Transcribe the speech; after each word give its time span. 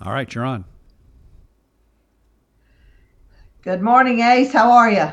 All 0.00 0.12
right, 0.12 0.32
you're 0.32 0.44
on. 0.44 0.64
Good 3.62 3.82
morning, 3.82 4.20
Ace. 4.20 4.52
How 4.52 4.70
are 4.70 4.88
you? 4.90 5.08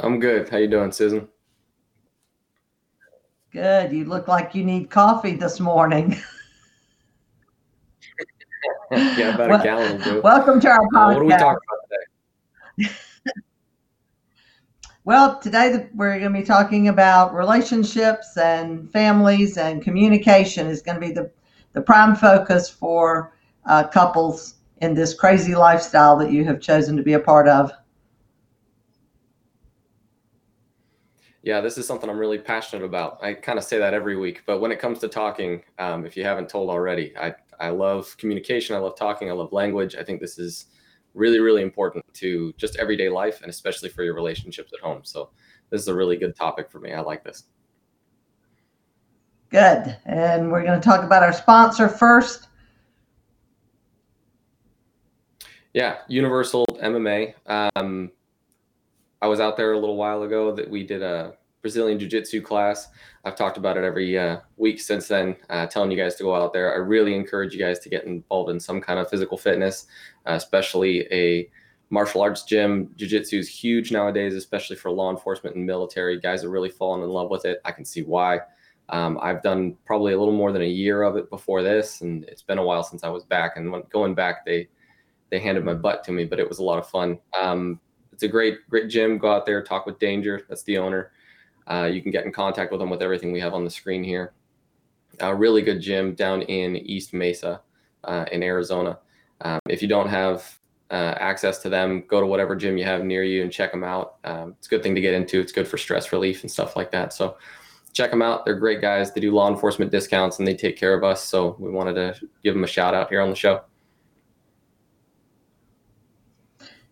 I'm 0.00 0.18
good. 0.20 0.48
How 0.48 0.56
you 0.58 0.68
doing, 0.68 0.90
Susan? 0.92 1.28
Good. 3.52 3.92
You 3.92 4.04
look 4.06 4.26
like 4.28 4.54
you 4.54 4.64
need 4.64 4.88
coffee 4.90 5.34
this 5.36 5.60
morning. 5.60 6.12
yeah, 8.90 9.34
about 9.34 9.50
Well- 9.50 9.60
a 9.60 9.64
gallon 9.64 10.02
will. 10.06 10.22
Welcome 10.22 10.60
to 10.60 10.68
our 10.68 10.80
Uh, 10.80 10.88
podcast. 10.88 11.14
what 11.14 11.16
are 11.18 11.24
we 11.24 11.30
talking 11.30 11.58
about 11.68 11.80
today? 12.78 12.90
Well, 15.04 15.38
today 15.38 15.70
the- 15.70 15.88
we're 15.94 16.18
going 16.18 16.32
to 16.32 16.38
be 16.40 16.44
talking 16.44 16.88
about 16.88 17.32
relationships 17.32 18.36
and 18.36 18.90
families 18.90 19.56
and 19.56 19.80
communication 19.80 20.66
is 20.66 20.82
going 20.82 20.96
to 20.96 21.00
be 21.00 21.12
the, 21.12 21.30
the 21.76 21.82
prime 21.82 22.16
focus 22.16 22.70
for 22.70 23.34
uh, 23.66 23.86
couples 23.86 24.54
in 24.78 24.94
this 24.94 25.12
crazy 25.12 25.54
lifestyle 25.54 26.16
that 26.16 26.32
you 26.32 26.42
have 26.42 26.58
chosen 26.58 26.96
to 26.96 27.02
be 27.02 27.12
a 27.12 27.20
part 27.20 27.46
of. 27.46 27.70
Yeah, 31.42 31.60
this 31.60 31.76
is 31.76 31.86
something 31.86 32.08
I'm 32.08 32.18
really 32.18 32.38
passionate 32.38 32.82
about. 32.82 33.22
I 33.22 33.34
kind 33.34 33.58
of 33.58 33.64
say 33.64 33.78
that 33.78 33.92
every 33.92 34.16
week, 34.16 34.42
but 34.46 34.58
when 34.58 34.72
it 34.72 34.78
comes 34.78 35.00
to 35.00 35.08
talking, 35.08 35.62
um, 35.78 36.06
if 36.06 36.16
you 36.16 36.24
haven't 36.24 36.48
told 36.48 36.70
already, 36.70 37.12
I, 37.18 37.34
I 37.60 37.68
love 37.68 38.16
communication. 38.16 38.74
I 38.74 38.78
love 38.78 38.96
talking. 38.96 39.28
I 39.28 39.34
love 39.34 39.52
language. 39.52 39.96
I 39.96 40.02
think 40.02 40.18
this 40.18 40.38
is 40.38 40.68
really, 41.12 41.40
really 41.40 41.60
important 41.60 42.02
to 42.14 42.54
just 42.56 42.76
everyday 42.76 43.10
life 43.10 43.42
and 43.42 43.50
especially 43.50 43.90
for 43.90 44.02
your 44.02 44.14
relationships 44.14 44.72
at 44.72 44.80
home. 44.80 45.02
So 45.04 45.28
this 45.68 45.82
is 45.82 45.88
a 45.88 45.94
really 45.94 46.16
good 46.16 46.34
topic 46.34 46.70
for 46.70 46.80
me. 46.80 46.94
I 46.94 47.00
like 47.00 47.22
this. 47.22 47.44
Good. 49.50 49.96
And 50.06 50.50
we're 50.50 50.64
going 50.64 50.80
to 50.80 50.84
talk 50.84 51.04
about 51.04 51.22
our 51.22 51.32
sponsor 51.32 51.88
first. 51.88 52.48
Yeah, 55.72 55.98
Universal 56.08 56.66
MMA. 56.82 57.34
Um, 57.46 58.10
I 59.20 59.28
was 59.28 59.40
out 59.40 59.56
there 59.56 59.72
a 59.72 59.78
little 59.78 59.96
while 59.96 60.22
ago 60.22 60.54
that 60.54 60.68
we 60.68 60.84
did 60.84 61.02
a 61.02 61.34
Brazilian 61.62 61.98
Jiu 61.98 62.08
Jitsu 62.08 62.40
class. 62.40 62.88
I've 63.24 63.36
talked 63.36 63.58
about 63.58 63.76
it 63.76 63.84
every 63.84 64.18
uh, 64.18 64.38
week 64.56 64.80
since 64.80 65.08
then, 65.08 65.36
uh, 65.50 65.66
telling 65.66 65.90
you 65.90 65.96
guys 65.96 66.14
to 66.16 66.22
go 66.22 66.34
out 66.34 66.52
there. 66.52 66.72
I 66.72 66.76
really 66.76 67.14
encourage 67.14 67.52
you 67.52 67.58
guys 67.58 67.78
to 67.80 67.88
get 67.88 68.04
involved 68.04 68.50
in 68.50 68.60
some 68.60 68.80
kind 68.80 68.98
of 68.98 69.10
physical 69.10 69.36
fitness, 69.36 69.86
uh, 70.26 70.32
especially 70.32 71.12
a 71.12 71.50
martial 71.90 72.22
arts 72.22 72.44
gym. 72.44 72.90
Jiu 72.96 73.08
Jitsu 73.08 73.38
is 73.38 73.48
huge 73.48 73.92
nowadays, 73.92 74.34
especially 74.34 74.76
for 74.76 74.90
law 74.90 75.10
enforcement 75.10 75.56
and 75.56 75.66
military. 75.66 76.20
Guys 76.20 76.44
are 76.44 76.50
really 76.50 76.70
falling 76.70 77.02
in 77.02 77.08
love 77.08 77.30
with 77.30 77.44
it. 77.44 77.60
I 77.64 77.72
can 77.72 77.84
see 77.84 78.02
why. 78.02 78.40
Um, 78.88 79.18
I've 79.20 79.42
done 79.42 79.76
probably 79.84 80.12
a 80.12 80.18
little 80.18 80.34
more 80.34 80.52
than 80.52 80.62
a 80.62 80.66
year 80.66 81.02
of 81.02 81.16
it 81.16 81.28
before 81.30 81.62
this, 81.62 82.00
and 82.02 82.24
it's 82.24 82.42
been 82.42 82.58
a 82.58 82.64
while 82.64 82.82
since 82.82 83.02
I 83.02 83.08
was 83.08 83.24
back. 83.24 83.56
And 83.56 83.70
when 83.72 83.82
going 83.90 84.14
back, 84.14 84.44
they 84.44 84.68
they 85.30 85.40
handed 85.40 85.64
my 85.64 85.74
butt 85.74 86.04
to 86.04 86.12
me, 86.12 86.24
but 86.24 86.38
it 86.38 86.48
was 86.48 86.60
a 86.60 86.64
lot 86.64 86.78
of 86.78 86.88
fun. 86.88 87.18
Um, 87.38 87.80
it's 88.12 88.22
a 88.22 88.28
great, 88.28 88.58
great 88.70 88.88
gym. 88.88 89.18
Go 89.18 89.30
out 89.30 89.44
there, 89.44 89.62
talk 89.62 89.86
with 89.86 89.98
Danger. 89.98 90.42
That's 90.48 90.62
the 90.62 90.78
owner. 90.78 91.10
Uh, 91.66 91.90
you 91.92 92.00
can 92.00 92.12
get 92.12 92.24
in 92.24 92.32
contact 92.32 92.70
with 92.70 92.80
them 92.80 92.90
with 92.90 93.02
everything 93.02 93.32
we 93.32 93.40
have 93.40 93.54
on 93.54 93.64
the 93.64 93.70
screen 93.70 94.04
here. 94.04 94.32
A 95.20 95.34
really 95.34 95.62
good 95.62 95.80
gym 95.80 96.14
down 96.14 96.42
in 96.42 96.76
East 96.76 97.12
Mesa 97.12 97.60
uh, 98.04 98.24
in 98.30 98.42
Arizona. 98.42 99.00
Um, 99.40 99.58
if 99.68 99.82
you 99.82 99.88
don't 99.88 100.08
have 100.08 100.58
uh, 100.90 101.14
access 101.18 101.58
to 101.58 101.68
them, 101.68 102.04
go 102.06 102.20
to 102.20 102.26
whatever 102.26 102.54
gym 102.54 102.78
you 102.78 102.84
have 102.84 103.04
near 103.04 103.24
you 103.24 103.42
and 103.42 103.52
check 103.52 103.72
them 103.72 103.82
out. 103.82 104.16
Um, 104.24 104.54
it's 104.58 104.68
a 104.68 104.70
good 104.70 104.82
thing 104.82 104.94
to 104.94 105.00
get 105.00 105.14
into. 105.14 105.40
It's 105.40 105.52
good 105.52 105.66
for 105.66 105.76
stress 105.76 106.12
relief 106.12 106.42
and 106.42 106.50
stuff 106.50 106.76
like 106.76 106.92
that. 106.92 107.12
So 107.12 107.36
check 107.96 108.10
them 108.10 108.22
out. 108.22 108.44
They're 108.44 108.58
great 108.58 108.80
guys. 108.80 109.12
They 109.12 109.20
do 109.20 109.32
law 109.32 109.48
enforcement 109.48 109.90
discounts 109.90 110.38
and 110.38 110.46
they 110.46 110.54
take 110.54 110.76
care 110.76 110.94
of 110.94 111.02
us. 111.02 111.22
So 111.22 111.56
we 111.58 111.70
wanted 111.70 111.94
to 111.94 112.14
give 112.44 112.54
them 112.54 112.64
a 112.64 112.68
shout 112.68 112.94
out 112.94 113.08
here 113.08 113.20
on 113.20 113.30
the 113.30 113.36
show. 113.36 113.62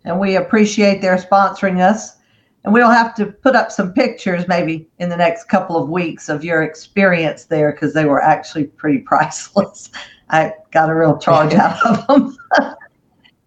and 0.04 0.20
we 0.20 0.36
appreciate 0.36 1.00
their 1.00 1.16
sponsoring 1.16 1.80
us. 1.80 2.16
And 2.64 2.72
we'll 2.72 2.90
have 2.90 3.14
to 3.16 3.26
put 3.26 3.56
up 3.56 3.70
some 3.70 3.92
pictures 3.92 4.48
maybe 4.48 4.88
in 4.98 5.10
the 5.10 5.16
next 5.16 5.48
couple 5.48 5.76
of 5.76 5.90
weeks 5.90 6.30
of 6.30 6.44
your 6.44 6.62
experience 6.62 7.44
there 7.44 7.72
because 7.72 7.92
they 7.92 8.06
were 8.06 8.22
actually 8.22 8.64
pretty 8.64 8.98
priceless. 9.06 9.90
I 10.30 10.54
got 10.70 10.88
a 10.88 10.94
real 10.94 11.18
charge 11.18 11.54
out 11.54 11.84
of 11.84 12.06
them. 12.06 12.36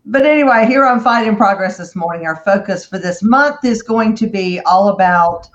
but 0.06 0.25
anyway, 0.25 0.66
here 0.67 0.85
on 0.85 1.00
Fight 1.00 1.28
in 1.28 1.35
Progress 1.35 1.78
this 1.78 1.96
morning, 1.96 2.28
our 2.28 2.35
focus 2.38 2.85
for 2.85 3.00
this 3.00 3.23
month 3.23 3.63
is 3.63 3.81
going 3.81 4.16
to 4.16 4.28
be 4.28 4.59
all 4.62 4.90
about 4.90 5.47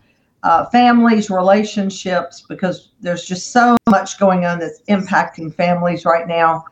uh, 0.43 0.67
families, 0.67 1.31
relationships, 1.31 2.45
because 2.49 2.91
there's 3.01 3.25
just 3.25 3.53
so 3.53 3.77
much 3.89 4.19
going 4.19 4.45
on 4.45 4.59
that's 4.59 4.83
impacting 4.89 5.55
families 5.55 6.05
right 6.05 6.27
now. 6.27 6.65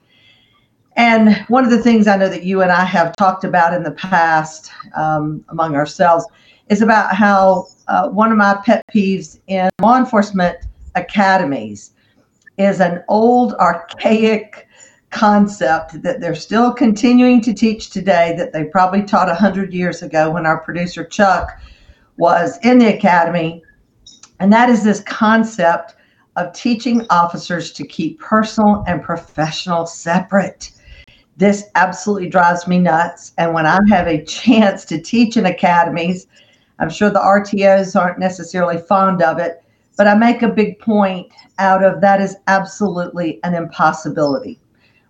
And 0.97 1.37
one 1.49 1.65
of 1.65 1.71
the 1.71 1.83
things 1.83 2.07
I 2.07 2.17
know 2.17 2.29
that 2.29 2.43
you 2.43 2.63
and 2.63 2.73
I 2.73 2.85
have 2.85 3.15
talked 3.17 3.45
about 3.45 3.73
in 3.73 3.83
the 3.83 3.93
past 3.93 4.73
um, 4.97 5.45
among 5.49 5.77
ourselves 5.77 6.27
is 6.69 6.83
about 6.83 7.15
how 7.15 7.69
uh, 7.89 8.09
one 8.09 8.33
of 8.33 8.39
my 8.39 8.61
pet 8.65 8.85
peeves 8.93 9.41
in 9.47 9.71
law 9.81 9.97
enforcement 9.99 10.59
academies 10.95 11.93
is 12.59 12.81
an 12.81 13.03
old, 13.09 13.55
archaic 13.55 14.69
concept 15.11 16.03
that 16.03 16.21
they're 16.21 16.35
still 16.35 16.73
continuing 16.73 17.41
to 17.41 17.53
teach 17.53 17.91
today 17.91 18.35
that 18.37 18.53
they 18.53 18.65
probably 18.65 19.03
taught 19.03 19.27
100 19.27 19.73
years 19.73 20.03
ago 20.03 20.31
when 20.31 20.47
our 20.47 20.59
producer 20.59 21.05
Chuck 21.05 21.61
was 22.21 22.59
in 22.63 22.79
the 22.79 22.95
academy. 22.95 23.63
And 24.39 24.53
that 24.53 24.71
is 24.71 24.85
this 24.85 25.01
concept 25.01 25.97
of 26.37 26.53
teaching 26.53 27.05
officers 27.11 27.73
to 27.73 27.87
keep 27.87 28.21
personal 28.21 28.85
and 28.87 29.03
professional 29.03 29.87
separate 29.87 30.71
this 31.41 31.65
absolutely 31.75 32.29
drives 32.29 32.69
me 32.69 32.79
nuts. 32.79 33.33
And 33.39 33.55
when 33.55 33.65
I 33.65 33.79
have 33.89 34.07
a 34.07 34.23
chance 34.25 34.85
to 34.85 35.01
teach 35.01 35.39
in 35.39 35.47
academies, 35.47 36.27
I'm 36.79 36.91
sure 36.91 37.09
the 37.09 37.19
RTOs 37.19 37.99
aren't 37.99 38.19
necessarily 38.19 38.77
fond 38.77 39.23
of 39.23 39.39
it, 39.39 39.65
but 39.97 40.07
I 40.07 40.15
make 40.15 40.43
a 40.43 40.49
big 40.49 40.79
point 40.79 41.33
out 41.59 41.83
of 41.83 42.03
that 42.03 42.21
is 42.21 42.37
absolutely 42.47 43.41
an 43.43 43.55
impossibility. 43.55 44.61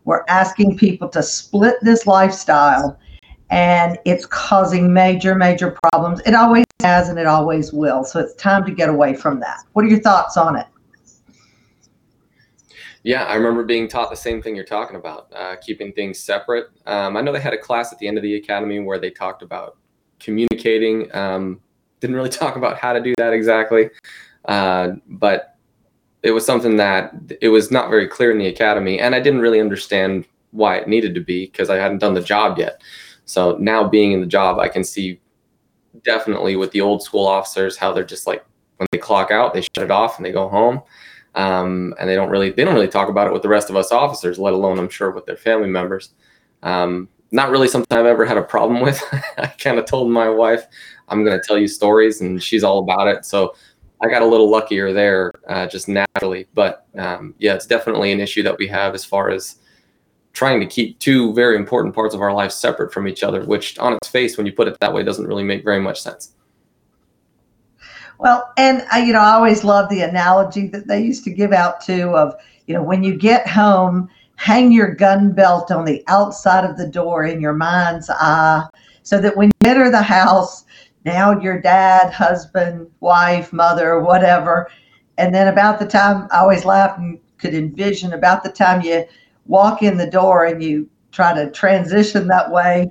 We're 0.04 0.24
asking 0.28 0.78
people 0.78 1.08
to 1.08 1.22
split 1.22 1.76
this 1.82 2.06
lifestyle, 2.06 2.96
and 3.50 3.98
it's 4.04 4.26
causing 4.26 4.92
major, 4.92 5.34
major 5.34 5.76
problems. 5.92 6.20
It 6.24 6.34
always 6.34 6.64
has, 6.82 7.08
and 7.08 7.18
it 7.18 7.26
always 7.26 7.72
will. 7.72 8.04
So 8.04 8.20
it's 8.20 8.34
time 8.34 8.64
to 8.64 8.72
get 8.72 8.88
away 8.88 9.14
from 9.14 9.40
that. 9.40 9.64
What 9.72 9.84
are 9.84 9.88
your 9.88 10.00
thoughts 10.00 10.36
on 10.36 10.56
it? 10.56 10.66
Yeah, 13.02 13.24
I 13.24 13.34
remember 13.34 13.64
being 13.64 13.88
taught 13.88 14.10
the 14.10 14.16
same 14.16 14.42
thing 14.42 14.54
you're 14.54 14.64
talking 14.64 14.96
about, 14.96 15.32
uh, 15.34 15.56
keeping 15.56 15.92
things 15.92 16.18
separate. 16.20 16.66
Um, 16.86 17.16
I 17.16 17.22
know 17.22 17.32
they 17.32 17.40
had 17.40 17.54
a 17.54 17.58
class 17.58 17.92
at 17.92 17.98
the 17.98 18.06
end 18.06 18.18
of 18.18 18.22
the 18.22 18.36
academy 18.36 18.78
where 18.78 18.98
they 18.98 19.10
talked 19.10 19.42
about 19.42 19.78
communicating. 20.18 21.14
Um, 21.14 21.60
didn't 22.00 22.16
really 22.16 22.28
talk 22.30 22.56
about 22.56 22.78
how 22.78 22.92
to 22.92 23.00
do 23.00 23.14
that 23.16 23.32
exactly, 23.32 23.88
uh, 24.44 24.90
but 25.06 25.56
it 26.22 26.32
was 26.32 26.44
something 26.44 26.76
that 26.76 27.14
it 27.40 27.48
was 27.48 27.70
not 27.70 27.88
very 27.88 28.06
clear 28.06 28.30
in 28.30 28.38
the 28.38 28.48
academy, 28.48 29.00
and 29.00 29.14
I 29.14 29.20
didn't 29.20 29.40
really 29.40 29.60
understand 29.60 30.26
why 30.50 30.76
it 30.76 30.88
needed 30.88 31.14
to 31.14 31.20
be 31.20 31.46
because 31.46 31.70
I 31.70 31.76
hadn't 31.76 31.98
done 31.98 32.14
the 32.14 32.20
job 32.20 32.58
yet. 32.58 32.82
So 33.30 33.56
now 33.58 33.86
being 33.86 34.12
in 34.12 34.20
the 34.20 34.26
job, 34.26 34.58
I 34.58 34.68
can 34.68 34.82
see 34.82 35.20
definitely 36.04 36.56
with 36.56 36.72
the 36.72 36.80
old 36.80 37.02
school 37.02 37.26
officers 37.26 37.76
how 37.76 37.92
they're 37.92 38.04
just 38.04 38.26
like 38.26 38.44
when 38.78 38.88
they 38.90 38.98
clock 38.98 39.30
out, 39.30 39.54
they 39.54 39.60
shut 39.60 39.84
it 39.84 39.90
off 39.90 40.16
and 40.16 40.26
they 40.26 40.32
go 40.32 40.48
home 40.48 40.82
um, 41.36 41.94
and 42.00 42.08
they 42.08 42.16
don't 42.16 42.28
really 42.28 42.50
they 42.50 42.64
don't 42.64 42.74
really 42.74 42.88
talk 42.88 43.08
about 43.08 43.28
it 43.28 43.32
with 43.32 43.42
the 43.42 43.48
rest 43.48 43.70
of 43.70 43.76
us 43.76 43.92
officers, 43.92 44.38
let 44.38 44.52
alone 44.52 44.78
I'm 44.78 44.88
sure 44.88 45.10
with 45.10 45.26
their 45.26 45.36
family 45.36 45.68
members. 45.68 46.10
Um, 46.64 47.08
not 47.30 47.50
really 47.50 47.68
something 47.68 47.96
I've 47.96 48.06
ever 48.06 48.24
had 48.24 48.36
a 48.36 48.42
problem 48.42 48.80
with. 48.86 49.00
I 49.38 49.46
kind 49.46 49.78
of 49.78 49.84
told 49.84 50.10
my 50.10 50.28
wife 50.28 50.66
I'm 51.08 51.24
going 51.24 51.38
to 51.38 51.46
tell 51.46 51.58
you 51.58 51.68
stories, 51.68 52.20
and 52.20 52.42
she's 52.42 52.64
all 52.64 52.80
about 52.80 53.06
it. 53.06 53.24
So 53.24 53.54
I 54.02 54.08
got 54.08 54.22
a 54.22 54.26
little 54.26 54.50
luckier 54.50 54.92
there, 54.92 55.32
uh, 55.46 55.66
just 55.68 55.88
naturally. 55.88 56.48
But 56.54 56.86
um, 56.98 57.34
yeah, 57.38 57.54
it's 57.54 57.66
definitely 57.66 58.10
an 58.10 58.20
issue 58.20 58.42
that 58.42 58.58
we 58.58 58.66
have 58.66 58.94
as 58.94 59.04
far 59.04 59.30
as 59.30 59.56
trying 60.32 60.60
to 60.60 60.66
keep 60.66 60.98
two 60.98 61.32
very 61.34 61.56
important 61.56 61.94
parts 61.94 62.14
of 62.14 62.20
our 62.20 62.32
life 62.32 62.52
separate 62.52 62.92
from 62.92 63.08
each 63.08 63.22
other, 63.22 63.44
which 63.44 63.78
on 63.78 63.94
its 63.94 64.08
face, 64.08 64.36
when 64.36 64.46
you 64.46 64.52
put 64.52 64.68
it 64.68 64.78
that 64.80 64.92
way, 64.92 65.02
doesn't 65.02 65.26
really 65.26 65.44
make 65.44 65.64
very 65.64 65.80
much 65.80 66.00
sense. 66.00 66.34
Well, 68.18 68.52
and 68.58 68.84
I, 68.92 69.02
you 69.02 69.12
know, 69.12 69.20
I 69.20 69.32
always 69.32 69.64
love 69.64 69.88
the 69.88 70.02
analogy 70.02 70.66
that 70.68 70.86
they 70.86 71.02
used 71.02 71.24
to 71.24 71.30
give 71.30 71.52
out 71.52 71.80
too 71.80 72.10
of, 72.16 72.34
you 72.66 72.74
know, 72.74 72.82
when 72.82 73.02
you 73.02 73.16
get 73.16 73.48
home, 73.48 74.10
hang 74.36 74.72
your 74.72 74.94
gun 74.94 75.32
belt 75.32 75.70
on 75.70 75.84
the 75.84 76.04
outside 76.06 76.64
of 76.64 76.76
the 76.76 76.86
door 76.86 77.24
in 77.24 77.40
your 77.40 77.54
mind's 77.54 78.10
eye 78.10 78.66
so 79.02 79.20
that 79.20 79.36
when 79.36 79.48
you 79.48 79.70
enter 79.70 79.90
the 79.90 80.02
house, 80.02 80.64
now 81.04 81.38
your 81.40 81.60
dad, 81.60 82.12
husband, 82.12 82.90
wife, 83.00 83.52
mother, 83.52 84.00
whatever, 84.00 84.70
and 85.16 85.34
then 85.34 85.48
about 85.48 85.78
the 85.78 85.86
time 85.86 86.28
I 86.30 86.38
always 86.40 86.64
laugh 86.64 86.98
and 86.98 87.18
could 87.38 87.54
envision 87.54 88.12
about 88.12 88.42
the 88.42 88.50
time 88.50 88.82
you 88.82 89.04
walk 89.50 89.82
in 89.82 89.96
the 89.96 90.06
door 90.06 90.44
and 90.44 90.62
you 90.62 90.88
try 91.10 91.34
to 91.34 91.50
transition 91.50 92.28
that 92.28 92.50
way, 92.50 92.90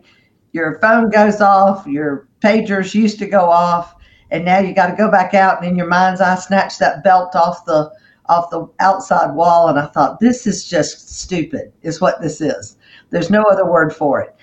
your 0.51 0.77
phone 0.79 1.09
goes 1.09 1.39
off, 1.39 1.87
your 1.87 2.27
pagers 2.41 2.93
used 2.93 3.17
to 3.19 3.25
go 3.25 3.49
off, 3.49 3.95
and 4.29 4.43
now 4.43 4.59
you 4.59 4.73
got 4.73 4.87
to 4.87 4.95
go 4.95 5.09
back 5.09 5.33
out 5.33 5.57
and 5.57 5.71
in 5.71 5.77
your 5.77 5.87
mind's 5.87 6.21
eye 6.21 6.35
snatch 6.35 6.77
that 6.77 7.03
belt 7.03 7.35
off 7.35 7.65
the 7.65 7.91
off 8.27 8.51
the 8.51 8.67
outside 8.79 9.33
wall 9.33 9.69
and 9.69 9.79
I 9.79 9.87
thought, 9.87 10.19
this 10.19 10.45
is 10.45 10.67
just 10.67 11.17
stupid, 11.19 11.73
is 11.81 11.99
what 11.99 12.21
this 12.21 12.41
is. 12.41 12.77
There's 13.09 13.31
no 13.31 13.41
other 13.43 13.65
word 13.65 13.95
for 13.95 14.21
it. 14.21 14.35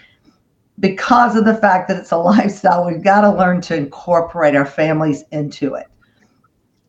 Because 0.81 1.37
of 1.37 1.45
the 1.45 1.55
fact 1.55 1.87
that 1.87 1.99
it's 1.99 2.11
a 2.11 2.17
lifestyle, 2.33 2.85
we've 2.85 3.05
got 3.05 3.21
to 3.21 3.31
learn 3.31 3.61
to 3.61 3.77
incorporate 3.77 4.57
our 4.57 4.67
families 4.67 5.23
into 5.31 5.75
it. 5.75 5.87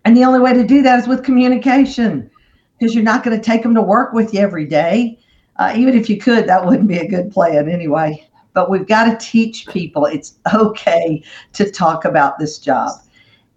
And 0.05 0.17
the 0.17 0.23
only 0.23 0.39
way 0.39 0.53
to 0.53 0.65
do 0.65 0.81
that 0.81 0.97
is 0.97 1.07
with 1.07 1.23
communication 1.23 2.31
because 2.77 2.93
you're 2.93 3.03
not 3.03 3.23
going 3.23 3.37
to 3.37 3.43
take 3.43 3.63
them 3.63 3.73
to 3.75 3.81
work 3.81 4.13
with 4.13 4.33
you 4.33 4.39
every 4.39 4.65
day. 4.65 5.19
Uh, 5.57 5.73
even 5.75 5.97
if 5.97 6.09
you 6.09 6.17
could, 6.17 6.47
that 6.47 6.65
wouldn't 6.65 6.87
be 6.87 6.99
a 6.99 7.07
good 7.07 7.31
plan 7.31 7.69
anyway. 7.69 8.27
But 8.53 8.69
we've 8.69 8.87
got 8.87 9.05
to 9.05 9.25
teach 9.25 9.67
people 9.67 10.05
it's 10.05 10.35
okay 10.53 11.23
to 11.53 11.71
talk 11.71 12.05
about 12.05 12.37
this 12.37 12.59
job 12.59 12.91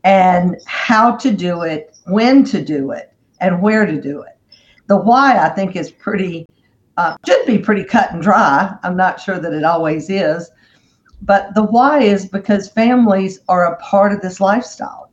and 0.05 0.57
how 0.67 1.17
to 1.17 1.31
do 1.31 1.63
it, 1.63 1.97
when 2.07 2.45
to 2.45 2.65
do 2.65 2.93
it, 2.93 3.13
and 3.41 3.61
where 3.61 3.87
to 3.87 4.01
do 4.01 4.23
it. 4.23 4.39
The 4.87 4.97
why, 4.97 5.39
I 5.39 5.51
think, 5.51 5.77
is 5.77 5.91
pretty, 5.91 6.47
uh, 6.97 7.17
should 7.27 7.47
be 7.47 7.59
pretty 7.59 7.85
cut 7.85 8.13
and 8.13 8.23
dry. 8.23 8.75
I'm 8.83 8.97
not 8.97 9.21
sure 9.21 9.39
that 9.39 9.53
it 9.53 9.65
always 9.65 10.09
is. 10.11 10.51
But 11.23 11.55
the 11.55 11.65
why 11.65 12.01
is 12.01 12.27
because 12.27 12.69
families 12.69 13.41
are 13.49 13.73
a 13.73 13.77
part 13.77 14.13
of 14.13 14.23
this 14.23 14.41
lifestyle 14.41 15.11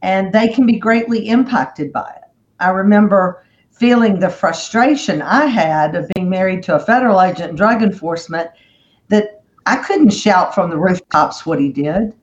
and 0.00 0.32
they 0.32 0.48
can 0.48 0.66
be 0.66 0.78
greatly 0.78 1.28
impacted 1.28 1.92
by 1.92 2.10
it. 2.16 2.21
I 2.62 2.70
remember 2.70 3.44
feeling 3.70 4.20
the 4.20 4.30
frustration 4.30 5.20
I 5.22 5.46
had 5.46 5.94
of 5.94 6.08
being 6.14 6.30
married 6.30 6.62
to 6.64 6.76
a 6.76 6.80
federal 6.80 7.20
agent 7.20 7.50
in 7.50 7.56
drug 7.56 7.82
enforcement 7.82 8.50
that 9.08 9.42
I 9.66 9.76
couldn't 9.76 10.10
shout 10.10 10.54
from 10.54 10.70
the 10.70 10.78
rooftops 10.78 11.44
what 11.44 11.58
he 11.58 11.70
did. 11.72 12.14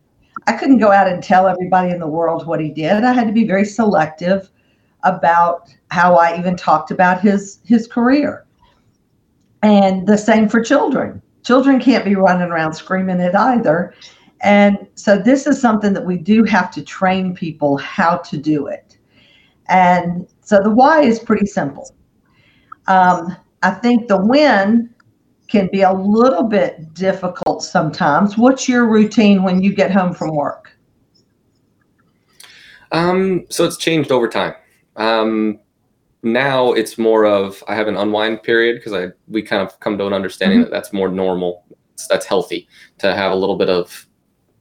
I 0.47 0.53
couldn't 0.53 0.79
go 0.79 0.91
out 0.91 1.07
and 1.07 1.21
tell 1.21 1.47
everybody 1.47 1.91
in 1.91 1.99
the 1.99 2.07
world 2.07 2.47
what 2.47 2.61
he 2.61 2.69
did. 2.69 3.03
I 3.03 3.13
had 3.13 3.27
to 3.27 3.33
be 3.33 3.45
very 3.45 3.65
selective 3.65 4.49
about 5.03 5.73
how 5.91 6.15
I 6.15 6.37
even 6.37 6.55
talked 6.55 6.91
about 6.91 7.21
his 7.21 7.59
his 7.65 7.87
career. 7.87 8.45
And 9.61 10.07
the 10.07 10.17
same 10.17 10.47
for 10.47 10.63
children. 10.63 11.21
Children 11.43 11.79
can't 11.79 12.05
be 12.05 12.15
running 12.15 12.49
around 12.49 12.73
screaming 12.73 13.19
it 13.19 13.35
either. 13.35 13.93
And 14.41 14.87
so 14.95 15.17
this 15.17 15.47
is 15.47 15.59
something 15.59 15.93
that 15.93 16.05
we 16.05 16.17
do 16.17 16.43
have 16.45 16.71
to 16.71 16.81
train 16.81 17.35
people 17.35 17.77
how 17.77 18.17
to 18.17 18.37
do 18.37 18.67
it. 18.67 18.88
And 19.69 20.27
so 20.41 20.59
the 20.61 20.69
why 20.69 21.01
is 21.01 21.19
pretty 21.19 21.45
simple. 21.45 21.95
Um, 22.87 23.35
I 23.61 23.71
think 23.71 24.07
the 24.07 24.17
when 24.17 24.93
can 25.47 25.69
be 25.71 25.81
a 25.81 25.93
little 25.93 26.43
bit 26.43 26.93
difficult 26.93 27.63
sometimes. 27.63 28.37
What's 28.37 28.69
your 28.69 28.87
routine 28.87 29.43
when 29.43 29.61
you 29.61 29.73
get 29.73 29.91
home 29.91 30.13
from 30.13 30.35
work? 30.35 30.71
Um, 32.91 33.45
so 33.49 33.65
it's 33.65 33.77
changed 33.77 34.11
over 34.11 34.27
time. 34.27 34.53
Um, 34.95 35.59
now 36.21 36.73
it's 36.73 36.97
more 36.97 37.25
of 37.25 37.63
I 37.67 37.75
have 37.75 37.87
an 37.87 37.95
unwind 37.95 38.43
period 38.43 38.75
because 38.77 38.93
I 38.93 39.13
we 39.27 39.41
kind 39.41 39.61
of 39.61 39.79
come 39.79 39.97
to 39.97 40.05
an 40.05 40.13
understanding 40.13 40.59
mm-hmm. 40.59 40.65
that 40.65 40.71
that's 40.71 40.93
more 40.93 41.09
normal. 41.09 41.63
That's 42.09 42.25
healthy 42.25 42.67
to 42.99 43.15
have 43.15 43.31
a 43.31 43.35
little 43.35 43.57
bit 43.57 43.69
of 43.69 44.07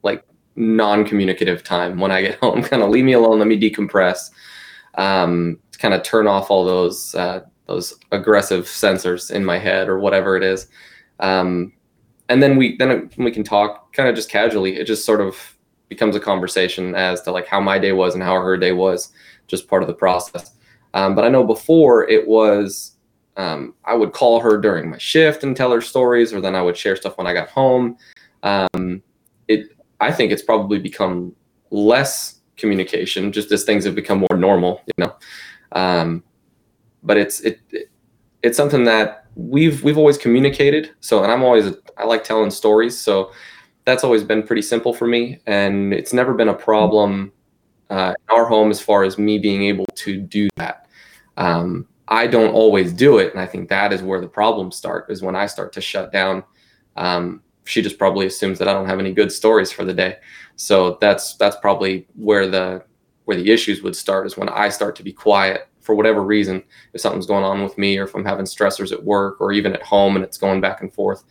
like 0.02 0.24
non-communicative 0.56 1.62
time 1.64 1.98
when 1.98 2.10
I 2.10 2.22
get 2.22 2.34
home. 2.40 2.62
Kind 2.62 2.82
of 2.82 2.90
leave 2.90 3.04
me 3.04 3.12
alone. 3.12 3.38
Let 3.38 3.48
me 3.48 3.60
decompress. 3.60 4.30
Um, 4.98 5.58
kind 5.78 5.94
of 5.94 6.02
turn 6.02 6.26
off 6.26 6.50
all 6.50 6.64
those 6.64 7.14
uh, 7.14 7.40
those 7.66 7.94
aggressive 8.12 8.64
sensors 8.64 9.30
in 9.30 9.44
my 9.44 9.58
head 9.58 9.88
or 9.88 9.98
whatever 9.98 10.36
it 10.36 10.42
is. 10.42 10.68
Um, 11.20 11.72
and 12.28 12.42
then 12.42 12.56
we 12.56 12.76
then 12.76 13.10
we 13.16 13.30
can 13.30 13.44
talk 13.44 13.92
kind 13.92 14.08
of 14.08 14.14
just 14.14 14.30
casually. 14.30 14.76
It 14.76 14.86
just 14.86 15.06
sort 15.06 15.20
of 15.20 15.56
becomes 15.88 16.16
a 16.16 16.20
conversation 16.20 16.94
as 16.94 17.22
to 17.22 17.32
like 17.32 17.46
how 17.46 17.60
my 17.60 17.78
day 17.78 17.92
was 17.92 18.14
and 18.14 18.22
how 18.22 18.34
her 18.34 18.56
day 18.56 18.72
was, 18.72 19.10
just 19.46 19.68
part 19.68 19.82
of 19.82 19.88
the 19.88 19.94
process. 19.94 20.54
Um, 20.94 21.14
but 21.14 21.24
I 21.24 21.28
know 21.28 21.44
before 21.44 22.08
it 22.08 22.26
was 22.26 22.96
um, 23.36 23.74
I 23.84 23.94
would 23.94 24.12
call 24.12 24.40
her 24.40 24.58
during 24.58 24.90
my 24.90 24.98
shift 24.98 25.44
and 25.44 25.56
tell 25.56 25.70
her 25.70 25.80
stories, 25.80 26.34
or 26.34 26.40
then 26.40 26.54
I 26.54 26.62
would 26.62 26.76
share 26.76 26.96
stuff 26.96 27.16
when 27.16 27.26
I 27.26 27.32
got 27.32 27.48
home. 27.48 27.96
Um, 28.42 29.02
it 29.46 29.76
I 30.00 30.12
think 30.12 30.32
it's 30.32 30.42
probably 30.42 30.78
become 30.78 31.34
less 31.70 32.37
communication 32.58 33.32
just 33.32 33.50
as 33.52 33.64
things 33.64 33.84
have 33.84 33.94
become 33.94 34.18
more 34.18 34.36
normal, 34.36 34.82
you 34.86 35.04
know. 35.04 35.14
Um, 35.72 36.22
but 37.02 37.16
it's 37.16 37.40
it, 37.40 37.60
it, 37.70 37.90
it's 38.42 38.56
something 38.56 38.84
that 38.84 39.26
we've 39.34 39.82
we've 39.82 39.98
always 39.98 40.18
communicated. 40.18 40.90
So, 41.00 41.22
and 41.22 41.32
I'm 41.32 41.42
always 41.42 41.74
I 41.96 42.04
like 42.04 42.24
telling 42.24 42.50
stories, 42.50 42.98
so 42.98 43.32
that's 43.84 44.04
always 44.04 44.24
been 44.24 44.42
pretty 44.42 44.62
simple 44.62 44.92
for 44.92 45.06
me, 45.06 45.40
and 45.46 45.94
it's 45.94 46.12
never 46.12 46.34
been 46.34 46.48
a 46.48 46.54
problem 46.54 47.32
uh, 47.90 48.14
in 48.18 48.36
our 48.36 48.44
home 48.44 48.70
as 48.70 48.80
far 48.80 49.04
as 49.04 49.18
me 49.18 49.38
being 49.38 49.62
able 49.64 49.86
to 49.94 50.20
do 50.20 50.48
that. 50.56 50.86
Um, 51.36 51.86
I 52.08 52.26
don't 52.26 52.52
always 52.52 52.92
do 52.92 53.18
it, 53.18 53.32
and 53.32 53.40
I 53.40 53.46
think 53.46 53.68
that 53.68 53.92
is 53.92 54.02
where 54.02 54.20
the 54.20 54.28
problems 54.28 54.76
start. 54.76 55.10
Is 55.10 55.22
when 55.22 55.36
I 55.36 55.46
start 55.46 55.72
to 55.74 55.80
shut 55.80 56.12
down. 56.12 56.44
Um, 56.96 57.42
she 57.68 57.82
just 57.82 57.98
probably 57.98 58.26
assumes 58.26 58.58
that 58.58 58.66
I 58.66 58.72
don't 58.72 58.86
have 58.86 58.98
any 58.98 59.12
good 59.12 59.30
stories 59.30 59.70
for 59.70 59.84
the 59.84 59.92
day. 59.92 60.16
So 60.56 60.96
that's 61.00 61.34
that's 61.36 61.56
probably 61.56 62.08
where 62.14 62.46
the 62.48 62.82
where 63.26 63.36
the 63.36 63.50
issues 63.50 63.82
would 63.82 63.94
start 63.94 64.26
is 64.26 64.38
when 64.38 64.48
I 64.48 64.70
start 64.70 64.96
to 64.96 65.02
be 65.02 65.12
quiet 65.12 65.68
for 65.80 65.94
whatever 65.94 66.22
reason, 66.22 66.62
if 66.94 67.00
something's 67.02 67.26
going 67.26 67.44
on 67.44 67.62
with 67.62 67.76
me 67.76 67.98
or 67.98 68.04
if 68.04 68.14
I'm 68.14 68.24
having 68.24 68.46
stressors 68.46 68.90
at 68.90 69.04
work 69.04 69.40
or 69.40 69.52
even 69.52 69.74
at 69.74 69.82
home 69.82 70.16
and 70.16 70.24
it's 70.24 70.38
going 70.38 70.62
back 70.62 70.80
and 70.80 70.92
forth, 70.92 71.24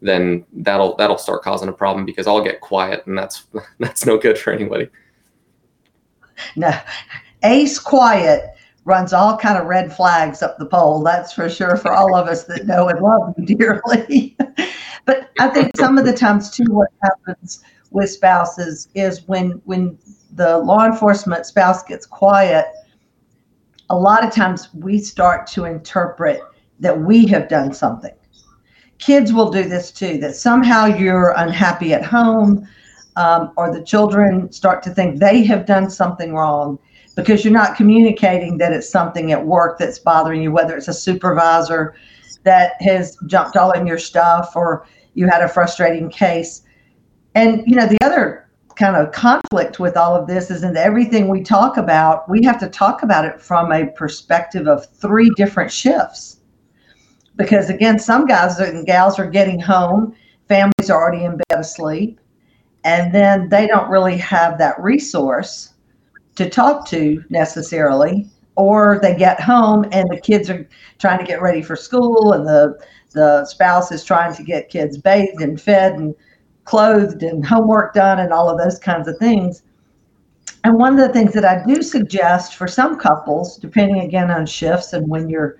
then 0.00 0.44
that'll 0.52 0.94
that'll 0.96 1.18
start 1.18 1.42
causing 1.42 1.68
a 1.68 1.72
problem 1.72 2.06
because 2.06 2.28
I'll 2.28 2.42
get 2.42 2.60
quiet 2.60 3.04
and 3.06 3.18
that's 3.18 3.46
that's 3.80 4.06
no 4.06 4.16
good 4.16 4.38
for 4.38 4.52
anybody. 4.52 4.88
No. 6.54 6.72
Ace 7.42 7.78
quiet 7.80 8.44
runs 8.84 9.12
all 9.12 9.36
kind 9.36 9.58
of 9.58 9.66
red 9.66 9.94
flags 9.94 10.42
up 10.42 10.56
the 10.58 10.66
pole. 10.66 11.02
That's 11.02 11.32
for 11.32 11.48
sure 11.48 11.76
for 11.76 11.92
all 11.92 12.14
of 12.14 12.28
us 12.28 12.44
that 12.44 12.66
know 12.66 12.88
and 12.88 13.00
love 13.00 13.34
you 13.36 13.56
dearly. 13.56 14.36
but 15.10 15.28
I 15.40 15.48
think 15.48 15.76
some 15.76 15.98
of 15.98 16.04
the 16.04 16.12
times 16.12 16.50
too 16.50 16.66
what 16.68 16.90
happens 17.02 17.64
with 17.90 18.10
spouses 18.10 18.86
is 18.94 19.26
when 19.26 19.60
when 19.64 19.98
the 20.34 20.58
law 20.58 20.86
enforcement 20.86 21.46
spouse 21.46 21.82
gets 21.82 22.06
quiet, 22.06 22.66
a 23.88 23.96
lot 23.96 24.24
of 24.24 24.32
times 24.32 24.68
we 24.72 25.00
start 25.00 25.48
to 25.48 25.64
interpret 25.64 26.40
that 26.78 27.00
we 27.00 27.26
have 27.26 27.48
done 27.48 27.72
something. 27.74 28.14
Kids 28.98 29.32
will 29.32 29.50
do 29.50 29.64
this 29.68 29.90
too, 29.90 30.18
that 30.18 30.36
somehow 30.36 30.84
you're 30.86 31.34
unhappy 31.36 31.92
at 31.92 32.04
home, 32.04 32.64
um, 33.16 33.52
or 33.56 33.74
the 33.74 33.82
children 33.82 34.52
start 34.52 34.80
to 34.84 34.90
think 34.90 35.18
they 35.18 35.42
have 35.42 35.66
done 35.66 35.90
something 35.90 36.34
wrong 36.34 36.78
because 37.16 37.44
you're 37.44 37.52
not 37.52 37.76
communicating 37.76 38.58
that 38.58 38.72
it's 38.72 38.88
something 38.88 39.32
at 39.32 39.44
work 39.44 39.76
that's 39.76 39.98
bothering 39.98 40.40
you, 40.40 40.52
whether 40.52 40.76
it's 40.76 40.86
a 40.86 40.94
supervisor 40.94 41.96
that 42.44 42.80
has 42.80 43.18
jumped 43.26 43.56
all 43.56 43.72
in 43.72 43.88
your 43.88 43.98
stuff 43.98 44.52
or 44.54 44.86
you 45.14 45.28
had 45.28 45.42
a 45.42 45.48
frustrating 45.48 46.10
case. 46.10 46.62
And, 47.34 47.62
you 47.66 47.76
know, 47.76 47.86
the 47.86 47.98
other 48.02 48.50
kind 48.76 48.96
of 48.96 49.12
conflict 49.12 49.78
with 49.78 49.96
all 49.96 50.16
of 50.16 50.26
this 50.26 50.50
is 50.50 50.62
in 50.62 50.76
everything 50.76 51.28
we 51.28 51.42
talk 51.42 51.76
about, 51.76 52.28
we 52.28 52.42
have 52.44 52.58
to 52.60 52.68
talk 52.68 53.02
about 53.02 53.24
it 53.24 53.40
from 53.40 53.72
a 53.72 53.86
perspective 53.88 54.66
of 54.66 54.86
three 54.86 55.30
different 55.36 55.70
shifts. 55.70 56.38
Because 57.36 57.70
again, 57.70 57.98
some 57.98 58.26
guys 58.26 58.58
and 58.58 58.86
gals 58.86 59.18
are 59.18 59.28
getting 59.28 59.60
home, 59.60 60.14
families 60.48 60.90
are 60.90 61.00
already 61.00 61.24
in 61.24 61.36
bed 61.36 61.60
asleep, 61.60 62.20
and 62.84 63.14
then 63.14 63.48
they 63.48 63.66
don't 63.66 63.90
really 63.90 64.16
have 64.16 64.58
that 64.58 64.80
resource 64.80 65.74
to 66.36 66.48
talk 66.48 66.86
to 66.88 67.22
necessarily. 67.28 68.28
Or 68.60 68.98
they 69.00 69.16
get 69.16 69.40
home 69.40 69.86
and 69.90 70.06
the 70.10 70.20
kids 70.20 70.50
are 70.50 70.68
trying 70.98 71.18
to 71.18 71.24
get 71.24 71.40
ready 71.40 71.62
for 71.62 71.76
school, 71.76 72.34
and 72.34 72.46
the 72.46 72.78
the 73.12 73.46
spouse 73.46 73.90
is 73.90 74.04
trying 74.04 74.34
to 74.34 74.42
get 74.42 74.68
kids 74.68 74.98
bathed 74.98 75.40
and 75.40 75.58
fed 75.58 75.94
and 75.94 76.14
clothed 76.64 77.22
and 77.22 77.44
homework 77.44 77.94
done 77.94 78.20
and 78.20 78.34
all 78.34 78.50
of 78.50 78.58
those 78.58 78.78
kinds 78.78 79.08
of 79.08 79.16
things. 79.16 79.62
And 80.62 80.74
one 80.74 80.92
of 80.92 81.08
the 81.08 81.12
things 81.12 81.32
that 81.32 81.44
I 81.46 81.64
do 81.66 81.82
suggest 81.82 82.54
for 82.54 82.68
some 82.68 82.98
couples, 82.98 83.56
depending 83.56 84.00
again 84.00 84.30
on 84.30 84.44
shifts 84.44 84.92
and 84.92 85.08
when 85.08 85.30
you're 85.30 85.56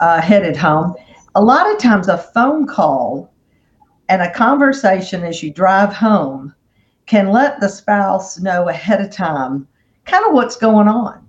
uh, 0.00 0.22
headed 0.22 0.56
home, 0.56 0.94
a 1.34 1.42
lot 1.42 1.70
of 1.70 1.78
times 1.78 2.08
a 2.08 2.16
phone 2.16 2.66
call 2.66 3.30
and 4.08 4.22
a 4.22 4.32
conversation 4.32 5.22
as 5.22 5.42
you 5.42 5.52
drive 5.52 5.92
home 5.92 6.54
can 7.04 7.28
let 7.28 7.60
the 7.60 7.68
spouse 7.68 8.38
know 8.38 8.70
ahead 8.70 9.02
of 9.02 9.10
time 9.10 9.68
kind 10.06 10.24
of 10.24 10.32
what's 10.32 10.56
going 10.56 10.88
on. 10.88 11.27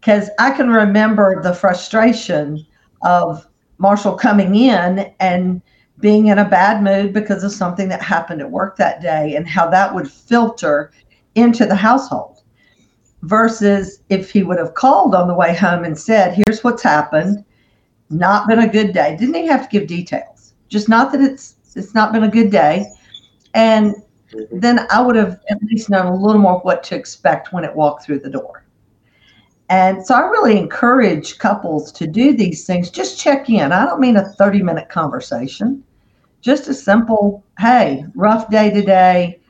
Because 0.00 0.30
I 0.38 0.50
can 0.50 0.70
remember 0.70 1.42
the 1.42 1.54
frustration 1.54 2.64
of 3.02 3.46
Marshall 3.78 4.14
coming 4.14 4.54
in 4.54 5.12
and 5.20 5.60
being 6.00 6.26
in 6.26 6.38
a 6.38 6.48
bad 6.48 6.82
mood 6.82 7.12
because 7.12 7.42
of 7.42 7.52
something 7.52 7.88
that 7.88 8.02
happened 8.02 8.40
at 8.40 8.50
work 8.50 8.76
that 8.76 9.00
day 9.00 9.34
and 9.34 9.48
how 9.48 9.68
that 9.70 9.94
would 9.94 10.10
filter 10.10 10.92
into 11.34 11.66
the 11.66 11.74
household 11.74 12.42
versus 13.22 14.00
if 14.08 14.30
he 14.30 14.42
would 14.42 14.58
have 14.58 14.74
called 14.74 15.14
on 15.14 15.26
the 15.26 15.34
way 15.34 15.54
home 15.54 15.84
and 15.84 15.98
said 15.98 16.34
here's 16.34 16.62
what's 16.62 16.82
happened. 16.82 17.44
Not 18.10 18.46
been 18.46 18.60
a 18.60 18.68
good 18.68 18.92
day. 18.92 19.16
Didn't 19.16 19.34
even 19.34 19.50
have 19.50 19.68
to 19.68 19.78
give 19.78 19.88
details? 19.88 20.54
Just 20.68 20.88
not 20.88 21.12
that 21.12 21.20
it's 21.20 21.56
it's 21.74 21.94
not 21.94 22.12
been 22.12 22.22
a 22.22 22.30
good 22.30 22.50
day. 22.50 22.86
And 23.54 23.94
then 24.50 24.86
i 24.90 25.00
would 25.00 25.16
have 25.16 25.40
at 25.50 25.62
least 25.62 25.88
known 25.88 26.06
a 26.06 26.14
little 26.14 26.40
more 26.40 26.58
what 26.60 26.82
to 26.82 26.96
expect 26.96 27.52
when 27.52 27.64
it 27.64 27.74
walked 27.74 28.04
through 28.04 28.18
the 28.18 28.28
door 28.28 28.65
And 29.68 30.04
so 30.06 30.14
I 30.14 30.20
really 30.20 30.56
encourage 30.56 31.38
couples 31.38 31.90
to 31.92 32.06
do 32.06 32.36
these 32.36 32.66
things. 32.66 32.90
Just 32.90 33.18
check 33.18 33.50
in. 33.50 33.72
I 33.72 33.84
don't 33.84 34.00
mean 34.00 34.16
a 34.16 34.24
30 34.24 34.62
minute 34.62 34.88
conversation, 34.88 35.82
just 36.40 36.68
a 36.68 36.74
simple, 36.74 37.44
hey, 37.58 38.04
rough 38.14 38.48
day 38.48 38.70
today, 38.70 39.40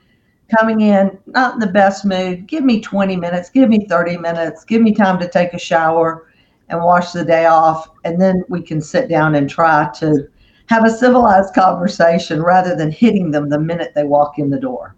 coming 0.58 0.80
in, 0.80 1.18
not 1.26 1.54
in 1.54 1.61
the 1.61 1.66
best 1.66 2.04
mood. 2.04 2.46
Give 2.46 2.64
me 2.64 2.80
20 2.80 3.16
minutes, 3.16 3.50
give 3.50 3.68
me 3.68 3.87
30 3.88 4.16
minutes, 4.16 4.64
give 4.64 4.80
me 4.80 4.94
time 4.94 5.18
to 5.20 5.28
take 5.28 5.52
a 5.52 5.58
shower 5.58 6.28
and 6.68 6.82
wash 6.82 7.12
the 7.12 7.25
day 7.25 7.46
off. 7.46 7.90
And 8.04 8.20
then 8.20 8.42
we 8.49 8.62
can 8.62 8.80
sit 8.80 9.08
down 9.08 9.35
and 9.35 9.50
try 9.50 9.90
to 9.96 10.28
have 10.66 10.85
a 10.85 10.90
civilized 10.90 11.54
conversation 11.54 12.42
rather 12.42 12.75
than 12.75 12.90
hitting 12.90 13.30
them 13.30 13.49
the 13.49 13.61
minute 13.61 13.92
they 13.94 14.04
walk 14.04 14.38
in 14.38 14.50
the 14.50 14.58
door. 14.58 14.96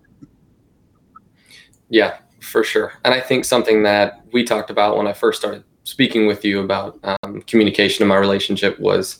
Yeah, 1.90 2.18
for 2.40 2.64
sure. 2.64 2.92
And 3.04 3.14
I 3.14 3.20
think 3.20 3.44
something 3.44 3.82
that 3.82 4.24
we 4.32 4.44
talked 4.44 4.70
about 4.70 4.96
when 4.96 5.06
I 5.06 5.12
first 5.12 5.40
started 5.40 5.64
speaking 5.84 6.26
with 6.26 6.44
you 6.44 6.60
about 6.60 6.98
um, 7.02 7.42
communication 7.42 8.02
in 8.02 8.08
my 8.08 8.16
relationship 8.16 8.78
was 8.78 9.18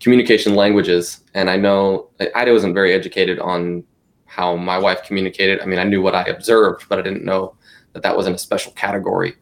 communication 0.00 0.54
languages. 0.54 1.20
And 1.34 1.50
I 1.50 1.56
know 1.56 2.08
I 2.34 2.50
wasn't 2.50 2.74
very 2.74 2.92
educated 2.92 3.38
on 3.38 3.84
how 4.24 4.56
my 4.56 4.78
wife 4.78 5.02
communicated. 5.04 5.60
I 5.60 5.66
mean, 5.66 5.78
I 5.78 5.84
knew 5.84 6.02
what 6.02 6.14
I 6.14 6.24
observed, 6.24 6.86
but 6.88 6.98
I 6.98 7.02
didn't 7.02 7.24
know 7.24 7.54
that 7.92 8.02
that 8.02 8.16
wasn't 8.16 8.36
a 8.36 8.38
special 8.38 8.72
category. 8.72 9.34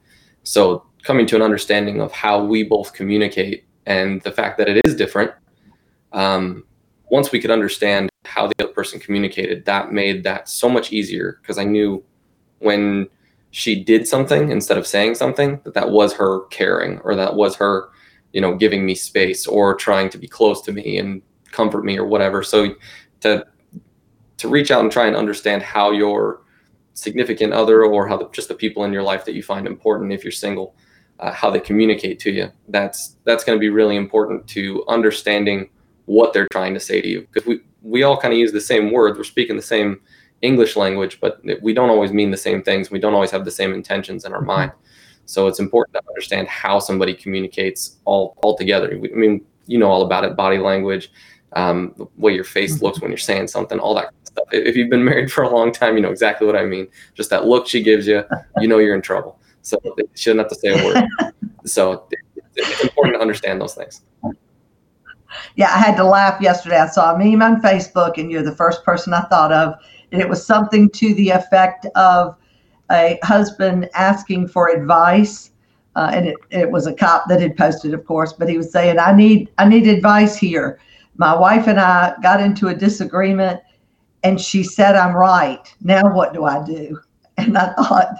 So 0.42 0.84
coming 1.02 1.26
to 1.26 1.36
an 1.36 1.42
understanding 1.42 2.00
of 2.00 2.12
how 2.12 2.44
we 2.44 2.62
both 2.62 2.92
communicate 2.92 3.64
and 3.86 4.20
the 4.22 4.32
fact 4.32 4.58
that 4.58 4.68
it 4.68 4.80
is 4.84 4.94
different. 4.94 5.32
Um, 6.12 6.64
once 7.10 7.32
we 7.32 7.40
could 7.40 7.50
understand 7.50 8.10
how 8.24 8.46
the 8.46 8.54
other 8.64 8.72
person 8.72 8.98
communicated, 8.98 9.64
that 9.66 9.92
made 9.92 10.24
that 10.24 10.48
so 10.48 10.68
much 10.68 10.92
easier 10.92 11.38
because 11.42 11.58
I 11.58 11.64
knew 11.64 12.02
when 12.64 13.08
she 13.50 13.82
did 13.82 14.08
something 14.08 14.50
instead 14.50 14.76
of 14.76 14.86
saying 14.86 15.14
something 15.14 15.60
that 15.64 15.74
that 15.74 15.90
was 15.90 16.12
her 16.12 16.40
caring 16.46 16.98
or 17.00 17.14
that 17.14 17.36
was 17.36 17.54
her 17.56 17.88
you 18.32 18.40
know 18.40 18.56
giving 18.56 18.84
me 18.84 18.94
space 18.94 19.46
or 19.46 19.74
trying 19.74 20.10
to 20.10 20.18
be 20.18 20.26
close 20.26 20.60
to 20.62 20.72
me 20.72 20.98
and 20.98 21.22
comfort 21.52 21.84
me 21.84 21.96
or 21.96 22.06
whatever. 22.06 22.42
So 22.42 22.74
to 23.20 23.46
to 24.38 24.48
reach 24.48 24.70
out 24.70 24.82
and 24.82 24.90
try 24.90 25.06
and 25.06 25.16
understand 25.16 25.62
how 25.62 25.92
your 25.92 26.42
significant 26.94 27.52
other 27.52 27.84
or 27.84 28.06
how 28.08 28.16
the, 28.16 28.28
just 28.30 28.48
the 28.48 28.54
people 28.54 28.84
in 28.84 28.92
your 28.92 29.02
life 29.02 29.24
that 29.24 29.34
you 29.34 29.42
find 29.42 29.66
important 29.66 30.12
if 30.12 30.22
you're 30.22 30.32
single 30.32 30.76
uh, 31.20 31.32
how 31.32 31.50
they 31.50 31.60
communicate 31.60 32.18
to 32.20 32.30
you 32.30 32.50
that's 32.68 33.16
that's 33.24 33.44
going 33.44 33.56
to 33.56 33.60
be 33.60 33.70
really 33.70 33.96
important 33.96 34.46
to 34.48 34.84
understanding 34.88 35.68
what 36.06 36.32
they're 36.32 36.48
trying 36.52 36.74
to 36.74 36.80
say 36.80 37.00
to 37.00 37.08
you. 37.08 37.20
Because 37.22 37.46
we 37.46 37.60
we 37.82 38.02
all 38.02 38.16
kind 38.16 38.32
of 38.32 38.38
use 38.38 38.52
the 38.52 38.60
same 38.60 38.90
words. 38.90 39.18
We're 39.18 39.24
speaking 39.24 39.56
the 39.56 39.62
same 39.62 40.00
English 40.44 40.76
language, 40.76 41.18
but 41.20 41.40
we 41.62 41.72
don't 41.72 41.90
always 41.90 42.12
mean 42.12 42.30
the 42.30 42.36
same 42.36 42.62
things. 42.62 42.90
We 42.90 42.98
don't 42.98 43.14
always 43.14 43.30
have 43.30 43.44
the 43.44 43.50
same 43.50 43.72
intentions 43.72 44.24
in 44.24 44.32
our 44.32 44.42
mind. 44.42 44.72
So 45.26 45.46
it's 45.46 45.58
important 45.58 45.94
to 45.94 46.02
understand 46.08 46.48
how 46.48 46.78
somebody 46.78 47.14
communicates 47.14 47.96
all 48.04 48.36
all 48.42 48.56
together. 48.56 48.92
I 48.92 49.16
mean, 49.16 49.44
you 49.66 49.78
know 49.78 49.90
all 49.90 50.02
about 50.02 50.24
it: 50.24 50.36
body 50.36 50.58
language, 50.58 51.10
um, 51.54 51.94
the 51.96 52.06
way 52.16 52.34
your 52.34 52.44
face 52.44 52.82
looks 52.82 53.00
when 53.00 53.10
you're 53.10 53.18
saying 53.18 53.48
something, 53.48 53.78
all 53.78 53.94
that 53.94 54.12
stuff. 54.24 54.46
If 54.52 54.76
you've 54.76 54.90
been 54.90 55.04
married 55.10 55.32
for 55.32 55.42
a 55.42 55.48
long 55.48 55.72
time, 55.72 55.96
you 55.96 56.02
know 56.02 56.10
exactly 56.10 56.46
what 56.46 56.56
I 56.56 56.66
mean. 56.66 56.88
Just 57.14 57.30
that 57.30 57.46
look 57.46 57.66
she 57.66 57.82
gives 57.82 58.06
you, 58.06 58.22
you 58.60 58.68
know 58.68 58.78
you're 58.78 58.94
in 58.94 59.02
trouble. 59.02 59.40
So 59.62 59.78
she 60.14 60.30
doesn't 60.30 60.38
have 60.38 60.48
to 60.48 60.54
say 60.54 60.68
a 60.68 60.84
word. 60.84 61.04
So 61.66 62.06
it's 62.56 62.82
important 62.82 63.16
to 63.16 63.20
understand 63.22 63.58
those 63.58 63.72
things. 63.72 64.02
Yeah, 65.56 65.72
I 65.74 65.78
had 65.78 65.96
to 65.96 66.04
laugh 66.04 66.38
yesterday. 66.42 66.78
I 66.78 66.88
saw 66.88 67.14
a 67.14 67.18
meme 67.18 67.40
on 67.40 67.62
Facebook, 67.62 68.18
and 68.18 68.30
you're 68.30 68.42
the 68.42 68.54
first 68.54 68.84
person 68.84 69.14
I 69.14 69.22
thought 69.22 69.50
of 69.50 69.74
and 70.14 70.22
it 70.22 70.28
was 70.28 70.46
something 70.46 70.88
to 70.90 71.12
the 71.14 71.30
effect 71.30 71.86
of 71.96 72.36
a 72.92 73.18
husband 73.24 73.90
asking 73.94 74.46
for 74.46 74.68
advice. 74.68 75.50
Uh, 75.96 76.10
and 76.14 76.28
it, 76.28 76.36
it 76.50 76.70
was 76.70 76.86
a 76.86 76.94
cop 76.94 77.24
that 77.28 77.40
had 77.40 77.56
posted, 77.56 77.92
of 77.92 78.04
course, 78.04 78.32
but 78.32 78.48
he 78.48 78.56
was 78.56 78.70
saying, 78.70 78.96
I 78.96 79.12
need 79.12 79.50
I 79.58 79.68
need 79.68 79.88
advice 79.88 80.36
here. 80.36 80.78
My 81.16 81.36
wife 81.36 81.66
and 81.66 81.80
I 81.80 82.14
got 82.22 82.40
into 82.40 82.68
a 82.68 82.74
disagreement 82.74 83.60
and 84.22 84.40
she 84.40 84.62
said 84.62 84.94
I'm 84.94 85.16
right. 85.16 85.74
Now 85.82 86.14
what 86.14 86.32
do 86.32 86.44
I 86.44 86.64
do? 86.64 86.98
And 87.36 87.58
I 87.58 87.74
thought, 87.74 88.14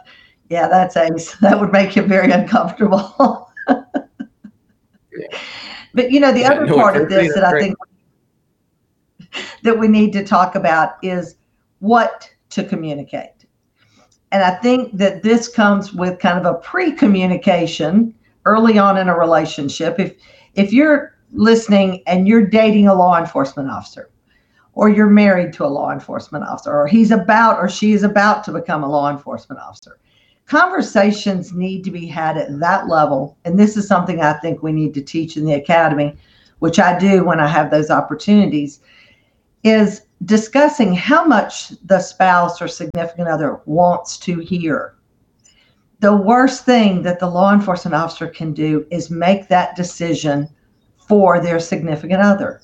yeah, 0.50 0.66
that's 0.66 0.96
ace. 0.96 1.36
That 1.40 1.60
would 1.60 1.70
make 1.70 1.92
him 1.92 2.08
very 2.08 2.32
uncomfortable. 2.32 3.52
yeah. 3.68 3.82
But 5.94 6.10
you 6.10 6.18
know, 6.18 6.32
the 6.32 6.40
yeah, 6.40 6.50
other 6.50 6.66
no, 6.66 6.74
part 6.74 6.96
of 6.96 7.08
this 7.08 7.32
that 7.34 7.44
I 7.44 7.60
think 7.60 7.76
that 9.62 9.78
we 9.78 9.86
need 9.86 10.12
to 10.14 10.24
talk 10.24 10.56
about 10.56 10.96
is 11.04 11.36
what 11.80 12.30
to 12.50 12.64
communicate. 12.64 13.46
And 14.32 14.42
I 14.42 14.56
think 14.56 14.96
that 14.98 15.22
this 15.22 15.48
comes 15.48 15.92
with 15.92 16.18
kind 16.18 16.38
of 16.38 16.46
a 16.46 16.58
pre-communication 16.58 18.14
early 18.44 18.78
on 18.78 18.96
in 18.98 19.08
a 19.08 19.18
relationship. 19.18 19.98
If 19.98 20.14
if 20.54 20.72
you're 20.72 21.16
listening 21.32 22.02
and 22.06 22.28
you're 22.28 22.46
dating 22.46 22.88
a 22.88 22.94
law 22.94 23.18
enforcement 23.18 23.70
officer, 23.70 24.10
or 24.74 24.88
you're 24.88 25.06
married 25.06 25.52
to 25.52 25.64
a 25.64 25.66
law 25.66 25.92
enforcement 25.92 26.44
officer, 26.44 26.72
or 26.72 26.86
he's 26.86 27.10
about 27.10 27.58
or 27.58 27.68
she 27.68 27.92
is 27.92 28.02
about 28.02 28.42
to 28.44 28.52
become 28.52 28.82
a 28.82 28.88
law 28.88 29.10
enforcement 29.10 29.60
officer, 29.60 29.98
conversations 30.46 31.52
need 31.52 31.84
to 31.84 31.90
be 31.90 32.06
had 32.06 32.36
at 32.36 32.58
that 32.60 32.88
level. 32.88 33.36
And 33.44 33.58
this 33.58 33.76
is 33.76 33.86
something 33.86 34.20
I 34.20 34.34
think 34.34 34.62
we 34.62 34.72
need 34.72 34.94
to 34.94 35.02
teach 35.02 35.36
in 35.36 35.44
the 35.44 35.54
academy, 35.54 36.16
which 36.58 36.78
I 36.78 36.98
do 36.98 37.24
when 37.24 37.40
I 37.40 37.46
have 37.46 37.70
those 37.70 37.90
opportunities, 37.90 38.80
is 39.62 40.02
discussing 40.24 40.94
how 40.94 41.24
much 41.24 41.70
the 41.84 42.00
spouse 42.00 42.62
or 42.62 42.68
significant 42.68 43.28
other 43.28 43.60
wants 43.66 44.16
to 44.18 44.38
hear. 44.38 44.94
The 46.00 46.16
worst 46.16 46.64
thing 46.64 47.02
that 47.02 47.18
the 47.18 47.28
law 47.28 47.52
enforcement 47.52 47.94
officer 47.94 48.28
can 48.28 48.52
do 48.52 48.86
is 48.90 49.10
make 49.10 49.48
that 49.48 49.76
decision 49.76 50.48
for 50.96 51.40
their 51.40 51.58
significant 51.58 52.20
other 52.20 52.62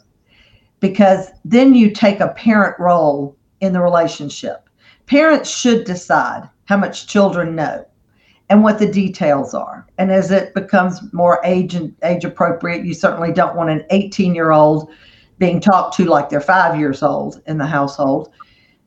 because 0.81 1.29
then 1.45 1.75
you 1.75 1.91
take 1.91 2.21
a 2.21 2.29
parent 2.29 2.79
role 2.79 3.37
in 3.61 3.73
the 3.73 3.81
relationship. 3.81 4.69
Parents 5.07 5.51
should 5.51 5.85
decide 5.85 6.49
how 6.65 6.77
much 6.77 7.07
children 7.07 7.55
know 7.55 7.87
and 8.49 8.63
what 8.63 8.79
the 8.79 8.91
details 8.91 9.55
are. 9.55 9.87
And 9.99 10.11
as 10.11 10.31
it 10.31 10.55
becomes 10.55 11.01
more 11.13 11.41
age 11.45 11.75
and 11.75 11.95
age 12.03 12.25
appropriate, 12.25 12.85
you 12.85 12.95
certainly 12.95 13.33
don't 13.33 13.57
want 13.57 13.71
an 13.71 13.85
18 13.91 14.35
year 14.35 14.51
old 14.51 14.91
being 15.41 15.59
talked 15.59 15.97
to 15.97 16.05
like 16.05 16.29
they're 16.29 16.41
five 16.41 16.79
years 16.79 17.03
old 17.03 17.43
in 17.47 17.59
the 17.59 17.67
household. 17.67 18.33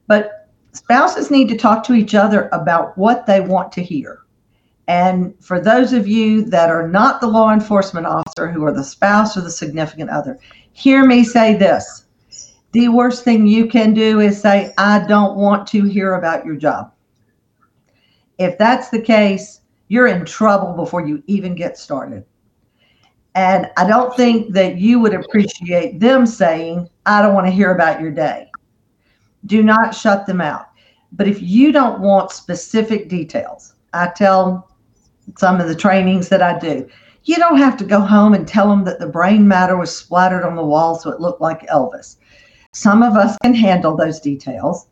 But 0.07 0.49
spouses 0.71 1.31
need 1.31 1.49
to 1.49 1.57
talk 1.57 1.83
to 1.85 1.93
each 1.93 2.15
other 2.15 2.47
about 2.53 2.97
what 2.97 3.25
they 3.25 3.41
want 3.41 3.71
to 3.73 3.83
hear. 3.83 4.19
And 4.87 5.33
for 5.43 5.59
those 5.59 5.93
of 5.93 6.07
you 6.07 6.43
that 6.45 6.69
are 6.69 6.87
not 6.87 7.21
the 7.21 7.27
law 7.27 7.51
enforcement 7.51 8.05
officer, 8.05 8.51
who 8.51 8.63
are 8.65 8.73
the 8.73 8.83
spouse 8.83 9.35
or 9.35 9.41
the 9.41 9.49
significant 9.49 10.09
other, 10.09 10.39
hear 10.73 11.05
me 11.05 11.23
say 11.23 11.55
this. 11.55 12.05
The 12.73 12.89
worst 12.89 13.23
thing 13.23 13.47
you 13.47 13.67
can 13.67 13.93
do 13.93 14.19
is 14.19 14.39
say, 14.39 14.73
I 14.77 15.05
don't 15.07 15.35
want 15.37 15.67
to 15.67 15.83
hear 15.83 16.15
about 16.15 16.45
your 16.45 16.55
job. 16.55 16.91
If 18.37 18.57
that's 18.57 18.89
the 18.89 19.01
case, 19.01 19.61
you're 19.87 20.07
in 20.07 20.25
trouble 20.25 20.73
before 20.73 21.05
you 21.05 21.23
even 21.27 21.55
get 21.55 21.77
started. 21.77 22.25
And 23.35 23.69
I 23.77 23.87
don't 23.87 24.15
think 24.15 24.53
that 24.53 24.77
you 24.77 24.99
would 24.99 25.13
appreciate 25.13 25.99
them 25.99 26.25
saying, 26.25 26.89
I 27.05 27.21
don't 27.21 27.33
want 27.33 27.47
to 27.47 27.51
hear 27.51 27.71
about 27.71 27.99
your 27.99 28.11
day. 28.11 28.51
Do 29.45 29.63
not 29.63 29.95
shut 29.95 30.25
them 30.25 30.39
out. 30.39 30.67
But 31.11 31.27
if 31.27 31.41
you 31.41 31.71
don't 31.71 31.99
want 31.99 32.31
specific 32.31 33.09
details, 33.09 33.73
I 33.93 34.07
tell 34.07 34.69
some 35.37 35.59
of 35.59 35.67
the 35.67 35.75
trainings 35.75 36.29
that 36.29 36.41
I 36.41 36.57
do, 36.59 36.87
you 37.25 37.37
don't 37.37 37.57
have 37.57 37.77
to 37.77 37.85
go 37.85 38.01
home 38.01 38.33
and 38.33 38.47
tell 38.47 38.67
them 38.67 38.83
that 38.83 38.99
the 38.99 39.07
brain 39.07 39.47
matter 39.47 39.77
was 39.77 39.95
splattered 39.95 40.43
on 40.43 40.55
the 40.55 40.63
wall 40.63 40.95
so 40.95 41.09
it 41.09 41.21
looked 41.21 41.41
like 41.41 41.67
Elvis. 41.67 42.17
Some 42.73 43.03
of 43.03 43.13
us 43.13 43.37
can 43.43 43.53
handle 43.53 43.95
those 43.95 44.19
details, 44.19 44.87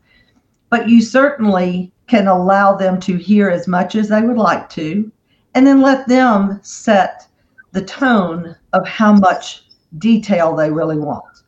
but 0.69 0.87
you 0.87 1.01
certainly 1.01 1.91
can 2.07 2.27
allow 2.27 2.75
them 2.75 2.99
to 3.01 3.17
hear 3.17 3.49
as 3.49 3.67
much 3.67 3.95
as 3.95 4.09
they 4.09 4.21
would 4.21 4.37
like 4.37 4.69
to, 4.69 5.11
and 5.55 5.67
then 5.67 5.81
let 5.81 6.07
them 6.07 6.59
set 6.61 7.27
the 7.71 7.83
tone 7.83 8.55
of 8.73 8.87
how 8.87 9.13
much 9.13 9.63
detail 9.97 10.55
they 10.55 10.71
really 10.71 10.97
want. 10.97 11.43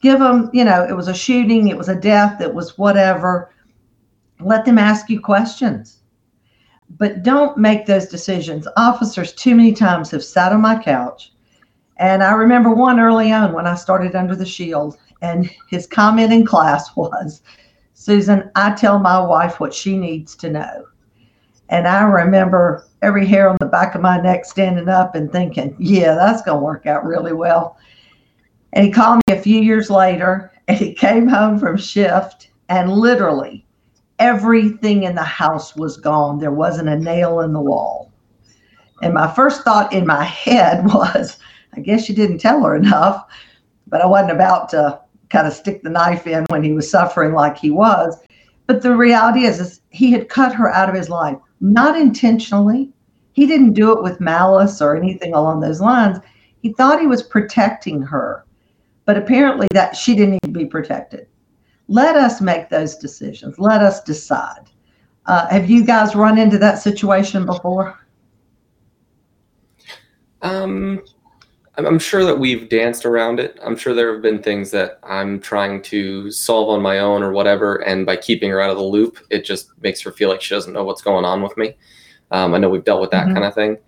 Give 0.00 0.18
them, 0.18 0.50
you 0.52 0.64
know, 0.64 0.84
it 0.84 0.96
was 0.96 1.08
a 1.08 1.14
shooting, 1.14 1.68
it 1.68 1.76
was 1.76 1.88
a 1.88 2.00
death, 2.00 2.40
it 2.40 2.54
was 2.54 2.78
whatever. 2.78 3.52
Let 4.40 4.64
them 4.64 4.78
ask 4.78 5.10
you 5.10 5.20
questions. 5.20 5.98
But 6.98 7.22
don't 7.22 7.56
make 7.58 7.86
those 7.86 8.06
decisions. 8.06 8.66
Officers, 8.76 9.32
too 9.32 9.54
many 9.54 9.72
times, 9.72 10.10
have 10.10 10.24
sat 10.24 10.52
on 10.52 10.60
my 10.60 10.82
couch. 10.82 11.32
And 11.98 12.22
I 12.22 12.32
remember 12.32 12.70
one 12.70 12.98
early 12.98 13.30
on 13.30 13.52
when 13.52 13.66
I 13.66 13.74
started 13.74 14.16
under 14.16 14.34
the 14.34 14.46
shield, 14.46 14.96
and 15.20 15.50
his 15.68 15.86
comment 15.86 16.32
in 16.32 16.46
class 16.46 16.90
was, 16.96 17.42
Susan, 17.92 18.50
I 18.54 18.72
tell 18.72 18.98
my 18.98 19.20
wife 19.20 19.60
what 19.60 19.74
she 19.74 19.96
needs 19.96 20.34
to 20.36 20.50
know. 20.50 20.86
And 21.70 21.86
I 21.86 22.02
remember 22.02 22.84
every 23.00 23.24
hair 23.26 23.48
on 23.48 23.56
the 23.60 23.66
back 23.66 23.94
of 23.94 24.00
my 24.00 24.20
neck 24.20 24.44
standing 24.44 24.88
up 24.88 25.14
and 25.14 25.30
thinking, 25.30 25.74
yeah, 25.78 26.14
that's 26.14 26.42
going 26.42 26.58
to 26.58 26.64
work 26.64 26.86
out 26.86 27.04
really 27.04 27.32
well. 27.32 27.78
And 28.72 28.84
he 28.84 28.90
called 28.90 29.20
me 29.26 29.34
a 29.34 29.40
few 29.40 29.60
years 29.60 29.88
later 29.88 30.52
and 30.66 30.76
he 30.76 30.92
came 30.92 31.28
home 31.28 31.58
from 31.58 31.76
shift 31.76 32.50
and 32.68 32.92
literally 32.92 33.64
everything 34.18 35.04
in 35.04 35.14
the 35.14 35.22
house 35.22 35.76
was 35.76 35.96
gone. 35.96 36.38
There 36.38 36.50
wasn't 36.50 36.88
a 36.88 36.98
nail 36.98 37.40
in 37.40 37.52
the 37.52 37.60
wall. 37.60 38.12
And 39.02 39.14
my 39.14 39.32
first 39.32 39.62
thought 39.62 39.92
in 39.92 40.06
my 40.06 40.24
head 40.44 40.84
was, 40.84 41.38
I 41.74 41.80
guess 41.80 42.08
you 42.08 42.16
didn't 42.16 42.38
tell 42.38 42.64
her 42.64 42.74
enough, 42.74 43.24
but 43.86 44.02
I 44.02 44.06
wasn't 44.06 44.32
about 44.32 44.68
to 44.70 45.00
kind 45.30 45.46
of 45.46 45.52
stick 45.52 45.84
the 45.84 45.90
knife 45.90 46.26
in 46.26 46.44
when 46.48 46.64
he 46.64 46.72
was 46.72 46.90
suffering 46.90 47.32
like 47.32 47.56
he 47.56 47.70
was. 47.70 48.16
But 48.66 48.82
the 48.82 48.96
reality 48.96 49.44
is, 49.44 49.60
is 49.60 49.80
he 49.90 50.10
had 50.10 50.28
cut 50.28 50.52
her 50.54 50.68
out 50.68 50.88
of 50.88 50.94
his 50.94 51.08
life, 51.08 51.38
not 51.60 51.98
intentionally. 51.98 52.92
He 53.32 53.46
didn't 53.46 53.74
do 53.74 53.92
it 53.92 54.02
with 54.02 54.20
malice 54.20 54.80
or 54.80 54.96
anything 54.96 55.34
along 55.34 55.60
those 55.60 55.80
lines. 55.80 56.18
He 56.62 56.72
thought 56.72 57.00
he 57.00 57.06
was 57.06 57.22
protecting 57.22 58.02
her, 58.02 58.44
but 59.04 59.16
apparently 59.16 59.68
that 59.72 59.96
she 59.96 60.14
didn't 60.14 60.32
need 60.42 60.52
to 60.54 60.58
be 60.58 60.66
protected. 60.66 61.26
Let 61.88 62.16
us 62.16 62.40
make 62.40 62.68
those 62.68 62.96
decisions. 62.96 63.58
Let 63.58 63.82
us 63.82 64.02
decide. 64.02 64.70
Uh, 65.26 65.48
have 65.48 65.68
you 65.70 65.84
guys 65.84 66.14
run 66.14 66.38
into 66.38 66.58
that 66.58 66.78
situation 66.78 67.46
before? 67.46 67.98
Um, 70.42 71.02
I'm 71.86 71.98
sure 71.98 72.24
that 72.24 72.38
we've 72.38 72.68
danced 72.68 73.04
around 73.04 73.40
it. 73.40 73.58
I'm 73.62 73.76
sure 73.76 73.94
there 73.94 74.12
have 74.12 74.22
been 74.22 74.42
things 74.42 74.70
that 74.72 74.98
I'm 75.02 75.40
trying 75.40 75.82
to 75.82 76.30
solve 76.30 76.68
on 76.68 76.82
my 76.82 76.98
own 76.98 77.22
or 77.22 77.32
whatever, 77.32 77.76
and 77.76 78.06
by 78.06 78.16
keeping 78.16 78.50
her 78.50 78.60
out 78.60 78.70
of 78.70 78.76
the 78.76 78.82
loop, 78.82 79.18
it 79.30 79.44
just 79.44 79.70
makes 79.82 80.00
her 80.02 80.12
feel 80.12 80.28
like 80.28 80.40
she 80.40 80.54
doesn't 80.54 80.72
know 80.72 80.84
what's 80.84 81.02
going 81.02 81.24
on 81.24 81.42
with 81.42 81.56
me. 81.56 81.74
Um, 82.30 82.54
I 82.54 82.58
know 82.58 82.68
we've 82.68 82.84
dealt 82.84 83.00
with 83.00 83.10
that 83.10 83.26
mm-hmm. 83.26 83.34
kind 83.34 83.46
of 83.46 83.54
thing. 83.54 83.78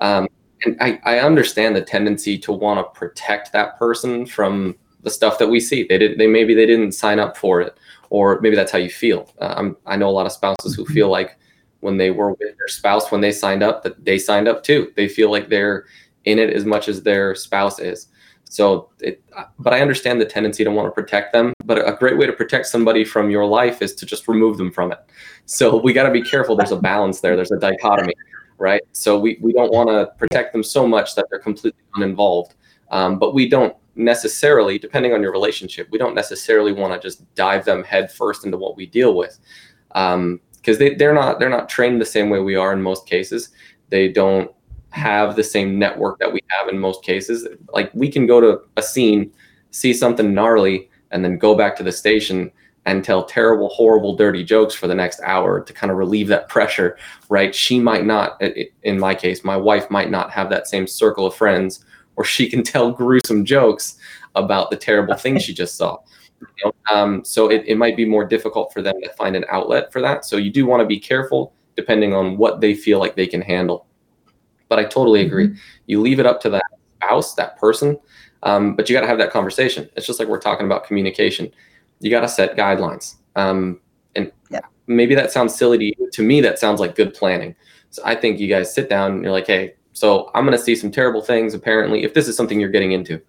Um, 0.00 0.28
and 0.64 0.76
I, 0.80 1.00
I 1.04 1.18
understand 1.20 1.76
the 1.76 1.82
tendency 1.82 2.38
to 2.38 2.52
want 2.52 2.78
to 2.78 2.98
protect 2.98 3.52
that 3.52 3.78
person 3.78 4.26
from 4.26 4.76
the 5.02 5.10
stuff 5.10 5.38
that 5.38 5.48
we 5.48 5.60
see. 5.60 5.84
They 5.84 5.98
didn't, 5.98 6.18
they 6.18 6.26
maybe 6.26 6.54
they 6.54 6.66
didn't 6.66 6.92
sign 6.92 7.18
up 7.18 7.36
for 7.36 7.60
it, 7.60 7.78
or 8.10 8.40
maybe 8.40 8.56
that's 8.56 8.72
how 8.72 8.78
you 8.78 8.90
feel. 8.90 9.32
Uh, 9.40 9.70
i 9.86 9.96
know 9.96 10.08
a 10.08 10.10
lot 10.10 10.26
of 10.26 10.32
spouses 10.32 10.74
who 10.74 10.84
feel 10.86 11.08
like 11.08 11.38
when 11.80 11.96
they 11.96 12.10
were 12.10 12.30
with 12.30 12.40
their 12.40 12.68
spouse 12.68 13.10
when 13.12 13.20
they 13.20 13.30
signed 13.30 13.62
up 13.62 13.82
that 13.82 14.04
they 14.04 14.18
signed 14.18 14.48
up 14.48 14.62
too. 14.62 14.92
They 14.96 15.08
feel 15.08 15.30
like 15.30 15.48
they're 15.48 15.86
in 16.28 16.38
it 16.38 16.50
as 16.50 16.64
much 16.64 16.88
as 16.88 17.02
their 17.02 17.34
spouse 17.34 17.78
is. 17.80 18.08
So, 18.50 18.90
it, 19.00 19.22
but 19.58 19.74
I 19.74 19.80
understand 19.80 20.20
the 20.20 20.24
tendency 20.24 20.64
to 20.64 20.70
want 20.70 20.86
to 20.86 20.92
protect 20.92 21.32
them. 21.32 21.52
But 21.64 21.86
a 21.86 21.96
great 21.98 22.16
way 22.16 22.26
to 22.26 22.32
protect 22.32 22.66
somebody 22.66 23.04
from 23.04 23.30
your 23.30 23.44
life 23.44 23.82
is 23.82 23.94
to 23.96 24.06
just 24.06 24.26
remove 24.26 24.56
them 24.56 24.72
from 24.72 24.92
it. 24.92 24.98
So 25.44 25.76
we 25.76 25.92
got 25.92 26.04
to 26.04 26.10
be 26.10 26.22
careful. 26.22 26.56
There's 26.56 26.72
a 26.72 26.80
balance 26.80 27.20
there. 27.20 27.36
There's 27.36 27.52
a 27.52 27.58
dichotomy, 27.58 28.14
right? 28.56 28.82
So 28.92 29.18
we, 29.18 29.38
we 29.42 29.52
don't 29.52 29.72
want 29.72 29.90
to 29.90 30.06
protect 30.16 30.52
them 30.54 30.62
so 30.62 30.86
much 30.86 31.14
that 31.14 31.26
they're 31.30 31.40
completely 31.40 31.82
uninvolved. 31.96 32.54
Um, 32.90 33.18
but 33.18 33.34
we 33.34 33.48
don't 33.48 33.76
necessarily, 33.96 34.78
depending 34.78 35.12
on 35.12 35.20
your 35.20 35.32
relationship, 35.32 35.88
we 35.90 35.98
don't 35.98 36.14
necessarily 36.14 36.72
want 36.72 36.94
to 36.94 37.06
just 37.06 37.18
dive 37.34 37.66
them 37.66 37.84
head 37.84 38.10
first 38.10 38.46
into 38.46 38.56
what 38.56 38.76
we 38.76 38.86
deal 38.86 39.14
with, 39.14 39.38
because 39.88 40.14
um, 40.14 40.40
they 40.62 40.94
they're 40.94 41.12
not 41.12 41.38
they're 41.38 41.50
not 41.50 41.68
trained 41.68 42.00
the 42.00 42.06
same 42.06 42.30
way 42.30 42.40
we 42.40 42.56
are 42.56 42.72
in 42.72 42.80
most 42.80 43.06
cases. 43.06 43.50
They 43.90 44.08
don't 44.08 44.50
have 44.90 45.36
the 45.36 45.44
same 45.44 45.78
network 45.78 46.18
that 46.18 46.32
we 46.32 46.40
have 46.48 46.68
in 46.68 46.78
most 46.78 47.02
cases. 47.02 47.46
Like 47.72 47.90
we 47.94 48.10
can 48.10 48.26
go 48.26 48.40
to 48.40 48.60
a 48.76 48.82
scene, 48.82 49.32
see 49.70 49.92
something 49.92 50.32
gnarly, 50.32 50.90
and 51.10 51.24
then 51.24 51.38
go 51.38 51.54
back 51.54 51.76
to 51.76 51.82
the 51.82 51.92
station 51.92 52.50
and 52.86 53.04
tell 53.04 53.24
terrible, 53.24 53.68
horrible, 53.68 54.16
dirty 54.16 54.42
jokes 54.42 54.74
for 54.74 54.86
the 54.86 54.94
next 54.94 55.20
hour 55.22 55.60
to 55.60 55.72
kind 55.72 55.90
of 55.90 55.98
relieve 55.98 56.28
that 56.28 56.48
pressure, 56.48 56.96
right? 57.28 57.54
She 57.54 57.78
might 57.78 58.06
not, 58.06 58.40
in 58.82 58.98
my 58.98 59.14
case, 59.14 59.44
my 59.44 59.56
wife 59.56 59.90
might 59.90 60.10
not 60.10 60.30
have 60.30 60.48
that 60.50 60.68
same 60.68 60.86
circle 60.86 61.26
of 61.26 61.34
friends, 61.34 61.84
or 62.16 62.24
she 62.24 62.48
can 62.48 62.62
tell 62.64 62.90
gruesome 62.90 63.44
jokes 63.44 63.98
about 64.34 64.70
the 64.70 64.76
terrible 64.76 65.14
things 65.14 65.42
she 65.42 65.52
just 65.52 65.76
saw. 65.76 65.98
You 66.40 66.46
know? 66.64 66.72
um, 66.94 67.24
so 67.24 67.50
it, 67.50 67.64
it 67.66 67.76
might 67.76 67.96
be 67.96 68.04
more 68.04 68.24
difficult 68.24 68.72
for 68.72 68.80
them 68.80 68.94
to 69.02 69.12
find 69.14 69.36
an 69.36 69.44
outlet 69.50 69.92
for 69.92 70.00
that. 70.00 70.24
So 70.24 70.36
you 70.36 70.50
do 70.50 70.64
want 70.64 70.80
to 70.80 70.86
be 70.86 70.98
careful 70.98 71.52
depending 71.76 72.14
on 72.14 72.36
what 72.36 72.60
they 72.60 72.74
feel 72.74 72.98
like 72.98 73.16
they 73.16 73.26
can 73.26 73.42
handle. 73.42 73.87
But 74.68 74.78
I 74.78 74.84
totally 74.84 75.22
agree. 75.22 75.48
Mm-hmm. 75.48 75.58
You 75.86 76.00
leave 76.00 76.20
it 76.20 76.26
up 76.26 76.40
to 76.42 76.50
that 76.50 76.64
spouse, 76.96 77.34
that 77.34 77.58
person, 77.58 77.98
um, 78.42 78.76
but 78.76 78.88
you 78.88 78.94
got 78.94 79.00
to 79.02 79.06
have 79.06 79.18
that 79.18 79.30
conversation. 79.30 79.88
It's 79.96 80.06
just 80.06 80.18
like 80.18 80.28
we're 80.28 80.40
talking 80.40 80.66
about 80.66 80.84
communication. 80.84 81.50
You 82.00 82.10
got 82.10 82.20
to 82.20 82.28
set 82.28 82.56
guidelines. 82.56 83.16
Um, 83.36 83.80
and 84.14 84.30
yeah. 84.50 84.60
maybe 84.86 85.14
that 85.14 85.32
sounds 85.32 85.54
silly 85.54 85.78
to 85.78 85.84
you. 85.84 86.10
To 86.12 86.22
me, 86.22 86.40
that 86.40 86.58
sounds 86.58 86.80
like 86.80 86.94
good 86.94 87.14
planning. 87.14 87.54
So 87.90 88.02
I 88.04 88.14
think 88.14 88.38
you 88.38 88.48
guys 88.48 88.74
sit 88.74 88.88
down 88.88 89.12
and 89.12 89.22
you're 89.22 89.32
like, 89.32 89.46
hey, 89.46 89.74
so 89.92 90.30
I'm 90.34 90.44
going 90.44 90.56
to 90.56 90.62
see 90.62 90.76
some 90.76 90.90
terrible 90.90 91.22
things. 91.22 91.54
Apparently, 91.54 92.04
if 92.04 92.14
this 92.14 92.28
is 92.28 92.36
something 92.36 92.60
you're 92.60 92.68
getting 92.68 92.92
into, 92.92 93.20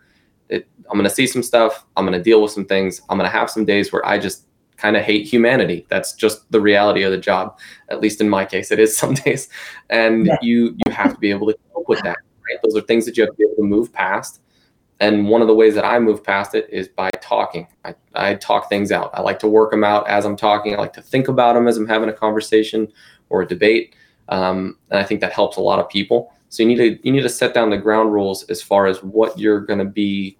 it, 0.49 0.67
I'm 0.89 0.97
going 0.97 1.09
to 1.09 1.15
see 1.15 1.25
some 1.25 1.43
stuff. 1.43 1.85
I'm 1.95 2.05
going 2.05 2.17
to 2.17 2.23
deal 2.23 2.41
with 2.41 2.51
some 2.51 2.65
things. 2.65 3.01
I'm 3.09 3.17
going 3.17 3.29
to 3.29 3.35
have 3.35 3.49
some 3.49 3.65
days 3.65 3.91
where 3.91 4.05
I 4.05 4.19
just 4.19 4.45
kind 4.79 4.95
of 4.95 5.03
hate 5.03 5.25
humanity. 5.25 5.85
That's 5.89 6.13
just 6.13 6.49
the 6.51 6.61
reality 6.61 7.03
of 7.03 7.11
the 7.11 7.17
job. 7.17 7.59
At 7.89 7.99
least 7.99 8.21
in 8.21 8.29
my 8.29 8.45
case, 8.45 8.71
it 8.71 8.79
is 8.79 8.97
some 9.01 9.13
days, 9.13 9.49
and 9.89 10.25
yeah. 10.25 10.37
you 10.41 10.75
you 10.85 10.91
have 10.91 11.13
to 11.13 11.19
be 11.19 11.29
able 11.29 11.47
to 11.47 11.55
cope 11.73 11.89
with 11.89 12.01
that. 12.03 12.17
Right? 12.17 12.59
Those 12.63 12.75
are 12.75 12.85
things 12.85 13.05
that 13.05 13.17
you 13.17 13.23
have 13.23 13.31
to 13.31 13.37
be 13.37 13.43
able 13.43 13.55
to 13.55 13.63
move 13.63 13.93
past. 13.93 14.41
And 15.01 15.29
one 15.29 15.41
of 15.41 15.47
the 15.47 15.55
ways 15.55 15.75
that 15.75 15.85
I 15.85 15.97
move 15.99 16.23
past 16.23 16.55
it 16.55 16.67
is 16.69 16.89
by 16.89 17.09
talking. 17.21 17.67
I, 17.85 17.95
I 18.15 18.35
talk 18.35 18.67
things 18.67 18.91
out. 18.91 19.11
I 19.13 19.21
like 19.21 19.39
to 19.39 19.47
work 19.47 19.71
them 19.71 19.83
out 19.83 20.05
as 20.09 20.25
I'm 20.25 20.35
talking. 20.35 20.73
I 20.73 20.77
like 20.77 20.91
to 20.93 21.01
think 21.01 21.29
about 21.29 21.53
them 21.53 21.69
as 21.69 21.77
I'm 21.77 21.87
having 21.87 22.09
a 22.09 22.13
conversation 22.13 22.91
or 23.29 23.41
a 23.41 23.47
debate. 23.47 23.95
Um, 24.27 24.77
and 24.89 24.99
I 24.99 25.05
think 25.05 25.21
that 25.21 25.31
helps 25.31 25.55
a 25.55 25.61
lot 25.61 25.79
of 25.79 25.87
people. 25.87 26.33
So 26.49 26.63
you 26.63 26.69
need 26.69 26.77
to 26.77 26.99
you 27.05 27.13
need 27.13 27.21
to 27.21 27.29
set 27.29 27.53
down 27.53 27.69
the 27.69 27.77
ground 27.77 28.11
rules 28.11 28.43
as 28.49 28.61
far 28.61 28.87
as 28.87 29.01
what 29.01 29.39
you're 29.39 29.61
going 29.61 29.79
to 29.79 29.85
be 29.85 30.37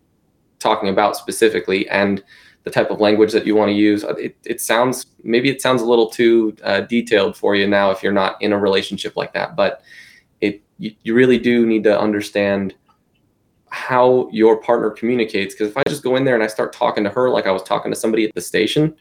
talking 0.60 0.90
about 0.90 1.16
specifically 1.16 1.88
and 1.90 2.22
the 2.64 2.72
type 2.72 2.92
of 2.92 3.00
language 3.00 3.32
that 3.32 3.46
you 3.46 3.56
want 3.56 3.70
to 3.70 3.74
use. 3.74 4.04
It, 4.04 4.36
it 4.46 4.62
sounds 4.62 5.08
maybe 5.24 5.50
it 5.50 5.62
sounds 5.62 5.82
a 5.82 5.86
little 5.86 6.10
too 6.10 6.56
uh, 6.64 6.82
detailed 6.82 7.38
for 7.38 7.56
you 7.56 7.68
now 7.68 7.92
if 7.92 8.04
you're 8.04 8.12
not 8.12 8.42
in 8.42 8.54
a 8.54 8.60
relationship 8.60 9.16
like 9.16 9.34
that, 9.34 9.56
but 9.56 9.82
it 10.42 10.62
you, 10.78 10.94
you 11.04 11.14
really 11.14 11.38
do 11.38 11.66
need 11.66 11.84
to 11.84 12.00
understand 12.00 12.76
how 13.70 14.30
your 14.32 14.58
partner 14.62 14.90
communicates. 14.90 15.54
Because 15.54 15.70
if 15.70 15.78
I 15.78 15.84
just 15.88 16.04
go 16.04 16.16
in 16.16 16.26
there 16.26 16.36
and 16.36 16.44
I 16.44 16.48
start 16.48 16.74
talking 16.74 17.04
to 17.04 17.10
her 17.10 17.30
like 17.30 17.48
I 17.48 17.52
was 17.52 17.64
talking 17.64 17.92
to 17.92 17.96
somebody 17.96 18.26
at 18.26 18.34
the 18.34 18.42
station, 18.42 18.96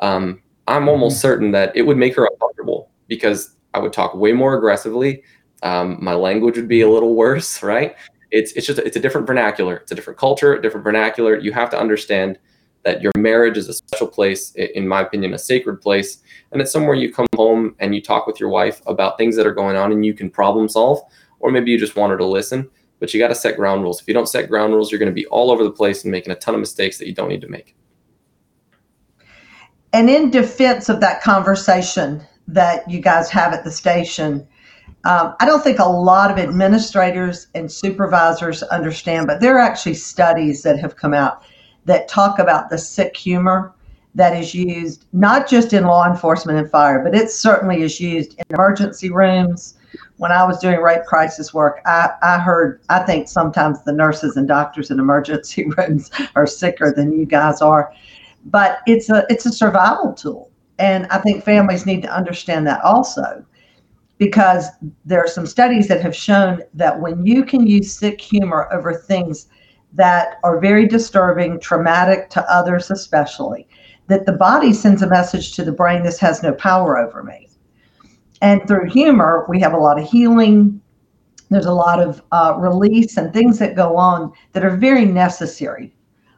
um, 0.00 0.42
I'm 0.66 0.88
almost 0.88 1.16
mm-hmm. 1.16 1.22
certain 1.22 1.50
that 1.52 1.76
it 1.76 1.82
would 1.82 1.96
make 1.96 2.16
her 2.16 2.26
uncomfortable 2.26 2.90
because 3.08 3.56
I 3.74 3.78
would 3.78 3.92
talk 3.92 4.14
way 4.14 4.32
more 4.32 4.56
aggressively. 4.56 5.22
Um, 5.62 5.98
my 6.00 6.14
language 6.14 6.56
would 6.56 6.68
be 6.68 6.80
a 6.80 6.88
little 6.88 7.14
worse, 7.22 7.62
right? 7.62 7.96
It's 8.32 8.52
it's 8.52 8.66
just 8.66 8.80
it's 8.80 8.96
a 8.96 9.00
different 9.00 9.26
vernacular. 9.26 9.76
It's 9.76 9.92
a 9.92 9.94
different 9.94 10.18
culture, 10.18 10.54
a 10.54 10.62
different 10.62 10.82
vernacular. 10.82 11.38
You 11.38 11.52
have 11.52 11.70
to 11.70 11.78
understand 11.78 12.38
that 12.86 13.02
your 13.02 13.10
marriage 13.18 13.58
is 13.58 13.68
a 13.68 13.72
special 13.72 14.06
place, 14.06 14.52
in 14.54 14.86
my 14.86 15.00
opinion, 15.00 15.34
a 15.34 15.38
sacred 15.38 15.80
place. 15.80 16.18
And 16.52 16.62
it's 16.62 16.70
somewhere 16.70 16.94
you 16.94 17.12
come 17.12 17.26
home 17.34 17.74
and 17.80 17.96
you 17.96 18.00
talk 18.00 18.28
with 18.28 18.38
your 18.38 18.48
wife 18.48 18.80
about 18.86 19.18
things 19.18 19.34
that 19.34 19.44
are 19.44 19.52
going 19.52 19.76
on 19.76 19.90
and 19.90 20.06
you 20.06 20.14
can 20.14 20.30
problem 20.30 20.68
solve, 20.68 21.00
or 21.40 21.50
maybe 21.50 21.72
you 21.72 21.78
just 21.80 21.96
want 21.96 22.12
her 22.12 22.16
to 22.16 22.24
listen. 22.24 22.70
But 23.00 23.12
you 23.12 23.18
got 23.18 23.28
to 23.28 23.34
set 23.34 23.56
ground 23.56 23.82
rules. 23.82 24.00
If 24.00 24.06
you 24.06 24.14
don't 24.14 24.28
set 24.28 24.48
ground 24.48 24.72
rules, 24.72 24.92
you're 24.92 25.00
going 25.00 25.10
to 25.10 25.14
be 25.14 25.26
all 25.26 25.50
over 25.50 25.64
the 25.64 25.70
place 25.70 26.04
and 26.04 26.12
making 26.12 26.32
a 26.32 26.36
ton 26.36 26.54
of 26.54 26.60
mistakes 26.60 26.96
that 26.98 27.08
you 27.08 27.12
don't 27.12 27.28
need 27.28 27.40
to 27.40 27.48
make. 27.48 27.74
And 29.92 30.08
in 30.08 30.30
defense 30.30 30.88
of 30.88 31.00
that 31.00 31.20
conversation 31.22 32.22
that 32.46 32.88
you 32.88 33.00
guys 33.00 33.28
have 33.30 33.52
at 33.52 33.64
the 33.64 33.72
station, 33.72 34.46
um, 35.04 35.34
I 35.40 35.44
don't 35.44 35.64
think 35.64 35.80
a 35.80 35.88
lot 35.88 36.30
of 36.30 36.38
administrators 36.38 37.48
and 37.56 37.70
supervisors 37.70 38.62
understand, 38.62 39.26
but 39.26 39.40
there 39.40 39.56
are 39.56 39.60
actually 39.60 39.94
studies 39.94 40.62
that 40.62 40.78
have 40.78 40.94
come 40.94 41.14
out 41.14 41.42
that 41.86 42.08
talk 42.08 42.38
about 42.38 42.68
the 42.68 42.78
sick 42.78 43.16
humor 43.16 43.74
that 44.14 44.34
is 44.34 44.54
used 44.54 45.04
not 45.12 45.48
just 45.48 45.72
in 45.72 45.84
law 45.84 46.06
enforcement 46.08 46.58
and 46.58 46.70
fire, 46.70 47.02
but 47.02 47.14
it 47.14 47.30
certainly 47.30 47.82
is 47.82 48.00
used 48.00 48.34
in 48.38 48.44
emergency 48.50 49.10
rooms. 49.10 49.74
When 50.16 50.32
I 50.32 50.44
was 50.44 50.58
doing 50.58 50.80
rape 50.80 51.04
crisis 51.04 51.52
work, 51.52 51.80
I, 51.84 52.10
I 52.22 52.38
heard, 52.38 52.80
I 52.88 53.00
think 53.00 53.28
sometimes 53.28 53.84
the 53.84 53.92
nurses 53.92 54.36
and 54.36 54.48
doctors 54.48 54.90
in 54.90 54.98
emergency 54.98 55.66
rooms 55.76 56.10
are 56.34 56.46
sicker 56.46 56.92
than 56.92 57.12
you 57.12 57.26
guys 57.26 57.60
are. 57.60 57.92
But 58.46 58.78
it's 58.86 59.10
a 59.10 59.26
it's 59.28 59.44
a 59.44 59.52
survival 59.52 60.12
tool. 60.14 60.50
And 60.78 61.06
I 61.06 61.18
think 61.18 61.44
families 61.44 61.84
need 61.84 62.02
to 62.02 62.14
understand 62.14 62.66
that 62.66 62.82
also 62.82 63.44
because 64.18 64.66
there 65.04 65.22
are 65.22 65.28
some 65.28 65.46
studies 65.46 65.88
that 65.88 66.00
have 66.00 66.16
shown 66.16 66.62
that 66.74 67.00
when 67.00 67.26
you 67.26 67.44
can 67.44 67.66
use 67.66 67.92
sick 67.92 68.20
humor 68.20 68.68
over 68.72 68.94
things 68.94 69.48
that 69.92 70.38
are 70.44 70.60
very 70.60 70.86
disturbing, 70.86 71.58
traumatic 71.60 72.30
to 72.30 72.52
others, 72.52 72.90
especially, 72.90 73.66
that 74.08 74.26
the 74.26 74.32
body 74.32 74.72
sends 74.72 75.02
a 75.02 75.08
message 75.08 75.54
to 75.54 75.64
the 75.64 75.72
brain 75.72 76.02
this 76.02 76.18
has 76.18 76.42
no 76.42 76.52
power 76.52 76.98
over 76.98 77.22
me. 77.22 77.48
And 78.42 78.66
through 78.66 78.90
humor, 78.90 79.46
we 79.48 79.60
have 79.60 79.72
a 79.72 79.78
lot 79.78 79.98
of 79.98 80.08
healing. 80.08 80.80
There's 81.50 81.66
a 81.66 81.72
lot 81.72 82.00
of 82.00 82.22
uh, 82.32 82.54
release 82.58 83.16
and 83.16 83.32
things 83.32 83.58
that 83.58 83.76
go 83.76 83.96
on 83.96 84.32
that 84.52 84.64
are 84.64 84.76
very 84.76 85.04
necessary 85.04 85.94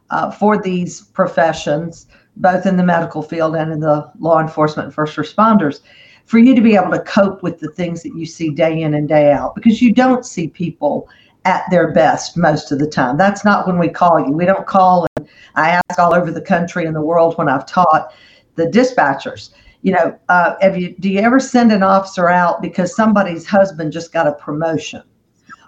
uh, 0.09 0.31
for 0.31 0.61
these 0.61 1.01
professions, 1.01 2.07
both 2.37 2.65
in 2.65 2.77
the 2.77 2.83
medical 2.83 3.21
field 3.21 3.55
and 3.55 3.71
in 3.71 3.79
the 3.79 4.11
law 4.19 4.39
enforcement 4.39 4.87
and 4.87 4.95
first 4.95 5.17
responders, 5.17 5.81
for 6.25 6.37
you 6.37 6.55
to 6.55 6.61
be 6.61 6.75
able 6.75 6.91
to 6.91 7.01
cope 7.01 7.43
with 7.43 7.59
the 7.59 7.71
things 7.71 8.03
that 8.03 8.15
you 8.15 8.25
see 8.25 8.51
day 8.51 8.81
in 8.81 8.93
and 8.93 9.07
day 9.07 9.31
out 9.31 9.55
because 9.55 9.81
you 9.81 9.91
don't 9.91 10.25
see 10.25 10.47
people 10.47 11.09
at 11.49 11.63
their 11.71 11.91
best 11.91 12.37
most 12.37 12.71
of 12.71 12.77
the 12.77 12.87
time. 12.87 13.17
That's 13.17 13.43
not 13.43 13.65
when 13.65 13.79
we 13.79 13.89
call 13.89 14.19
you. 14.19 14.31
We 14.31 14.45
don't 14.45 14.67
call 14.67 15.07
and 15.17 15.27
I 15.55 15.69
ask 15.71 15.99
all 15.99 16.13
over 16.13 16.31
the 16.31 16.41
country 16.41 16.85
and 16.85 16.95
the 16.95 17.01
world 17.01 17.37
when 17.37 17.49
I've 17.49 17.65
taught 17.65 18.13
the 18.55 18.65
dispatchers, 18.65 19.49
you 19.81 19.93
know, 19.93 20.17
uh, 20.29 20.55
have 20.61 20.77
you, 20.77 20.95
do 20.99 21.09
you 21.09 21.19
ever 21.21 21.39
send 21.39 21.71
an 21.71 21.81
officer 21.81 22.29
out 22.29 22.61
because 22.61 22.95
somebody's 22.95 23.47
husband 23.47 23.91
just 23.91 24.13
got 24.13 24.27
a 24.27 24.33
promotion? 24.33 25.03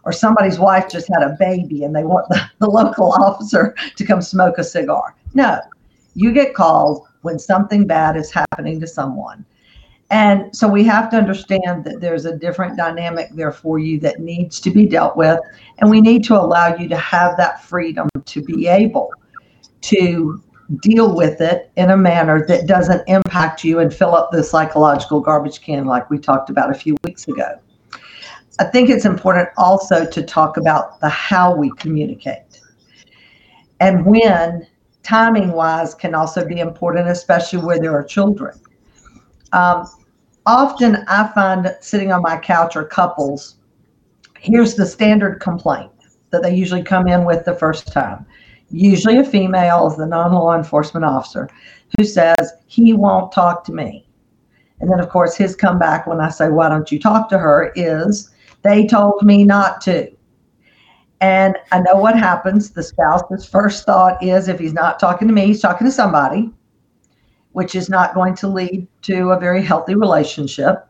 or 0.04 0.12
somebody's 0.12 0.58
wife 0.58 0.90
just 0.90 1.08
had 1.14 1.22
a 1.22 1.36
baby 1.40 1.84
and 1.84 1.96
they 1.96 2.04
want 2.04 2.28
the, 2.30 2.42
the 2.60 2.68
local 2.68 3.12
officer 3.14 3.76
to 3.96 4.04
come 4.04 4.20
smoke 4.20 4.58
a 4.58 4.64
cigar. 4.64 5.16
No, 5.36 5.60
you 6.16 6.32
get 6.32 6.56
called 6.56 7.08
when 7.22 7.38
something 7.38 7.86
bad 7.86 8.18
is 8.18 8.32
happening 8.32 8.80
to 8.80 8.88
someone. 8.88 9.46
And 10.12 10.56
so 10.56 10.68
we 10.68 10.84
have 10.84 11.10
to 11.12 11.18
understand 11.18 11.86
that 11.86 12.02
there's 12.02 12.26
a 12.26 12.38
different 12.38 12.78
dynamic 12.78 13.30
there 13.32 13.52
for 13.52 13.80
you 13.80 14.00
that 14.02 14.20
needs 14.20 14.60
to 14.60 14.70
be 14.70 14.86
dealt 14.86 15.16
with. 15.16 15.40
And 15.80 15.90
we 15.90 16.02
need 16.02 16.24
to 16.26 16.36
allow 16.36 16.76
you 16.76 16.88
to 16.90 16.98
have 16.98 17.38
that 17.38 17.64
freedom 17.64 18.10
to 18.26 18.44
be 18.44 18.68
able 18.68 19.10
to 19.82 20.44
deal 20.82 21.16
with 21.16 21.42
it 21.42 21.72
in 21.76 21.90
a 21.90 21.98
manner 21.98 22.46
that 22.48 22.68
doesn't 22.68 23.08
impact 23.08 23.64
you 23.64 23.80
and 23.80 23.94
fill 23.94 24.16
up 24.16 24.32
the 24.32 24.44
psychological 24.44 25.20
garbage 25.20 25.62
can 25.62 25.86
like 25.86 26.10
we 26.10 26.18
talked 26.18 26.50
about 26.50 26.70
a 26.70 26.74
few 26.74 26.96
weeks 27.04 27.28
ago. 27.28 27.60
I 28.60 28.66
think 28.66 28.90
it's 28.90 29.06
important 29.06 29.50
also 29.58 30.06
to 30.06 30.22
talk 30.22 30.58
about 30.58 31.00
the 31.00 31.10
how 31.10 31.56
we 31.56 31.72
communicate 31.78 32.62
and 33.82 34.06
when 34.06 34.68
timing 35.02 35.52
wise 35.54 35.96
can 35.96 36.14
also 36.14 36.48
be 36.48 36.60
important, 36.60 37.10
especially 37.10 37.60
where 37.60 37.80
there 37.80 37.94
are 37.94 38.04
children. 38.04 38.58
Um, 39.54 39.88
often 40.46 40.98
I 41.08 41.32
find 41.34 41.76
sitting 41.82 42.12
on 42.12 42.22
my 42.22 42.38
couch 42.38 42.76
or 42.76 42.86
couples, 42.86 43.58
here's 44.40 44.76
the 44.76 44.86
standard 44.86 45.40
complaint 45.40 45.92
that 46.32 46.44
they 46.44 46.56
usually 46.56 46.84
come 46.84 47.08
in 47.08 47.26
with 47.26 47.46
the 47.46 47.56
first 47.56 47.92
time. 47.92 48.26
Usually 48.70 49.18
a 49.18 49.24
female 49.24 49.88
is 49.88 49.98
the 49.98 50.06
non 50.06 50.34
law 50.34 50.56
enforcement 50.56 51.06
officer 51.06 51.50
who 51.98 52.06
says, 52.06 52.54
he 52.68 52.94
won't 52.94 53.32
talk 53.32 53.64
to 53.66 53.74
me. 53.74 54.08
And 54.80 54.90
then, 54.90 55.00
of 55.00 55.10
course, 55.10 55.36
his 55.36 55.56
comeback 55.56 56.08
when 56.08 56.20
I 56.20 56.30
say, 56.30 56.50
why 56.50 56.70
don't 56.70 56.92
you 56.92 57.00
talk 57.00 57.30
to 57.30 57.38
her 57.38 57.72
is, 57.76 58.32
they 58.64 58.88
told 58.88 59.22
me 59.24 59.44
not 59.44 59.82
to. 59.82 60.10
And 61.20 61.56
I 61.72 61.80
know 61.82 61.96
what 61.96 62.18
happens. 62.18 62.72
The 62.72 62.82
spouse's 62.82 63.48
first 63.48 63.86
thought 63.86 64.22
is 64.24 64.48
if 64.48 64.58
he's 64.58 64.74
not 64.74 65.00
talking 65.00 65.28
to 65.28 65.34
me, 65.34 65.46
he's 65.46 65.62
talking 65.62 65.86
to 65.86 65.92
somebody, 65.92 66.50
which 67.54 67.76
is 67.76 67.90
not 67.90 68.14
going 68.14 68.36
to 68.36 68.48
lead 68.48 68.88
to 69.04 69.32
a 69.32 69.40
very 69.40 69.62
healthy 69.62 69.96
relationship. 69.96 70.88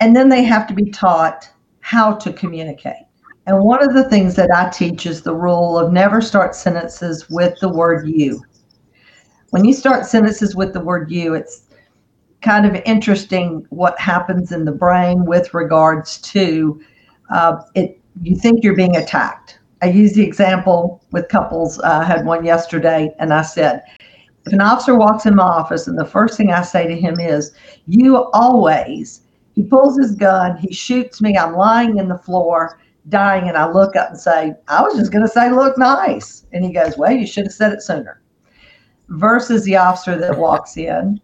And 0.00 0.14
then 0.14 0.28
they 0.28 0.44
have 0.44 0.66
to 0.68 0.74
be 0.74 0.90
taught 0.90 1.50
how 1.80 2.14
to 2.14 2.32
communicate. 2.32 3.06
And 3.46 3.64
one 3.64 3.82
of 3.82 3.94
the 3.94 4.08
things 4.08 4.36
that 4.36 4.50
I 4.54 4.68
teach 4.68 5.06
is 5.06 5.22
the 5.22 5.34
rule 5.34 5.78
of 5.78 5.92
never 5.92 6.20
start 6.20 6.54
sentences 6.54 7.28
with 7.30 7.58
the 7.60 7.68
word 7.68 8.06
you. 8.06 8.42
When 9.50 9.64
you 9.64 9.72
start 9.72 10.04
sentences 10.04 10.54
with 10.54 10.74
the 10.74 10.80
word 10.80 11.10
you, 11.10 11.34
it's 11.34 11.62
kind 12.42 12.66
of 12.66 12.80
interesting 12.84 13.66
what 13.70 13.98
happens 13.98 14.52
in 14.52 14.64
the 14.64 14.72
brain 14.72 15.24
with 15.24 15.54
regards 15.54 16.18
to 16.18 16.80
uh, 17.30 17.62
it. 17.74 17.98
You 18.22 18.36
think 18.36 18.62
you're 18.62 18.76
being 18.76 18.96
attacked. 18.96 19.58
I 19.80 19.86
use 19.86 20.12
the 20.12 20.24
example 20.24 21.02
with 21.12 21.28
couples. 21.28 21.78
Uh, 21.78 22.00
I 22.02 22.04
had 22.04 22.26
one 22.26 22.44
yesterday, 22.44 23.14
and 23.18 23.32
I 23.32 23.42
said, 23.42 23.82
if 24.48 24.54
an 24.54 24.62
officer 24.62 24.94
walks 24.94 25.26
in 25.26 25.34
my 25.34 25.42
office 25.42 25.86
and 25.86 25.98
the 25.98 26.06
first 26.06 26.38
thing 26.38 26.50
I 26.50 26.62
say 26.62 26.88
to 26.88 26.98
him 26.98 27.20
is, 27.20 27.52
You 27.86 28.24
always, 28.32 29.20
he 29.54 29.62
pulls 29.62 29.98
his 29.98 30.14
gun, 30.14 30.56
he 30.56 30.72
shoots 30.72 31.20
me, 31.20 31.36
I'm 31.36 31.54
lying 31.54 31.98
in 31.98 32.08
the 32.08 32.16
floor, 32.16 32.80
dying, 33.10 33.46
and 33.46 33.58
I 33.58 33.70
look 33.70 33.94
up 33.94 34.08
and 34.08 34.18
say, 34.18 34.54
I 34.68 34.82
was 34.82 34.96
just 34.96 35.12
going 35.12 35.26
to 35.26 35.30
say, 35.30 35.50
Look 35.50 35.76
nice. 35.76 36.46
And 36.52 36.64
he 36.64 36.72
goes, 36.72 36.96
Well, 36.96 37.12
you 37.12 37.26
should 37.26 37.44
have 37.44 37.52
said 37.52 37.74
it 37.74 37.82
sooner. 37.82 38.22
Versus 39.10 39.64
the 39.64 39.76
officer 39.76 40.16
that 40.18 40.38
walks 40.38 40.78
in 40.78 41.20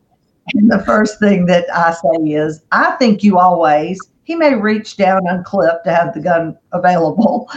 and 0.52 0.70
the 0.70 0.84
first 0.84 1.18
thing 1.18 1.46
that 1.46 1.64
I 1.74 1.92
say 1.92 2.32
is, 2.32 2.62
I 2.72 2.90
think 2.92 3.22
you 3.22 3.38
always, 3.38 3.98
he 4.24 4.34
may 4.34 4.54
reach 4.54 4.98
down 4.98 5.22
unclip 5.22 5.82
to 5.84 5.94
have 5.94 6.12
the 6.12 6.20
gun 6.20 6.58
available, 6.72 7.50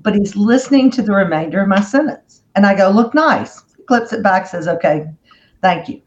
but 0.00 0.16
he's 0.16 0.34
listening 0.34 0.90
to 0.92 1.02
the 1.02 1.12
remainder 1.12 1.60
of 1.60 1.68
my 1.68 1.80
sentence. 1.80 2.42
And 2.56 2.66
I 2.66 2.74
go, 2.76 2.90
look 2.90 3.14
nice. 3.14 3.62
Clips 3.86 4.12
it 4.12 4.22
back, 4.22 4.46
says, 4.46 4.68
okay, 4.68 5.06
thank 5.62 5.88
you. 5.88 6.02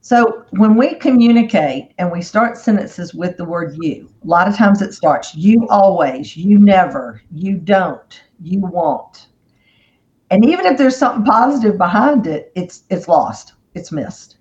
So 0.00 0.44
when 0.50 0.76
we 0.76 0.94
communicate 0.94 1.92
and 1.98 2.12
we 2.12 2.22
start 2.22 2.56
sentences 2.56 3.12
with 3.12 3.36
the 3.36 3.44
word 3.44 3.76
you, 3.80 4.08
a 4.22 4.26
lot 4.26 4.46
of 4.46 4.56
times 4.56 4.80
it 4.80 4.94
starts 4.94 5.34
you 5.34 5.66
always, 5.68 6.36
you 6.36 6.58
never, 6.58 7.22
you 7.32 7.56
don't, 7.56 8.22
you 8.40 8.60
won't. 8.60 9.28
And 10.30 10.44
even 10.44 10.66
if 10.66 10.78
there's 10.78 10.96
something 10.96 11.24
positive 11.24 11.76
behind 11.76 12.26
it, 12.26 12.52
it's 12.54 12.84
it's 12.90 13.08
lost, 13.08 13.54
it's 13.74 13.90
missed 13.90 14.36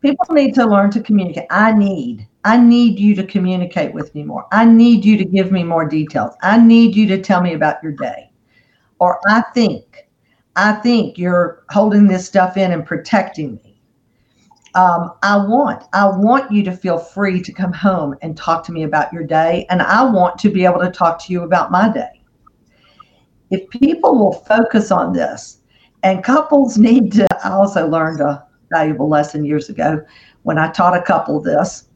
people 0.00 0.26
need 0.30 0.54
to 0.54 0.66
learn 0.66 0.90
to 0.90 1.02
communicate. 1.02 1.46
I 1.50 1.72
need, 1.72 2.26
I 2.44 2.56
need 2.56 2.98
you 2.98 3.14
to 3.16 3.26
communicate 3.26 3.92
with 3.92 4.14
me 4.14 4.24
more. 4.24 4.46
I 4.52 4.64
need 4.64 5.04
you 5.04 5.16
to 5.16 5.24
give 5.24 5.50
me 5.50 5.64
more 5.64 5.88
details. 5.88 6.34
I 6.42 6.58
need 6.58 6.94
you 6.94 7.06
to 7.08 7.20
tell 7.20 7.40
me 7.40 7.54
about 7.54 7.82
your 7.82 7.92
day. 7.92 8.30
Or 9.00 9.20
I 9.28 9.42
think, 9.54 10.07
I 10.58 10.72
think 10.72 11.16
you're 11.16 11.62
holding 11.70 12.08
this 12.08 12.26
stuff 12.26 12.56
in 12.56 12.72
and 12.72 12.84
protecting 12.84 13.60
me. 13.62 13.80
Um, 14.74 15.12
I 15.22 15.36
want, 15.36 15.84
I 15.92 16.08
want 16.08 16.50
you 16.50 16.64
to 16.64 16.72
feel 16.72 16.98
free 16.98 17.40
to 17.42 17.52
come 17.52 17.72
home 17.72 18.16
and 18.22 18.36
talk 18.36 18.64
to 18.64 18.72
me 18.72 18.82
about 18.82 19.12
your 19.12 19.22
day. 19.22 19.66
And 19.70 19.80
I 19.80 20.02
want 20.02 20.36
to 20.40 20.50
be 20.50 20.64
able 20.64 20.80
to 20.80 20.90
talk 20.90 21.24
to 21.24 21.32
you 21.32 21.44
about 21.44 21.70
my 21.70 21.88
day. 21.88 22.20
If 23.50 23.70
people 23.70 24.18
will 24.18 24.32
focus 24.32 24.90
on 24.90 25.12
this, 25.12 25.60
and 26.02 26.24
couples 26.24 26.76
need 26.78 27.12
to 27.12 27.28
I 27.44 27.50
also 27.50 27.86
learned 27.88 28.20
a 28.20 28.44
valuable 28.68 29.08
lesson 29.08 29.44
years 29.44 29.68
ago 29.68 30.04
when 30.42 30.58
I 30.58 30.72
taught 30.72 30.96
a 30.96 31.02
couple 31.02 31.40
this. 31.40 31.88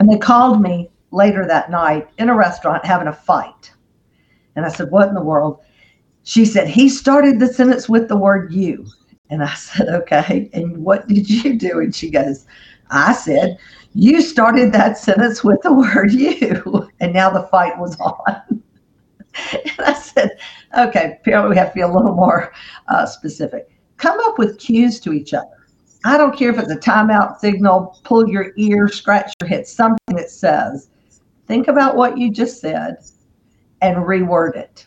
And 0.00 0.10
they 0.10 0.18
called 0.18 0.60
me 0.60 0.90
later 1.12 1.46
that 1.46 1.70
night 1.70 2.08
in 2.18 2.28
a 2.28 2.34
restaurant 2.34 2.84
having 2.84 3.06
a 3.06 3.12
fight. 3.12 3.72
And 4.56 4.66
I 4.66 4.68
said, 4.68 4.90
What 4.90 5.08
in 5.08 5.14
the 5.14 5.22
world? 5.22 5.60
She 6.24 6.44
said, 6.44 6.68
He 6.68 6.88
started 6.88 7.38
the 7.38 7.52
sentence 7.52 7.88
with 7.88 8.08
the 8.08 8.16
word 8.16 8.52
you. 8.52 8.86
And 9.30 9.42
I 9.42 9.54
said, 9.54 9.88
Okay. 9.88 10.50
And 10.52 10.78
what 10.78 11.06
did 11.06 11.28
you 11.30 11.56
do? 11.56 11.78
And 11.78 11.94
she 11.94 12.10
goes, 12.10 12.46
I 12.90 13.12
said, 13.12 13.58
You 13.94 14.20
started 14.20 14.72
that 14.72 14.98
sentence 14.98 15.44
with 15.44 15.60
the 15.62 15.72
word 15.72 16.12
you. 16.12 16.88
And 17.00 17.12
now 17.12 17.28
the 17.28 17.48
fight 17.48 17.78
was 17.78 18.00
on. 18.00 18.62
and 19.52 19.72
I 19.78 19.92
said, 19.92 20.30
Okay, 20.76 21.18
apparently 21.20 21.50
we 21.50 21.56
have 21.56 21.68
to 21.68 21.74
be 21.74 21.80
a 21.82 21.88
little 21.88 22.14
more 22.14 22.52
uh, 22.88 23.04
specific. 23.06 23.68
Come 23.98 24.18
up 24.20 24.38
with 24.38 24.58
cues 24.58 25.00
to 25.00 25.12
each 25.12 25.34
other. 25.34 25.48
I 26.06 26.16
don't 26.18 26.36
care 26.36 26.50
if 26.50 26.58
it's 26.58 26.70
a 26.70 26.76
timeout 26.76 27.38
signal, 27.38 27.98
pull 28.04 28.28
your 28.28 28.52
ear, 28.56 28.88
scratch 28.88 29.32
your 29.40 29.48
head, 29.48 29.66
something 29.66 30.16
that 30.16 30.30
says, 30.30 30.90
think 31.46 31.68
about 31.68 31.96
what 31.96 32.18
you 32.18 32.30
just 32.30 32.60
said 32.60 32.96
and 33.80 33.96
reword 33.96 34.56
it. 34.56 34.86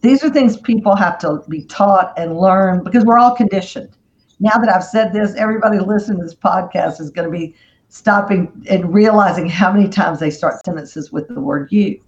These 0.00 0.24
are 0.24 0.30
things 0.30 0.56
people 0.56 0.96
have 0.96 1.18
to 1.18 1.42
be 1.48 1.64
taught 1.64 2.14
and 2.16 2.38
learn 2.38 2.82
because 2.82 3.04
we're 3.04 3.18
all 3.18 3.34
conditioned. 3.34 3.90
Now 4.38 4.56
that 4.56 4.70
I've 4.74 4.84
said 4.84 5.12
this, 5.12 5.34
everybody 5.34 5.78
listening 5.78 6.18
to 6.18 6.24
this 6.24 6.34
podcast 6.34 7.00
is 7.00 7.10
going 7.10 7.30
to 7.30 7.38
be 7.38 7.54
stopping 7.88 8.64
and 8.70 8.94
realizing 8.94 9.48
how 9.48 9.72
many 9.72 9.88
times 9.88 10.20
they 10.20 10.30
start 10.30 10.64
sentences 10.64 11.12
with 11.12 11.28
the 11.28 11.40
word 11.40 11.70
you. 11.70 12.00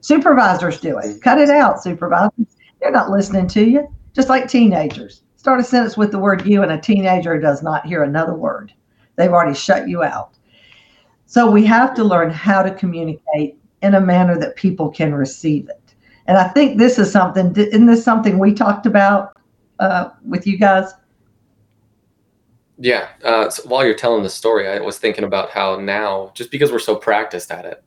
Supervisors 0.00 0.80
do 0.80 0.98
it. 0.98 1.22
Cut 1.22 1.38
it 1.38 1.50
out, 1.50 1.82
supervisors. 1.82 2.56
They're 2.80 2.90
not 2.90 3.10
listening 3.10 3.46
to 3.48 3.64
you, 3.64 3.88
just 4.14 4.28
like 4.28 4.48
teenagers 4.48 5.22
start 5.46 5.60
a 5.60 5.62
sentence 5.62 5.96
with 5.96 6.10
the 6.10 6.18
word 6.18 6.44
you 6.44 6.64
and 6.64 6.72
a 6.72 6.80
teenager 6.80 7.38
does 7.38 7.62
not 7.62 7.86
hear 7.86 8.02
another 8.02 8.34
word. 8.34 8.72
They've 9.14 9.30
already 9.30 9.54
shut 9.54 9.88
you 9.88 10.02
out. 10.02 10.34
So 11.26 11.48
we 11.48 11.64
have 11.66 11.94
to 11.94 12.02
learn 12.02 12.30
how 12.30 12.64
to 12.64 12.74
communicate 12.74 13.56
in 13.80 13.94
a 13.94 14.00
manner 14.00 14.36
that 14.40 14.56
people 14.56 14.90
can 14.90 15.14
receive 15.14 15.68
it. 15.68 15.85
And 16.28 16.36
I 16.36 16.48
think 16.48 16.78
this 16.78 16.98
is 16.98 17.10
something, 17.10 17.54
isn't 17.56 17.86
this 17.86 18.04
something 18.04 18.38
we 18.38 18.52
talked 18.52 18.86
about 18.86 19.36
uh, 19.78 20.10
with 20.24 20.46
you 20.46 20.58
guys? 20.58 20.92
Yeah. 22.78 23.08
Uh, 23.24 23.48
so 23.48 23.68
while 23.68 23.84
you're 23.84 23.94
telling 23.94 24.22
the 24.22 24.30
story, 24.30 24.68
I 24.68 24.80
was 24.80 24.98
thinking 24.98 25.24
about 25.24 25.50
how 25.50 25.76
now, 25.76 26.32
just 26.34 26.50
because 26.50 26.72
we're 26.72 26.78
so 26.78 26.96
practiced 26.96 27.50
at 27.50 27.64
it, 27.64 27.82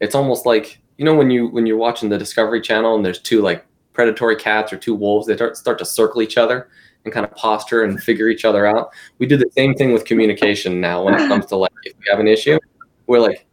it's 0.00 0.14
almost 0.14 0.44
like 0.44 0.80
you 0.98 1.04
know 1.04 1.14
when 1.14 1.30
you 1.30 1.48
when 1.48 1.66
you're 1.66 1.78
watching 1.78 2.08
the 2.08 2.18
Discovery 2.18 2.60
Channel 2.60 2.94
and 2.94 3.04
there's 3.04 3.20
two 3.20 3.40
like 3.40 3.64
predatory 3.92 4.36
cats 4.36 4.72
or 4.72 4.76
two 4.76 4.94
wolves, 4.94 5.26
they 5.26 5.36
start 5.36 5.56
start 5.56 5.78
to 5.78 5.84
circle 5.84 6.20
each 6.20 6.36
other, 6.36 6.68
and 7.04 7.12
kind 7.12 7.24
of 7.24 7.34
posture 7.34 7.84
and 7.84 8.02
figure 8.02 8.28
each 8.28 8.44
other 8.44 8.66
out. 8.66 8.90
We 9.18 9.26
do 9.26 9.36
the 9.36 9.50
same 9.56 9.74
thing 9.74 9.92
with 9.92 10.04
communication 10.04 10.80
now 10.80 11.02
when 11.02 11.14
it 11.14 11.26
comes 11.28 11.46
to 11.46 11.56
like 11.56 11.72
if 11.84 11.94
we 11.98 12.04
have 12.10 12.20
an 12.20 12.28
issue, 12.28 12.58
we're 13.06 13.20
like, 13.20 13.46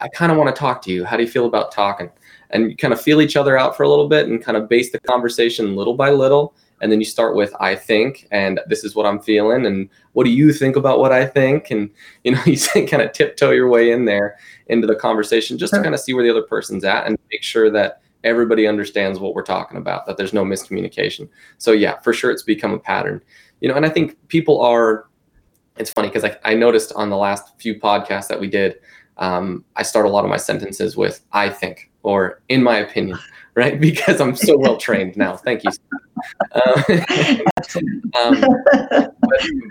I 0.00 0.08
kind 0.08 0.32
of 0.32 0.38
want 0.38 0.54
to 0.54 0.58
talk 0.58 0.82
to 0.82 0.92
you. 0.92 1.04
How 1.04 1.16
do 1.16 1.22
you 1.22 1.28
feel 1.28 1.46
about 1.46 1.72
talking? 1.72 2.10
And 2.50 2.70
you 2.70 2.76
kind 2.76 2.94
of 2.94 3.00
feel 3.00 3.20
each 3.20 3.36
other 3.36 3.58
out 3.58 3.76
for 3.76 3.82
a 3.82 3.88
little 3.88 4.08
bit 4.08 4.28
and 4.28 4.42
kind 4.42 4.56
of 4.56 4.68
base 4.68 4.90
the 4.90 5.00
conversation 5.00 5.76
little 5.76 5.94
by 5.94 6.10
little. 6.10 6.54
And 6.80 6.92
then 6.92 7.00
you 7.00 7.04
start 7.04 7.34
with 7.34 7.52
I 7.60 7.74
think, 7.74 8.28
and 8.30 8.60
this 8.68 8.84
is 8.84 8.94
what 8.94 9.04
I'm 9.04 9.20
feeling, 9.20 9.66
and 9.66 9.88
what 10.12 10.24
do 10.24 10.30
you 10.30 10.52
think 10.52 10.76
about 10.76 11.00
what 11.00 11.12
I 11.12 11.26
think? 11.26 11.70
And 11.70 11.90
you 12.24 12.32
know, 12.32 12.42
you 12.46 12.56
kind 12.86 13.02
of 13.02 13.12
tiptoe 13.12 13.50
your 13.50 13.68
way 13.68 13.90
in 13.90 14.04
there 14.04 14.38
into 14.68 14.86
the 14.86 14.94
conversation 14.94 15.58
just 15.58 15.74
to 15.74 15.82
kind 15.82 15.94
of 15.94 16.00
see 16.00 16.14
where 16.14 16.24
the 16.24 16.30
other 16.30 16.42
person's 16.42 16.84
at 16.84 17.06
and 17.06 17.18
make 17.30 17.42
sure 17.42 17.70
that 17.70 18.00
everybody 18.24 18.66
understands 18.66 19.18
what 19.18 19.34
we're 19.34 19.42
talking 19.42 19.78
about 19.78 20.06
that 20.06 20.16
there's 20.16 20.32
no 20.32 20.44
miscommunication 20.44 21.28
so 21.58 21.72
yeah 21.72 21.98
for 22.00 22.12
sure 22.12 22.30
it's 22.30 22.42
become 22.42 22.72
a 22.72 22.78
pattern 22.78 23.22
you 23.60 23.68
know 23.68 23.74
and 23.74 23.86
i 23.86 23.88
think 23.88 24.16
people 24.28 24.60
are 24.60 25.06
it's 25.76 25.92
funny 25.92 26.08
because 26.08 26.24
I, 26.24 26.36
I 26.44 26.54
noticed 26.54 26.92
on 26.96 27.10
the 27.10 27.16
last 27.16 27.58
few 27.60 27.78
podcasts 27.78 28.28
that 28.28 28.40
we 28.40 28.48
did 28.48 28.76
um, 29.18 29.64
i 29.76 29.82
start 29.82 30.06
a 30.06 30.08
lot 30.08 30.24
of 30.24 30.30
my 30.30 30.36
sentences 30.36 30.96
with 30.96 31.24
i 31.32 31.48
think 31.48 31.87
or 32.02 32.42
in 32.48 32.62
my 32.62 32.78
opinion, 32.78 33.18
right? 33.54 33.80
Because 33.88 34.20
I'm 34.20 34.36
so 34.36 34.56
well 34.56 34.76
trained 34.76 35.16
now. 35.16 35.36
Thank 35.36 35.64
you. 35.64 35.70
Uh, 36.52 36.82
um, 38.20 38.44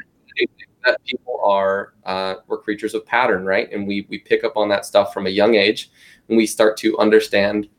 that 0.87 1.03
people 1.05 1.39
are 1.43 1.93
uh, 2.05 2.35
we're 2.47 2.57
creatures 2.57 2.93
of 2.93 3.05
pattern, 3.05 3.45
right? 3.45 3.71
And 3.71 3.87
we 3.87 4.07
we 4.09 4.19
pick 4.19 4.43
up 4.43 4.57
on 4.57 4.69
that 4.69 4.85
stuff 4.85 5.13
from 5.13 5.27
a 5.27 5.29
young 5.29 5.55
age, 5.55 5.91
and 6.29 6.37
we 6.37 6.45
start 6.45 6.77
to 6.77 6.97
understand 6.97 7.69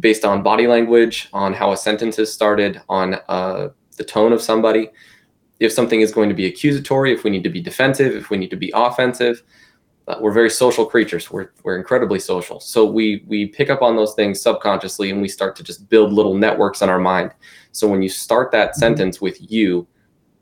based 0.00 0.24
on 0.24 0.42
body 0.42 0.66
language, 0.66 1.28
on 1.32 1.54
how 1.54 1.72
a 1.72 1.76
sentence 1.76 2.18
is 2.18 2.32
started, 2.32 2.82
on 2.88 3.14
uh, 3.28 3.68
the 3.96 4.04
tone 4.04 4.32
of 4.32 4.42
somebody, 4.42 4.90
if 5.60 5.72
something 5.72 6.00
is 6.00 6.12
going 6.12 6.28
to 6.28 6.34
be 6.34 6.46
accusatory, 6.46 7.12
if 7.14 7.24
we 7.24 7.30
need 7.30 7.44
to 7.44 7.50
be 7.50 7.62
defensive, 7.62 8.14
if 8.14 8.28
we 8.28 8.36
need 8.36 8.50
to 8.50 8.56
be 8.56 8.70
offensive. 8.74 9.42
Uh, 10.08 10.16
we're 10.20 10.32
very 10.32 10.50
social 10.50 10.86
creatures. 10.86 11.30
We're, 11.30 11.50
we're 11.64 11.76
incredibly 11.76 12.20
social. 12.20 12.60
So 12.60 12.84
we 12.84 13.24
we 13.26 13.46
pick 13.46 13.70
up 13.70 13.82
on 13.82 13.96
those 13.96 14.14
things 14.14 14.40
subconsciously 14.40 15.10
and 15.10 15.20
we 15.20 15.28
start 15.28 15.56
to 15.56 15.64
just 15.64 15.88
build 15.88 16.12
little 16.12 16.34
networks 16.34 16.80
in 16.82 16.88
our 16.88 16.98
mind. 16.98 17.32
So 17.72 17.88
when 17.88 18.02
you 18.02 18.08
start 18.08 18.52
that 18.52 18.70
mm-hmm. 18.70 18.80
sentence 18.80 19.20
with 19.20 19.38
you, 19.50 19.86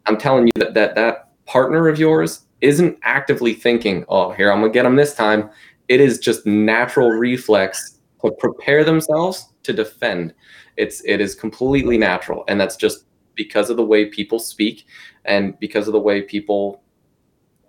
I'm 0.07 0.19
telling 0.19 0.47
you 0.47 0.53
that 0.57 0.75
that, 0.75 0.95
that 0.97 1.31
partner 1.47 1.89
of 1.89 1.99
yours 1.99 2.43
isn't 2.61 2.99
actively 3.03 3.55
thinking, 3.55 4.05
oh, 4.09 4.33
here, 4.33 4.51
I'm 4.51 4.61
going 4.61 4.73
to 4.73 4.75
get 4.75 4.85
them 4.85 4.97
this 4.97 5.15
time. 5.15 5.51
It 5.89 6.01
is 6.01 6.19
just 6.19 6.47
natural 6.47 7.11
reflex 7.11 7.99
to 8.25 8.33
prepare 8.33 8.85
themselves 8.85 9.53
to 9.63 9.73
defend. 9.73 10.35
It's 10.77 11.03
it 11.05 11.21
is 11.21 11.35
completely 11.35 11.99
natural, 11.99 12.45
and 12.49 12.61
that's 12.61 12.77
just 12.77 13.05
because 13.35 13.71
of 13.71 13.77
the 13.77 13.85
way 13.85 14.07
people 14.07 14.39
speak 14.39 14.87
and 15.25 15.59
because 15.59 15.89
of 15.89 15.93
the 15.93 16.01
way 16.01 16.23
people 16.23 16.83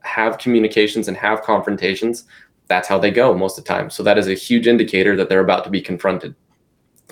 have 0.06 0.38
communications 0.38 1.08
and 1.08 1.18
have 1.18 1.42
confrontations. 1.42 2.26
That's 2.68 2.88
how 2.88 2.98
they 2.98 3.12
go 3.12 3.36
most 3.36 3.58
of 3.58 3.64
the 3.64 3.68
time. 3.68 3.90
So 3.90 4.04
that 4.04 4.18
is 4.18 4.28
a 4.28 4.34
huge 4.34 4.68
indicator 4.68 5.16
that 5.18 5.30
they're 5.30 5.42
about 5.42 5.64
to 5.66 5.70
be 5.70 5.82
confronted. 5.82 6.36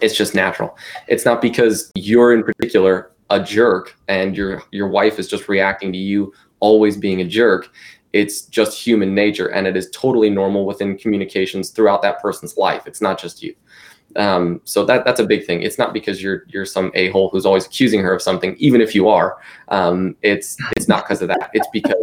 It's 0.02 0.16
just 0.16 0.34
natural. 0.34 0.78
It's 1.08 1.26
not 1.26 1.42
because 1.42 1.92
you're 1.96 2.34
in 2.34 2.44
particular 2.44 3.12
a 3.30 3.44
jerk 3.44 3.96
and 4.08 4.36
your 4.38 4.62
your 4.72 4.88
wife 4.88 5.18
is 5.20 5.28
just 5.28 5.48
reacting 5.50 5.92
to 5.92 5.98
you 5.98 6.34
always 6.60 6.98
being 6.98 7.22
a 7.22 7.26
jerk 7.26 7.70
it's 8.12 8.44
just 8.44 8.80
human 8.80 9.16
nature 9.16 9.48
and 9.48 9.66
it 9.66 9.76
is 9.76 9.90
totally 9.92 10.30
normal 10.30 10.66
within 10.66 10.98
communications 10.98 11.72
throughout 11.72 12.02
that 12.02 12.22
person's 12.22 12.58
life 12.58 12.86
it's 12.86 13.02
not 13.02 13.20
just 13.20 13.42
you 13.42 13.56
um, 14.16 14.62
so 14.64 14.86
that 14.86 15.04
that's 15.06 15.20
a 15.20 15.26
big 15.26 15.46
thing 15.46 15.64
it's 15.64 15.80
not 15.80 15.94
because 15.94 16.22
you're 16.22 16.44
you're 16.48 16.66
some 16.66 16.92
a-hole 16.94 17.30
who's 17.30 17.46
always 17.46 17.66
accusing 17.66 18.02
her 18.02 18.14
of 18.14 18.22
something 18.22 18.56
even 18.60 18.82
if 18.82 18.94
you 18.94 19.08
are 19.08 19.38
um, 19.70 20.16
it's 20.22 20.56
it's 20.76 20.88
not 20.88 21.04
because 21.04 21.22
of 21.22 21.28
that 21.28 21.50
it's 21.54 21.68
because 21.74 21.96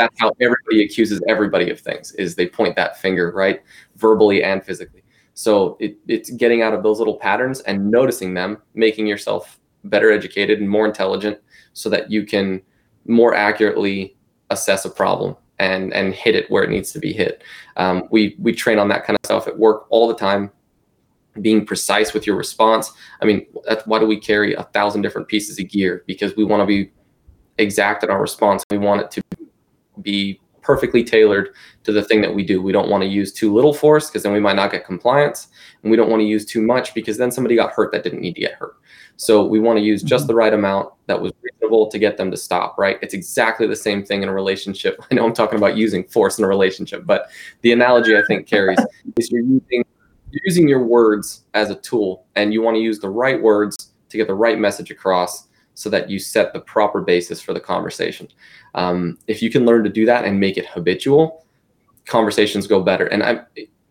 that's 0.00 0.20
how 0.20 0.32
everybody 0.40 0.84
accuses 0.84 1.20
everybody 1.28 1.70
of 1.70 1.78
things 1.78 2.12
is 2.12 2.34
they 2.34 2.46
point 2.46 2.74
that 2.76 2.98
finger 2.98 3.30
right 3.32 3.62
verbally 3.96 4.42
and 4.42 4.64
physically 4.64 5.02
so 5.34 5.76
it, 5.80 5.96
it's 6.08 6.30
getting 6.30 6.62
out 6.62 6.74
of 6.74 6.82
those 6.82 6.98
little 6.98 7.16
patterns 7.16 7.60
and 7.60 7.90
noticing 7.90 8.34
them 8.34 8.58
making 8.74 9.06
yourself 9.06 9.60
better 9.84 10.10
educated 10.10 10.60
and 10.60 10.68
more 10.68 10.86
intelligent 10.86 11.38
so 11.72 11.88
that 11.88 12.10
you 12.10 12.24
can 12.24 12.60
more 13.06 13.34
accurately 13.34 14.16
assess 14.50 14.84
a 14.84 14.90
problem 14.90 15.36
and 15.58 15.92
and 15.92 16.14
hit 16.14 16.34
it 16.34 16.50
where 16.50 16.62
it 16.64 16.70
needs 16.70 16.92
to 16.92 16.98
be 16.98 17.12
hit. 17.12 17.42
Um, 17.76 18.08
we 18.10 18.36
we 18.38 18.52
train 18.52 18.78
on 18.78 18.88
that 18.88 19.04
kind 19.04 19.16
of 19.16 19.26
stuff 19.26 19.46
at 19.46 19.58
work 19.58 19.86
all 19.90 20.08
the 20.08 20.14
time. 20.14 20.50
Being 21.40 21.64
precise 21.64 22.12
with 22.12 22.26
your 22.26 22.36
response. 22.36 22.92
I 23.22 23.24
mean, 23.24 23.46
that's 23.64 23.86
why 23.86 24.00
do 24.00 24.06
we 24.06 24.18
carry 24.18 24.54
a 24.54 24.64
thousand 24.64 25.02
different 25.02 25.28
pieces 25.28 25.58
of 25.60 25.68
gear? 25.68 26.02
Because 26.06 26.34
we 26.34 26.44
want 26.44 26.60
to 26.60 26.66
be 26.66 26.90
exact 27.58 28.02
in 28.02 28.10
our 28.10 28.20
response. 28.20 28.64
We 28.70 28.78
want 28.78 29.02
it 29.02 29.10
to 29.12 29.22
be 30.02 30.40
perfectly 30.62 31.02
tailored 31.02 31.50
to 31.84 31.92
the 31.92 32.02
thing 32.02 32.20
that 32.20 32.34
we 32.34 32.44
do. 32.44 32.62
We 32.62 32.72
don't 32.72 32.90
want 32.90 33.02
to 33.02 33.08
use 33.08 33.32
too 33.32 33.52
little 33.52 33.72
force 33.72 34.08
because 34.08 34.22
then 34.22 34.32
we 34.32 34.40
might 34.40 34.56
not 34.56 34.70
get 34.70 34.84
compliance, 34.84 35.48
and 35.82 35.90
we 35.90 35.96
don't 35.96 36.10
want 36.10 36.20
to 36.20 36.26
use 36.26 36.44
too 36.44 36.62
much 36.62 36.94
because 36.94 37.16
then 37.16 37.30
somebody 37.30 37.56
got 37.56 37.72
hurt 37.72 37.92
that 37.92 38.02
didn't 38.02 38.20
need 38.20 38.34
to 38.34 38.40
get 38.40 38.54
hurt. 38.54 38.76
So 39.16 39.44
we 39.44 39.60
want 39.60 39.78
to 39.78 39.82
use 39.82 40.02
just 40.02 40.22
mm-hmm. 40.22 40.28
the 40.28 40.34
right 40.34 40.54
amount 40.54 40.92
that 41.06 41.20
was 41.20 41.32
reasonable 41.42 41.90
to 41.90 41.98
get 41.98 42.16
them 42.16 42.30
to 42.30 42.36
stop, 42.36 42.78
right? 42.78 42.98
It's 43.02 43.14
exactly 43.14 43.66
the 43.66 43.76
same 43.76 44.04
thing 44.04 44.22
in 44.22 44.28
a 44.28 44.34
relationship. 44.34 45.02
I 45.10 45.14
know 45.14 45.26
I'm 45.26 45.34
talking 45.34 45.58
about 45.58 45.76
using 45.76 46.04
force 46.04 46.38
in 46.38 46.44
a 46.44 46.48
relationship, 46.48 47.04
but 47.04 47.28
the 47.62 47.72
analogy 47.72 48.16
I 48.16 48.22
think 48.26 48.46
carries 48.46 48.78
is 49.16 49.30
you're 49.30 49.42
using 49.42 49.84
you're 50.32 50.42
using 50.44 50.68
your 50.68 50.84
words 50.84 51.44
as 51.54 51.70
a 51.70 51.74
tool 51.74 52.24
and 52.36 52.52
you 52.52 52.62
want 52.62 52.76
to 52.76 52.80
use 52.80 53.00
the 53.00 53.10
right 53.10 53.42
words 53.42 53.92
to 54.10 54.16
get 54.16 54.28
the 54.28 54.34
right 54.34 54.58
message 54.58 54.90
across 54.92 55.48
so 55.74 55.88
that 55.90 56.10
you 56.10 56.18
set 56.18 56.52
the 56.52 56.60
proper 56.60 57.00
basis 57.00 57.40
for 57.40 57.54
the 57.54 57.60
conversation. 57.60 58.28
Um, 58.74 59.18
if 59.26 59.42
you 59.42 59.50
can 59.50 59.64
learn 59.64 59.84
to 59.84 59.90
do 59.90 60.04
that 60.06 60.24
and 60.24 60.38
make 60.38 60.56
it 60.56 60.66
habitual, 60.66 61.44
conversations 62.06 62.66
go 62.66 62.82
better. 62.82 63.06
And 63.06 63.22
I, 63.22 63.40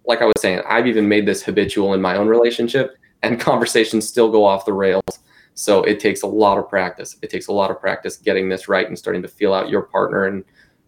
like 0.05 0.21
I 0.21 0.25
was 0.25 0.39
saying, 0.39 0.61
I've 0.67 0.87
even 0.87 1.07
made 1.07 1.25
this 1.25 1.43
habitual 1.43 1.93
in 1.93 2.01
my 2.01 2.15
own 2.15 2.27
relationship 2.27 2.95
and 3.23 3.39
conversations 3.51 4.07
still 4.07 4.31
go 4.31 4.45
off 4.45 4.65
the 4.65 4.73
rails. 4.73 5.19
So 5.53 5.83
it 5.83 5.99
takes 5.99 6.21
a 6.21 6.27
lot 6.27 6.57
of 6.57 6.69
practice. 6.69 7.17
It 7.21 7.29
takes 7.29 7.47
a 7.47 7.51
lot 7.51 7.69
of 7.69 7.79
practice 7.79 8.17
getting 8.17 8.47
this 8.47 8.69
right 8.69 8.87
and 8.87 8.97
starting 8.97 9.21
to 9.23 9.27
feel 9.27 9.53
out 9.53 9.69
your 9.69 9.81
partner 9.81 10.25
and 10.25 10.45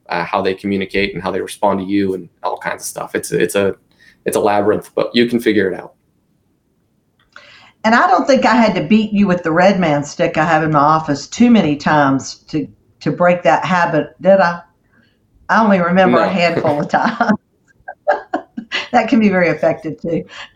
uh, 0.08 0.23
how 0.23 0.41
they 0.41 0.54
communicate 0.54 1.13
and 1.13 1.21
how 1.21 1.32
they 1.32 1.41
respond 1.41 1.80
to 1.80 1.86
you 1.86 2.13
and 2.13 2.30
all 2.43 2.58
kinds 2.58 2.84
of 2.84 2.88
stuff. 2.88 3.15
It's 3.15 3.32
it's 3.32 3.56
a 3.56 3.75
it's 4.25 4.38
a 4.38 4.39
labyrinth, 4.39 4.91
but 4.95 5.13
you 5.13 5.25
can 5.27 5.39
figure 5.39 5.69
it 5.69 5.77
out. 5.77 5.95
And 7.84 7.96
I 7.96 8.08
don't 8.08 8.28
think 8.28 8.46
I 8.46 8.56
had 8.56 8.76
to 8.76 8.84
beat 8.84 9.12
you 9.12 9.28
with 9.28 9.44
the 9.44 9.52
red 9.52 9.80
man 9.80 10.04
stick 10.04 10.38
I 10.38 10.46
have 10.46 10.63
in 10.63 10.72
my 10.72 10.80
office 10.80 11.28
too 11.28 11.50
many 11.50 11.76
times 11.76 12.36
to 12.50 12.67
to 13.00 13.12
break 13.12 13.41
that 13.44 13.65
habit, 13.65 14.15
did 14.22 14.39
I? 14.39 14.62
I 15.50 15.63
only 15.63 15.80
remember 15.80 16.20
no. 16.20 16.26
a 16.26 16.30
handful 16.30 16.82
of 16.82 16.88
times. 16.88 17.32
that 18.91 19.10
can 19.10 19.20
be 19.20 19.30
very 19.30 19.50
effective 19.50 20.00
too. 20.00 20.24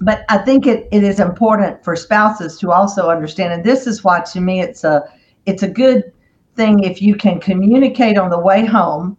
but 0.00 0.24
I 0.28 0.38
think 0.38 0.66
it, 0.66 0.86
it 0.92 1.02
is 1.02 1.18
important 1.18 1.82
for 1.82 1.96
spouses 1.96 2.58
to 2.58 2.70
also 2.70 3.08
understand, 3.08 3.54
and 3.54 3.64
this 3.64 3.86
is 3.86 4.04
why 4.04 4.20
to 4.20 4.40
me 4.40 4.60
it's 4.60 4.84
a 4.84 5.02
it's 5.46 5.62
a 5.62 5.68
good 5.68 6.12
thing 6.54 6.80
if 6.80 7.00
you 7.00 7.14
can 7.14 7.40
communicate 7.40 8.18
on 8.18 8.30
the 8.30 8.38
way 8.38 8.64
home, 8.64 9.16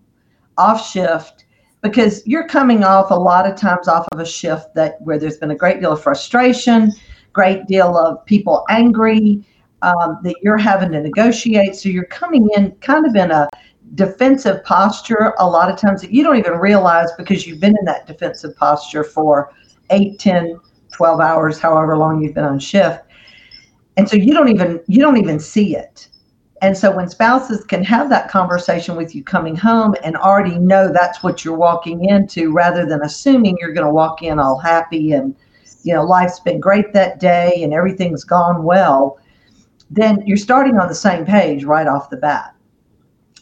off 0.58 0.88
shift, 0.88 1.46
because 1.82 2.26
you're 2.26 2.48
coming 2.48 2.84
off 2.84 3.12
a 3.12 3.16
lot 3.16 3.50
of 3.50 3.56
times 3.56 3.88
off 3.88 4.08
of 4.12 4.20
a 4.20 4.26
shift 4.26 4.74
that 4.76 5.02
where 5.02 5.20
there's 5.20 5.38
been 5.38 5.52
a 5.52 5.56
great 5.56 5.80
deal 5.80 5.92
of 5.92 6.02
frustration, 6.02 6.92
great 7.34 7.66
deal 7.68 7.98
of 7.98 8.26
people 8.26 8.66
angry 8.70 9.44
um, 9.84 10.20
that 10.24 10.36
you're 10.42 10.58
having 10.58 10.92
to 10.92 11.02
negotiate. 11.02 11.76
So 11.76 11.90
you're 11.90 12.06
coming 12.06 12.50
in 12.56 12.72
kind 12.82 13.06
of 13.06 13.16
in 13.16 13.32
a 13.32 13.48
defensive 13.96 14.64
posture 14.64 15.34
a 15.40 15.48
lot 15.48 15.72
of 15.72 15.78
times 15.78 16.02
that 16.02 16.12
you 16.12 16.24
don't 16.24 16.38
even 16.38 16.54
realize 16.54 17.10
because 17.18 17.46
you've 17.46 17.60
been 17.60 17.76
in 17.78 17.86
that 17.86 18.08
defensive 18.08 18.56
posture 18.58 19.04
for 19.04 19.54
8 19.90 20.20
10 20.20 20.60
12 20.94 21.20
hours, 21.20 21.60
however 21.60 21.96
long 21.96 22.22
you've 22.22 22.34
been 22.34 22.44
on 22.44 22.58
shift. 22.58 23.04
And 23.98 24.10
so 24.10 24.16
you 24.16 24.34
don't 24.34 24.50
even 24.50 24.82
you 24.88 25.00
don't 25.00 25.18
even 25.18 25.40
see 25.40 25.76
it. 25.76 26.10
And 26.62 26.78
so 26.78 26.96
when 26.96 27.08
spouses 27.08 27.64
can 27.64 27.84
have 27.84 28.10
that 28.10 28.30
conversation 28.30 28.96
with 28.96 29.14
you 29.14 29.24
coming 29.24 29.56
home 29.56 29.96
and 30.04 30.16
already 30.16 30.58
know 30.58 30.92
that's 30.92 31.22
what 31.22 31.46
you're 31.46 31.56
walking 31.56 32.06
into 32.06 32.52
rather 32.52 32.86
than 32.86 33.02
assuming 33.04 33.58
you're 33.60 33.74
going 33.74 33.86
to 33.86 33.94
walk 33.94 34.24
in 34.24 34.40
all 34.40 34.58
happy 34.58 35.12
and 35.12 35.36
you 35.84 35.94
know 35.94 36.04
life's 36.04 36.40
been 36.40 36.60
great 36.60 36.94
that 36.94 37.20
day 37.20 37.62
and 37.62 37.74
everything's 37.74 38.24
gone 38.24 38.64
well, 38.64 39.20
then 39.90 40.24
you're 40.26 40.38
starting 40.38 40.80
on 40.80 40.88
the 40.88 40.96
same 40.96 41.26
page 41.26 41.64
right 41.64 41.88
off 41.88 42.10
the 42.10 42.18
bat. 42.18 42.56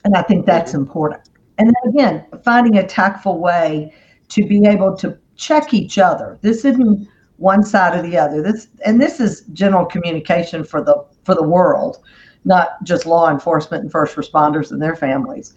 And 0.04 0.15
I 0.15 0.21
think 0.21 0.45
that's 0.45 0.71
mm-hmm. 0.71 0.82
important. 0.82 1.30
And 1.58 1.67
then 1.67 1.93
again, 1.93 2.25
finding 2.43 2.78
a 2.78 2.86
tactful 2.86 3.39
way 3.39 3.93
to 4.30 4.45
be 4.45 4.65
able 4.65 4.95
to 4.97 5.17
check 5.36 5.73
each 5.73 5.97
other. 5.97 6.38
This 6.41 6.65
isn't 6.65 7.08
one 7.38 7.63
side 7.63 7.97
or 7.97 8.01
the 8.01 8.17
other. 8.17 8.41
This 8.41 8.67
and 8.86 9.01
this 9.01 9.19
is 9.19 9.41
general 9.54 9.86
communication 9.86 10.63
for 10.63 10.82
the 10.84 11.06
for 11.23 11.36
the 11.36 11.43
world, 11.43 11.97
not 12.46 12.84
just 12.84 13.06
law 13.06 13.30
enforcement 13.30 13.84
and 13.84 13.92
first 13.92 14.16
responders 14.16 14.72
and 14.72 14.82
their 14.82 14.96
families. 14.96 15.56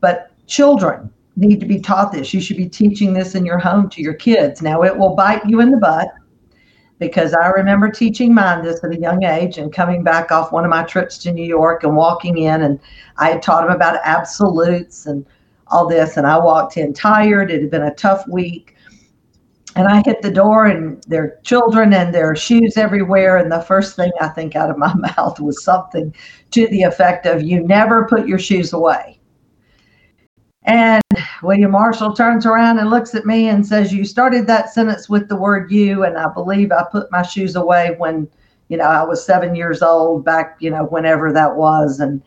But 0.00 0.32
children 0.46 1.10
need 1.36 1.60
to 1.60 1.66
be 1.66 1.78
taught 1.78 2.12
this. 2.12 2.34
You 2.34 2.40
should 2.40 2.56
be 2.56 2.68
teaching 2.68 3.12
this 3.12 3.34
in 3.34 3.44
your 3.44 3.58
home 3.58 3.88
to 3.90 4.02
your 4.02 4.14
kids. 4.14 4.62
Now 4.62 4.82
it 4.82 4.96
will 4.96 5.14
bite 5.14 5.44
you 5.46 5.60
in 5.60 5.70
the 5.70 5.76
butt 5.76 6.08
because 6.98 7.32
I 7.32 7.48
remember 7.48 7.90
teaching 7.90 8.34
mine 8.34 8.62
this 8.62 8.82
at 8.84 8.90
a 8.90 9.00
young 9.00 9.24
age 9.24 9.58
and 9.58 9.72
coming 9.72 10.02
back 10.02 10.32
off 10.32 10.52
one 10.52 10.64
of 10.64 10.70
my 10.70 10.82
trips 10.82 11.18
to 11.18 11.32
New 11.32 11.46
York 11.46 11.84
and 11.84 11.96
walking 11.96 12.38
in 12.38 12.62
and 12.62 12.78
I 13.16 13.30
had 13.30 13.42
taught 13.42 13.66
them 13.66 13.74
about 13.74 14.00
absolutes 14.04 15.06
and 15.06 15.24
all 15.68 15.88
this 15.88 16.16
and 16.16 16.26
I 16.26 16.38
walked 16.38 16.76
in 16.76 16.92
tired. 16.92 17.50
It 17.50 17.62
had 17.62 17.70
been 17.70 17.82
a 17.82 17.94
tough 17.94 18.26
week 18.28 18.76
and 19.76 19.86
I 19.86 20.02
hit 20.04 20.22
the 20.22 20.30
door, 20.30 20.66
and 20.66 21.02
there 21.04 21.22
are 21.24 21.38
children 21.42 21.92
and 21.92 22.14
their 22.14 22.34
shoes 22.34 22.76
everywhere. 22.76 23.36
And 23.36 23.50
the 23.50 23.60
first 23.60 23.96
thing 23.96 24.10
I 24.20 24.28
think 24.28 24.56
out 24.56 24.70
of 24.70 24.78
my 24.78 24.92
mouth 25.16 25.40
was 25.40 25.62
something 25.64 26.14
to 26.50 26.66
the 26.68 26.82
effect 26.82 27.26
of, 27.26 27.42
You 27.42 27.60
never 27.60 28.06
put 28.06 28.26
your 28.26 28.38
shoes 28.38 28.72
away. 28.72 29.20
And 30.64 31.02
William 31.42 31.70
Marshall 31.70 32.14
turns 32.14 32.44
around 32.44 32.78
and 32.78 32.90
looks 32.90 33.14
at 33.14 33.26
me 33.26 33.48
and 33.48 33.66
says, 33.66 33.92
You 33.92 34.04
started 34.04 34.46
that 34.46 34.72
sentence 34.72 35.08
with 35.08 35.28
the 35.28 35.36
word 35.36 35.70
you. 35.70 36.04
And 36.04 36.18
I 36.18 36.32
believe 36.32 36.72
I 36.72 36.84
put 36.90 37.10
my 37.12 37.22
shoes 37.22 37.56
away 37.56 37.94
when, 37.98 38.28
you 38.68 38.76
know, 38.76 38.84
I 38.84 39.02
was 39.04 39.24
seven 39.24 39.54
years 39.54 39.82
old, 39.82 40.24
back, 40.24 40.56
you 40.60 40.70
know, 40.70 40.84
whenever 40.84 41.32
that 41.32 41.56
was. 41.56 42.00
And 42.00 42.22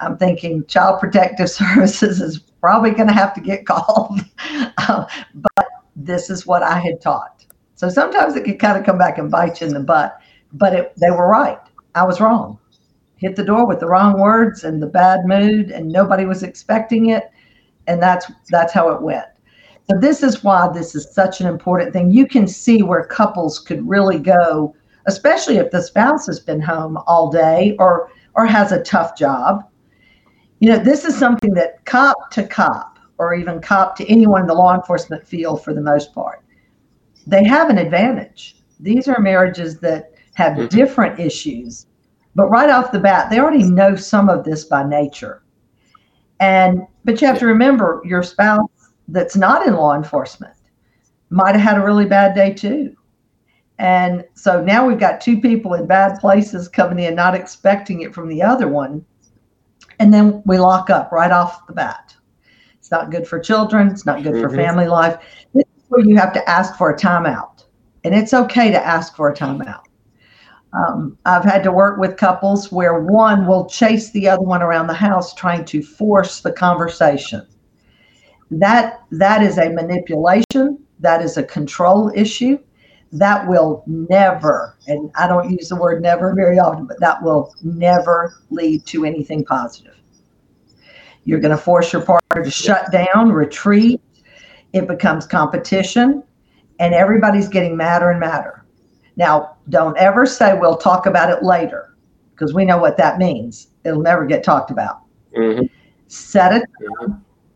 I'm 0.00 0.18
thinking 0.18 0.66
Child 0.66 1.00
Protective 1.00 1.50
Services 1.50 2.20
is 2.20 2.38
probably 2.60 2.90
going 2.90 3.08
to 3.08 3.14
have 3.14 3.34
to 3.34 3.40
get 3.40 3.66
called. 3.66 4.20
uh, 4.78 5.06
but 5.34 5.68
this 5.98 6.30
is 6.30 6.46
what 6.46 6.62
I 6.62 6.78
had 6.78 7.00
taught. 7.00 7.44
So 7.74 7.88
sometimes 7.88 8.36
it 8.36 8.44
could 8.44 8.58
kind 8.58 8.78
of 8.78 8.84
come 8.84 8.98
back 8.98 9.18
and 9.18 9.30
bite 9.30 9.60
you 9.60 9.66
in 9.66 9.74
the 9.74 9.80
butt, 9.80 10.18
but 10.52 10.72
it, 10.72 10.92
they 10.96 11.10
were 11.10 11.28
right. 11.28 11.58
I 11.94 12.04
was 12.04 12.20
wrong. 12.20 12.58
Hit 13.16 13.36
the 13.36 13.44
door 13.44 13.66
with 13.66 13.80
the 13.80 13.88
wrong 13.88 14.18
words 14.18 14.64
and 14.64 14.80
the 14.80 14.86
bad 14.86 15.26
mood, 15.26 15.70
and 15.70 15.88
nobody 15.88 16.24
was 16.24 16.42
expecting 16.44 17.10
it, 17.10 17.30
and 17.88 18.00
that's 18.00 18.30
that's 18.48 18.72
how 18.72 18.90
it 18.90 19.02
went. 19.02 19.26
So 19.90 19.98
this 19.98 20.22
is 20.22 20.44
why 20.44 20.68
this 20.72 20.94
is 20.94 21.12
such 21.12 21.40
an 21.40 21.48
important 21.48 21.92
thing. 21.92 22.12
You 22.12 22.26
can 22.26 22.46
see 22.46 22.82
where 22.82 23.04
couples 23.04 23.58
could 23.58 23.88
really 23.88 24.18
go, 24.18 24.74
especially 25.06 25.56
if 25.56 25.70
the 25.72 25.82
spouse 25.82 26.26
has 26.26 26.38
been 26.38 26.60
home 26.60 26.98
all 27.08 27.30
day 27.30 27.74
or 27.80 28.10
or 28.34 28.46
has 28.46 28.70
a 28.70 28.82
tough 28.82 29.16
job. 29.18 29.64
You 30.60 30.68
know, 30.70 30.78
this 30.78 31.04
is 31.04 31.16
something 31.16 31.54
that 31.54 31.84
cop 31.86 32.30
to 32.32 32.46
cop 32.46 32.97
or 33.18 33.34
even 33.34 33.60
cop 33.60 33.96
to 33.96 34.06
anyone 34.08 34.42
in 34.42 34.46
the 34.46 34.54
law 34.54 34.74
enforcement 34.74 35.26
field 35.26 35.62
for 35.62 35.74
the 35.74 35.80
most 35.80 36.14
part, 36.14 36.44
they 37.26 37.44
have 37.44 37.68
an 37.68 37.78
advantage. 37.78 38.62
These 38.80 39.08
are 39.08 39.20
marriages 39.20 39.78
that 39.80 40.12
have 40.34 40.56
mm-hmm. 40.56 40.66
different 40.68 41.18
issues, 41.18 41.86
but 42.34 42.48
right 42.48 42.70
off 42.70 42.92
the 42.92 43.00
bat, 43.00 43.30
they 43.30 43.40
already 43.40 43.64
know 43.64 43.96
some 43.96 44.28
of 44.28 44.44
this 44.44 44.64
by 44.64 44.88
nature. 44.88 45.42
And 46.40 46.86
but 47.04 47.20
you 47.20 47.26
have 47.26 47.38
to 47.40 47.46
remember 47.46 48.00
your 48.04 48.22
spouse 48.22 48.70
that's 49.08 49.36
not 49.36 49.66
in 49.66 49.74
law 49.74 49.94
enforcement 49.94 50.54
might 51.30 51.54
have 51.54 51.62
had 51.62 51.78
a 51.78 51.84
really 51.84 52.06
bad 52.06 52.34
day 52.34 52.52
too. 52.52 52.94
And 53.78 54.24
so 54.34 54.62
now 54.62 54.86
we've 54.86 54.98
got 54.98 55.20
two 55.20 55.40
people 55.40 55.74
in 55.74 55.86
bad 55.86 56.18
places 56.18 56.68
coming 56.68 57.04
in, 57.04 57.14
not 57.14 57.34
expecting 57.34 58.02
it 58.02 58.14
from 58.14 58.28
the 58.28 58.42
other 58.42 58.68
one. 58.68 59.04
And 60.00 60.12
then 60.12 60.42
we 60.46 60.58
lock 60.58 60.90
up 60.90 61.12
right 61.12 61.30
off 61.30 61.66
the 61.66 61.72
bat. 61.72 62.14
It's 62.88 62.92
not 62.92 63.10
good 63.10 63.28
for 63.28 63.38
children. 63.38 63.88
It's 63.88 64.06
not 64.06 64.22
good 64.22 64.32
mm-hmm. 64.32 64.48
for 64.48 64.56
family 64.56 64.86
life. 64.86 65.20
This 65.52 65.66
is 65.76 65.82
where 65.88 66.02
you 66.02 66.16
have 66.16 66.32
to 66.32 66.48
ask 66.48 66.74
for 66.76 66.88
a 66.88 66.96
timeout. 66.96 67.64
And 68.02 68.14
it's 68.14 68.32
okay 68.32 68.70
to 68.70 68.82
ask 68.82 69.14
for 69.14 69.28
a 69.28 69.36
timeout. 69.36 69.82
Um, 70.72 71.18
I've 71.26 71.44
had 71.44 71.62
to 71.64 71.70
work 71.70 71.98
with 71.98 72.16
couples 72.16 72.72
where 72.72 73.00
one 73.00 73.46
will 73.46 73.68
chase 73.68 74.10
the 74.12 74.26
other 74.26 74.40
one 74.40 74.62
around 74.62 74.86
the 74.86 74.94
house 74.94 75.34
trying 75.34 75.66
to 75.66 75.82
force 75.82 76.40
the 76.40 76.50
conversation 76.50 77.46
that 78.50 79.02
that 79.10 79.42
is 79.42 79.58
a 79.58 79.68
manipulation 79.68 80.78
that 80.98 81.20
is 81.20 81.36
a 81.36 81.42
control 81.42 82.10
issue 82.14 82.58
that 83.12 83.46
will 83.46 83.82
never 83.86 84.76
and 84.86 85.10
i 85.16 85.26
don't 85.26 85.50
use 85.50 85.68
the 85.68 85.76
word 85.76 86.00
never 86.00 86.34
very 86.34 86.58
often 86.58 86.86
but 86.86 86.98
that 86.98 87.22
will 87.22 87.54
never 87.62 88.40
lead 88.48 88.84
to 88.86 89.04
anything 89.04 89.44
positive 89.44 89.97
you're 91.24 91.40
going 91.40 91.56
to 91.56 91.62
force 91.62 91.92
your 91.92 92.02
partner 92.02 92.44
to 92.44 92.50
shut 92.50 92.90
down 92.92 93.30
retreat 93.30 94.00
it 94.72 94.86
becomes 94.86 95.26
competition 95.26 96.22
and 96.80 96.94
everybody's 96.94 97.48
getting 97.48 97.76
madder 97.76 98.10
and 98.10 98.20
madder 98.20 98.64
now 99.16 99.56
don't 99.68 99.96
ever 99.98 100.26
say 100.26 100.58
we'll 100.58 100.76
talk 100.76 101.06
about 101.06 101.30
it 101.30 101.42
later 101.42 101.94
because 102.30 102.54
we 102.54 102.64
know 102.64 102.78
what 102.78 102.96
that 102.96 103.18
means 103.18 103.68
it'll 103.84 104.02
never 104.02 104.26
get 104.26 104.44
talked 104.44 104.70
about 104.70 105.02
mm-hmm. 105.36 105.64
set 106.06 106.52
it 106.52 106.64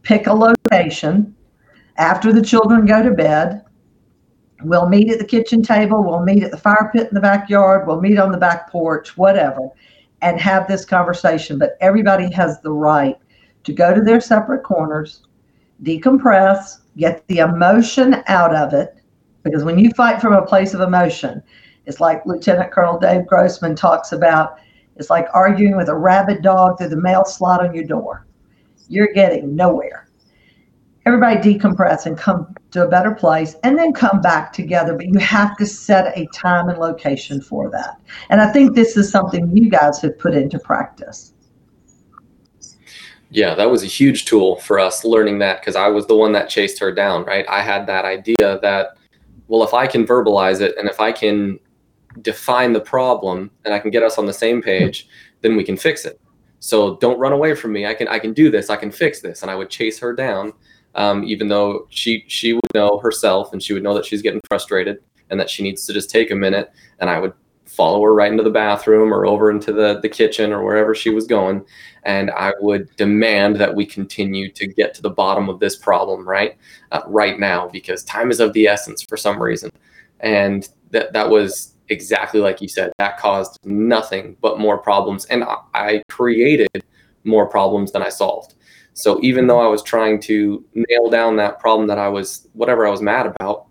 pick 0.03 0.27
a 0.27 0.33
location 0.33 1.35
after 1.97 2.33
the 2.33 2.43
children 2.43 2.87
go 2.87 3.03
to 3.03 3.11
bed. 3.11 3.65
We'll 4.63 4.89
meet 4.89 5.11
at 5.11 5.19
the 5.19 5.25
kitchen 5.25 5.63
table, 5.63 6.05
we'll 6.05 6.23
meet 6.23 6.43
at 6.45 6.53
the 6.53 6.57
fire 6.57 6.91
pit 6.93 7.09
in 7.09 7.15
the 7.15 7.21
backyard, 7.21 7.87
we'll 7.87 8.01
meet 8.01 8.19
on 8.19 8.31
the 8.31 8.39
back 8.39 8.71
porch, 8.71 9.17
whatever, 9.17 9.69
and 10.21 10.41
have 10.41 10.69
this 10.69 10.85
conversation. 10.85 11.59
But 11.59 11.77
everybody 11.81 12.31
has 12.33 12.61
the 12.61 12.71
right 12.71 13.17
to 13.65 13.73
go 13.73 13.95
to 13.95 14.01
their 14.01 14.21
separate 14.21 14.63
corners, 14.63 15.23
decompress, 15.83 16.81
get 16.97 17.27
the 17.29 17.39
emotion 17.39 18.23
out 18.27 18.55
of 18.55 18.73
it. 18.73 18.97
Because 19.43 19.65
when 19.65 19.79
you 19.79 19.91
fight 19.91 20.21
from 20.21 20.35
a 20.35 20.47
place 20.47 20.75
of 20.75 20.81
emotion, 20.81 21.43
it's 21.87 22.01
like 22.01 22.25
Lieutenant 22.27 22.73
Colonel 22.73 22.99
Dave 22.99 23.27
Grossman 23.27 23.75
talks 23.75 24.13
about 24.13 24.59
it's 24.97 25.11
like 25.11 25.27
arguing 25.33 25.77
with 25.77 25.89
a 25.89 25.97
rabid 25.97 26.43
dog 26.43 26.79
through 26.79 26.91
the 26.91 27.01
mail 27.01 27.25
slot 27.25 27.65
on 27.65 27.75
your 27.75 27.85
door 27.85 28.27
you're 28.93 29.13
getting 29.15 29.57
nowhere. 29.57 30.09
Everybody 31.05 31.37
decompress 31.37 32.07
and 32.07 32.17
come 32.17 32.55
to 32.71 32.85
a 32.85 32.89
better 32.89 33.13
place 33.13 33.57
and 33.65 33.77
then 33.77 33.93
come 33.93 34.21
back 34.21 34.53
together. 34.53 34.95
But 34.95 35.09
you 35.09 35.19
have 35.19 35.57
to 35.57 35.67
set 35.67 36.17
a 36.17 36.27
time 36.27 36.69
and 36.69 36.79
location 36.79 37.41
for 37.41 37.71
that. 37.71 38.01
And 38.29 38.41
I 38.41 38.53
think 38.53 38.75
this 38.75 38.97
is 38.97 39.11
something 39.11 39.57
you 39.57 39.69
guys 39.69 40.01
have 40.03 40.19
put 40.19 40.35
into 40.35 40.61
practice. 40.61 41.32
Yeah, 43.35 43.55
that 43.55 43.71
was 43.71 43.83
a 43.83 43.87
huge 43.87 44.27
tool 44.27 44.57
for 44.57 44.79
us 44.79 45.07
learning 45.07 45.39
that 45.39 45.61
because 45.61 45.75
I 45.75 45.89
was 45.89 46.07
the 46.07 46.15
one 46.15 46.33
that 46.33 46.51
chased 46.51 46.79
her 46.81 46.93
down, 46.93 47.25
right? 47.25 47.47
I 47.49 47.63
had 47.63 47.87
that 47.87 48.05
idea 48.05 48.59
that, 48.61 48.99
well, 49.49 49.63
if 49.65 49.73
I 49.73 49.87
can 49.87 50.07
verbalize 50.07 50.61
it 50.61 50.77
and 50.77 50.87
if 50.87 51.01
I 51.01 51.13
can 51.13 51.59
define 52.21 52.75
the 52.75 52.81
problem 52.81 53.51
and 53.65 53.73
I 53.73 53.79
can 53.79 53.91
get 53.91 54.03
us 54.03 54.19
on 54.19 54.27
the 54.27 54.35
same 54.35 54.61
page, 54.61 55.09
then 55.41 55.57
we 55.57 55.65
can 55.65 55.79
fix 55.79 56.05
it. 56.05 56.21
So 56.61 56.99
don't 56.99 57.19
run 57.19 57.33
away 57.33 57.55
from 57.55 57.73
me. 57.73 57.87
I 57.87 57.95
can 57.95 58.07
I 58.07 58.19
can 58.19 58.35
do 58.35 58.51
this. 58.51 58.69
I 58.69 58.77
can 58.77 58.93
fix 58.93 59.23
this. 59.23 59.41
And 59.41 59.51
I 59.51 59.55
would 59.55 59.71
chase 59.71 59.99
her 60.01 60.13
down, 60.13 60.53
um, 60.95 61.25
even 61.25 61.49
though 61.49 61.87
she 61.89 62.25
she 62.29 62.53
would 62.53 62.75
know 62.75 62.99
herself 62.99 63.55
and 63.55 63.63
she 63.63 63.73
would 63.73 63.83
know 63.83 63.95
that 63.95 64.05
she's 64.05 64.21
getting 64.21 64.43
frustrated 64.47 64.99
and 65.31 65.41
that 65.41 65.49
she 65.49 65.63
needs 65.63 65.87
to 65.87 65.95
just 65.95 66.11
take 66.11 66.31
a 66.31 66.37
minute. 66.37 66.71
And 66.99 67.09
I 67.09 67.19
would 67.19 67.33
follow 67.73 68.03
her 68.03 68.15
right 68.15 68.31
into 68.31 68.43
the 68.43 68.51
bathroom 68.51 69.13
or 69.13 69.27
over 69.27 69.51
into 69.51 69.73
the 69.73 70.01
the 70.01 70.09
kitchen 70.09 70.53
or 70.53 70.65
wherever 70.65 70.95
she 70.95 71.11
was 71.11 71.27
going, 71.27 71.65
and 72.05 72.31
I 72.31 72.53
would 72.61 72.95
demand 72.97 73.57
that 73.57 73.75
we 73.75 73.87
continue 73.87 74.51
to 74.53 74.67
get 74.67 74.95
to 74.95 75.03
the 75.03 75.11
bottom 75.11 75.49
of 75.49 75.61
this 75.61 75.77
problem 75.77 76.29
right 76.29 76.57
uh, 76.93 77.03
right 77.07 77.39
now 77.39 77.69
because 77.69 78.05
time 78.05 78.31
is 78.31 78.41
of 78.41 78.53
the 78.53 78.67
essence 78.67 79.03
for 79.03 79.17
some 79.17 79.43
reason. 79.43 79.71
And 80.21 80.69
that 80.91 81.13
that 81.13 81.29
was 81.29 81.75
exactly 81.89 82.41
like 82.41 82.61
you 82.61 82.69
said, 82.69 82.93
that 82.99 83.19
caused 83.19 83.59
nothing 83.65 84.37
but 84.41 84.59
more 84.59 84.79
problems. 84.79 85.25
And 85.27 85.45
I 85.75 86.03
created 86.09 86.85
more 87.25 87.49
problems 87.49 87.93
than 87.93 88.03
I 88.03 88.09
solved. 88.09 88.55
So 88.95 89.19
even 89.23 89.47
though 89.47 89.61
I 89.61 89.69
was 89.69 89.83
trying 89.83 90.21
to 90.23 90.65
nail 90.75 91.09
down 91.09 91.37
that 91.37 91.59
problem 91.61 91.89
that 91.89 91.99
I 91.99 92.09
was, 92.09 92.49
whatever 92.53 92.87
I 92.87 92.91
was 92.91 93.01
mad 93.01 93.27
about, 93.27 93.67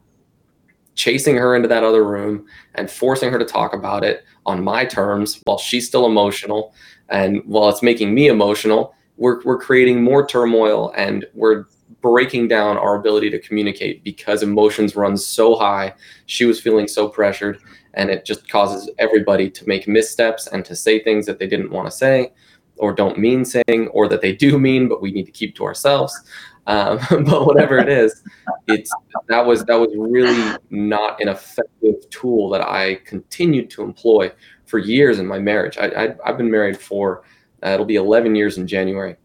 chasing 1.02 1.36
her 1.36 1.56
into 1.56 1.68
that 1.68 1.84
other 1.84 2.04
room 2.04 2.46
and 2.76 2.90
forcing 2.90 3.32
her 3.32 3.40
to 3.40 3.46
talk 3.46 3.74
about 3.74 4.04
it 4.04 4.24
on 4.46 4.64
my 4.64 4.86
terms 4.86 5.42
while 5.46 5.58
she's 5.58 5.88
still 5.88 6.06
emotional 6.06 6.76
and 7.10 7.42
while 7.46 7.70
it's 7.70 7.82
making 7.82 8.14
me 8.14 8.28
emotional, 8.28 8.94
we're, 9.18 9.42
we're 9.42 9.58
creating 9.58 10.04
more 10.04 10.28
turmoil 10.28 10.94
and 10.96 11.26
we're 11.34 11.66
breaking 12.02 12.48
down 12.48 12.78
our 12.78 12.98
ability 13.00 13.32
to 13.32 13.40
communicate 13.40 14.04
because 14.04 14.44
emotions 14.44 14.96
run 14.96 15.18
so 15.18 15.56
high. 15.56 15.92
She 16.28 16.46
was 16.46 16.62
feeling 16.62 16.88
so 16.88 17.10
pressured 17.10 17.58
and 17.96 18.12
it 18.12 18.24
just 18.24 18.48
causes 18.48 18.88
everybody 19.00 19.50
to 19.50 19.68
make 19.68 19.88
missteps 19.88 20.46
and 20.46 20.64
to 20.66 20.76
say 20.76 21.04
things 21.04 21.26
that 21.26 21.40
they 21.40 21.48
didn't 21.48 21.72
want 21.72 21.88
to 21.88 21.92
say 21.92 22.32
or 22.78 22.94
don't 22.94 23.18
mean 23.18 23.44
saying 23.44 23.88
or 23.92 24.08
that 24.08 24.22
they 24.22 24.36
do 24.36 24.60
mean 24.60 24.88
but 24.88 25.02
we 25.02 25.12
need 25.12 25.26
to 25.26 25.32
keep 25.32 25.56
to 25.56 25.66
ourselves 25.66 26.24
um, 26.72 27.00
but 27.26 27.46
whatever 27.46 27.78
it 27.78 27.90
is 27.90 28.24
it's 28.68 28.92
that 29.28 29.46
was 29.46 29.64
that 29.66 29.80
was 29.80 29.90
really 29.96 30.58
not 30.70 31.22
an 31.22 31.28
effective 31.28 32.10
tool 32.10 32.50
that 32.50 32.62
i 32.62 32.96
continued 33.06 33.70
to 33.70 33.84
employ 33.84 34.32
for 34.66 34.80
years 34.80 35.20
in 35.20 35.28
my 35.28 35.40
marriage 35.40 35.78
I, 35.78 36.16
I, 36.24 36.28
have 36.30 36.38
been 36.38 36.52
married 36.52 36.80
for 36.80 37.24
uh, 37.64 37.70
it'll 37.70 37.86
be 37.86 37.96
11 37.96 38.36
years 38.36 38.58
in 38.58 38.68
january 38.68 39.18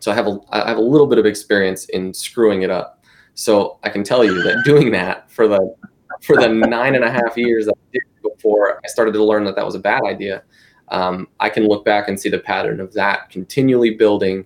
so 0.00 0.10
I 0.10 0.14
have 0.14 0.26
a 0.26 0.38
I 0.50 0.68
have 0.68 0.78
a 0.78 0.82
little 0.82 1.06
bit 1.06 1.18
of 1.18 1.26
experience 1.26 1.84
in 1.90 2.12
screwing 2.12 2.62
it 2.62 2.70
up. 2.70 3.04
So 3.34 3.78
I 3.84 3.90
can 3.90 4.02
tell 4.02 4.24
you 4.24 4.42
that 4.42 4.64
doing 4.64 4.90
that 4.92 5.30
for 5.30 5.46
the 5.46 5.74
for 6.22 6.36
the 6.36 6.48
nine 6.48 6.94
and 6.94 7.04
a 7.04 7.10
half 7.10 7.36
years 7.36 7.68
I 7.68 7.72
did 7.92 8.02
before 8.22 8.80
I 8.84 8.88
started 8.88 9.12
to 9.12 9.24
learn 9.24 9.44
that 9.44 9.56
that 9.56 9.64
was 9.64 9.74
a 9.74 9.78
bad 9.78 10.02
idea, 10.04 10.42
um, 10.88 11.28
I 11.38 11.48
can 11.48 11.66
look 11.66 11.84
back 11.84 12.08
and 12.08 12.18
see 12.18 12.28
the 12.28 12.38
pattern 12.38 12.80
of 12.80 12.92
that 12.94 13.30
continually 13.30 13.94
building 13.94 14.44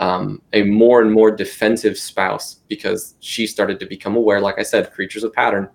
um, 0.00 0.40
a 0.54 0.62
more 0.62 1.02
and 1.02 1.12
more 1.12 1.30
defensive 1.30 1.96
spouse 1.96 2.56
because 2.68 3.14
she 3.20 3.46
started 3.46 3.78
to 3.80 3.86
become 3.86 4.16
aware, 4.16 4.40
like 4.40 4.58
I 4.58 4.62
said, 4.62 4.92
creatures 4.92 5.22
of 5.24 5.32
pattern. 5.34 5.68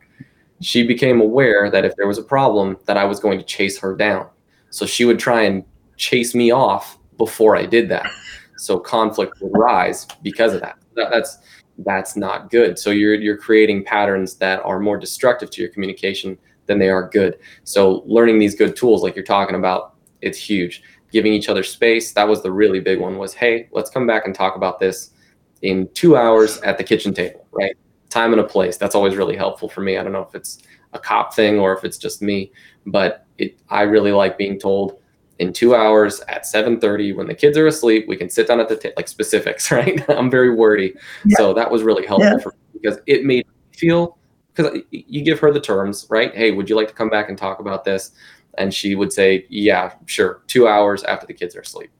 She 0.62 0.86
became 0.86 1.22
aware 1.22 1.70
that 1.70 1.86
if 1.86 1.96
there 1.96 2.08
was 2.08 2.18
a 2.18 2.24
problem, 2.24 2.76
that 2.86 2.98
I 2.98 3.06
was 3.06 3.20
going 3.20 3.38
to 3.38 3.46
chase 3.46 3.78
her 3.80 3.96
down. 3.96 4.28
So 4.72 4.88
she 4.88 5.06
would 5.06 5.20
try 5.20 5.44
and 5.44 5.64
chase 5.96 6.34
me 6.34 6.50
off 6.50 6.98
before 7.18 7.56
I 7.56 7.68
did 7.68 7.88
that. 7.90 8.10
So 8.58 8.80
conflict 8.80 9.40
would 9.42 9.52
rise 9.54 10.08
because 10.24 10.54
of 10.54 10.62
that. 10.62 10.78
that 10.96 11.12
that's 11.12 11.38
that's 11.80 12.16
not 12.16 12.50
good. 12.50 12.80
So 12.80 12.90
you're 12.90 13.16
you're 13.16 13.38
creating 13.38 13.84
patterns 13.84 14.36
that 14.38 14.60
are 14.64 14.80
more 14.80 14.98
destructive 14.98 15.52
to 15.52 15.62
your 15.62 15.70
communication 15.70 16.38
than 16.66 16.80
they 16.80 16.90
are 16.90 17.08
good. 17.08 17.38
So 17.64 18.02
learning 18.08 18.40
these 18.40 18.56
good 18.56 18.76
tools 18.76 19.04
like 19.04 19.16
you're 19.16 19.24
talking 19.26 19.56
about, 19.56 19.96
it's 20.22 20.38
huge. 20.38 20.82
Giving 21.16 21.34
each 21.34 21.48
other 21.48 21.64
space, 21.64 22.12
that 22.12 22.28
was 22.28 22.44
the 22.44 22.52
really 22.52 22.82
big 22.82 23.00
one 23.00 23.18
was, 23.18 23.34
hey, 23.34 23.70
let's 23.72 23.90
come 23.90 24.06
back 24.06 24.26
and 24.26 24.36
talk 24.36 24.58
about 24.58 24.80
this 24.80 25.12
in 25.62 25.88
2 25.94 26.18
hours 26.18 26.60
at 26.62 26.78
the 26.78 26.84
kitchen 26.84 27.14
table, 27.14 27.48
right? 27.52 27.76
Time 28.10 28.34
and 28.34 28.42
a 28.42 28.44
place. 28.44 28.76
That's 28.78 28.96
always 28.96 29.16
really 29.16 29.38
helpful 29.38 29.70
for 29.70 29.80
me. 29.80 29.98
I 29.98 30.04
don't 30.04 30.12
know 30.12 30.28
if 30.28 30.36
it's 30.36 30.64
a 30.92 31.00
cop 31.00 31.34
thing 31.34 31.58
or 31.58 31.72
if 31.72 31.86
it's 31.86 31.98
just 31.98 32.22
me, 32.22 32.52
but 32.86 33.26
it 33.38 33.58
I 33.70 33.84
really 33.84 34.12
like 34.12 34.38
being 34.38 34.60
told 34.60 35.00
in 35.40 35.54
two 35.54 35.74
hours 35.74 36.20
at 36.28 36.44
7.30 36.44 37.16
when 37.16 37.28
the 37.28 37.36
kids 37.36 37.58
are 37.58 37.68
asleep 37.68 38.06
we 38.08 38.16
can 38.16 38.30
sit 38.30 38.48
down 38.48 38.62
at 38.62 38.70
the 38.70 38.78
table, 38.78 38.94
like 38.96 39.10
specifics 39.10 39.70
right 39.78 40.10
i'm 40.10 40.32
very 40.32 40.56
wordy 40.56 40.94
yeah. 41.26 41.36
so 41.36 41.54
that 41.54 41.70
was 41.70 41.84
really 41.84 42.06
helpful 42.08 42.32
yeah. 42.32 42.38
for 42.38 42.52
me 42.54 42.80
because 42.80 43.00
it 43.06 43.26
made 43.26 43.46
me 43.46 43.54
feel 43.74 44.18
because 44.56 44.80
you 44.92 45.22
give 45.22 45.40
her 45.40 45.52
the 45.52 45.60
terms, 45.60 46.08
right? 46.10 46.34
Hey, 46.34 46.52
would 46.52 46.70
you 46.70 46.76
like 46.76 46.88
to 46.88 46.94
come 46.94 47.10
back 47.10 47.30
and 47.30 47.38
talk 47.38 47.60
about 47.60 47.84
this? 47.84 48.12
And 48.58 48.74
she 48.74 48.96
would 48.96 49.12
say, 49.12 49.46
yeah, 49.50 49.94
sure. 50.06 50.44
Two 50.48 50.68
hours 50.68 51.04
after 51.04 51.28
the 51.28 51.34
kids 51.34 51.56
are 51.56 51.62
asleep. 51.62 51.92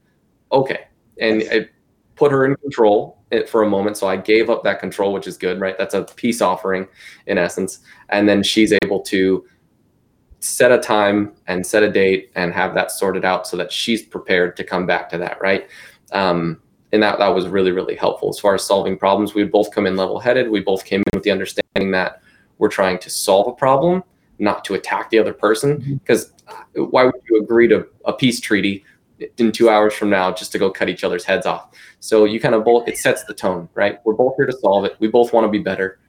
Okay. 0.52 0.88
And 1.20 1.44
I 1.52 1.70
put 2.16 2.32
her 2.32 2.46
in 2.46 2.56
control 2.58 3.24
for 3.48 3.64
a 3.64 3.70
moment. 3.70 3.98
So 3.98 4.08
I 4.08 4.18
gave 4.18 4.50
up 4.50 4.64
that 4.64 4.80
control, 4.80 5.14
which 5.14 5.28
is 5.28 5.38
good, 5.38 5.60
right? 5.60 5.78
That's 5.78 5.94
a 5.94 6.04
peace 6.04 6.42
offering 6.42 6.88
in 7.28 7.38
essence. 7.38 7.80
And 8.10 8.28
then 8.28 8.44
she's 8.44 8.74
able 8.84 9.02
to 9.02 9.46
set 10.40 10.72
a 10.72 10.78
time 10.78 11.34
and 11.48 11.66
set 11.66 11.84
a 11.84 11.92
date 11.92 12.32
and 12.36 12.54
have 12.54 12.74
that 12.76 12.92
sorted 12.92 13.26
out 13.26 13.48
so 13.48 13.58
that 13.58 13.72
she's 13.72 14.04
prepared 14.04 14.56
to 14.58 14.64
come 14.64 14.86
back 14.86 15.10
to 15.10 15.18
that, 15.18 15.42
right? 15.42 15.68
Um, 16.12 16.62
and 16.92 17.02
that, 17.04 17.18
that 17.18 17.30
was 17.30 17.48
really, 17.48 17.72
really 17.72 17.96
helpful 17.96 18.30
as 18.30 18.40
far 18.40 18.54
as 18.54 18.64
solving 18.64 18.98
problems. 18.98 19.34
We 19.34 19.44
both 19.44 19.72
come 19.72 19.86
in 19.86 19.98
level 19.98 20.20
headed. 20.20 20.50
We 20.50 20.62
both 20.62 20.86
came 20.86 21.02
in 21.02 21.18
with 21.18 21.24
the 21.24 21.32
understanding 21.32 21.92
that 21.92 22.22
we're 22.58 22.70
trying 22.70 23.00
to 23.00 23.10
solve 23.10 23.48
a 23.48 23.54
problem, 23.54 24.04
not 24.40 24.66
to 24.66 24.74
attack 24.74 25.10
the 25.10 25.20
other 25.20 25.34
person. 25.34 26.00
Because 26.04 26.32
mm-hmm. 26.48 26.84
why 26.84 27.06
would 27.06 27.22
you 27.30 27.42
agree 27.42 27.68
to 27.68 27.88
a 28.06 28.14
peace 28.14 28.40
treaty 28.40 28.84
in 29.38 29.52
two 29.52 29.70
hours 29.70 29.94
from 29.94 30.10
now 30.10 30.32
just 30.32 30.52
to 30.52 30.60
go 30.60 30.70
cut 30.70 30.90
each 30.90 31.04
other's 31.04 31.24
heads 31.24 31.46
off? 31.46 31.70
So 32.00 32.26
you 32.26 32.40
kind 32.40 32.56
of 32.56 32.64
both, 32.64 32.88
it 32.88 32.98
sets 32.98 33.24
the 33.24 33.34
tone, 33.34 33.70
right? 33.74 34.00
We're 34.06 34.14
both 34.14 34.36
here 34.38 34.46
to 34.46 34.58
solve 34.58 34.86
it. 34.86 34.96
We 35.00 35.08
both 35.08 35.34
want 35.34 35.46
to 35.46 35.50
be 35.50 35.60
better. 35.60 36.00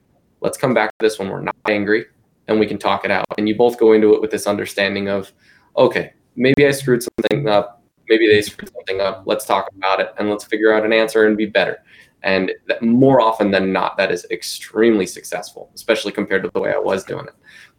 Let's 0.41 0.57
come 0.57 0.73
back 0.73 0.89
to 0.89 1.05
this 1.05 1.17
when 1.17 1.29
we're 1.29 1.41
not 1.41 1.55
angry 1.67 2.05
and 2.47 2.59
we 2.59 2.67
can 2.67 2.77
talk 2.77 3.05
it 3.05 3.11
out. 3.11 3.25
And 3.37 3.47
you 3.47 3.55
both 3.55 3.77
go 3.77 3.93
into 3.93 4.13
it 4.13 4.21
with 4.21 4.31
this 4.31 4.47
understanding 4.47 5.09
of, 5.09 5.31
okay, 5.75 6.13
maybe 6.35 6.65
I 6.65 6.71
screwed 6.71 7.03
something 7.03 7.47
up. 7.47 7.83
Maybe 8.07 8.27
they 8.27 8.41
screwed 8.41 8.71
something 8.71 9.01
up. 9.01 9.23
Let's 9.25 9.45
talk 9.45 9.69
about 9.75 9.99
it 9.99 10.13
and 10.17 10.29
let's 10.29 10.45
figure 10.45 10.73
out 10.73 10.85
an 10.85 10.93
answer 10.93 11.25
and 11.25 11.35
be 11.35 11.45
better. 11.45 11.83
And 12.23 12.51
that 12.67 12.81
more 12.81 13.21
often 13.21 13.51
than 13.51 13.71
not, 13.71 13.97
that 13.97 14.11
is 14.11 14.25
extremely 14.31 15.05
successful, 15.05 15.69
especially 15.75 16.11
compared 16.11 16.43
to 16.43 16.51
the 16.53 16.59
way 16.59 16.73
I 16.73 16.77
was 16.77 17.03
doing 17.03 17.25
it. 17.25 17.35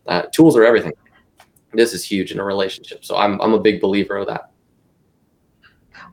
Uh, 0.09 0.23
tools 0.33 0.57
are 0.57 0.65
everything. 0.65 0.93
This 1.73 1.93
is 1.93 2.03
huge 2.03 2.33
in 2.33 2.41
a 2.41 2.45
relationship. 2.45 3.05
So 3.05 3.17
I'm, 3.17 3.41
I'm 3.41 3.53
a 3.53 3.61
big 3.61 3.81
believer 3.81 4.17
of 4.17 4.27
that. 4.27 4.51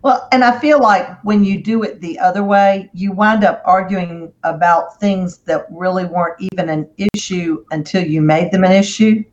Well, 0.01 0.27
and 0.31 0.43
I 0.43 0.59
feel 0.59 0.79
like 0.79 1.17
when 1.23 1.43
you 1.43 1.63
do 1.63 1.81
it 1.81 1.99
the 1.99 2.19
other 2.19 2.43
way, 2.43 2.91
you 2.93 3.11
wind 3.11 3.43
up 3.43 3.63
arguing 3.65 4.31
about 4.43 4.99
things 4.99 5.39
that 5.39 5.65
really 5.71 6.05
weren't 6.05 6.39
even 6.39 6.69
an 6.69 6.87
issue 7.15 7.65
until 7.71 8.05
you 8.05 8.21
made 8.21 8.51
them 8.51 8.63
an 8.63 8.71
issue. 8.71 9.23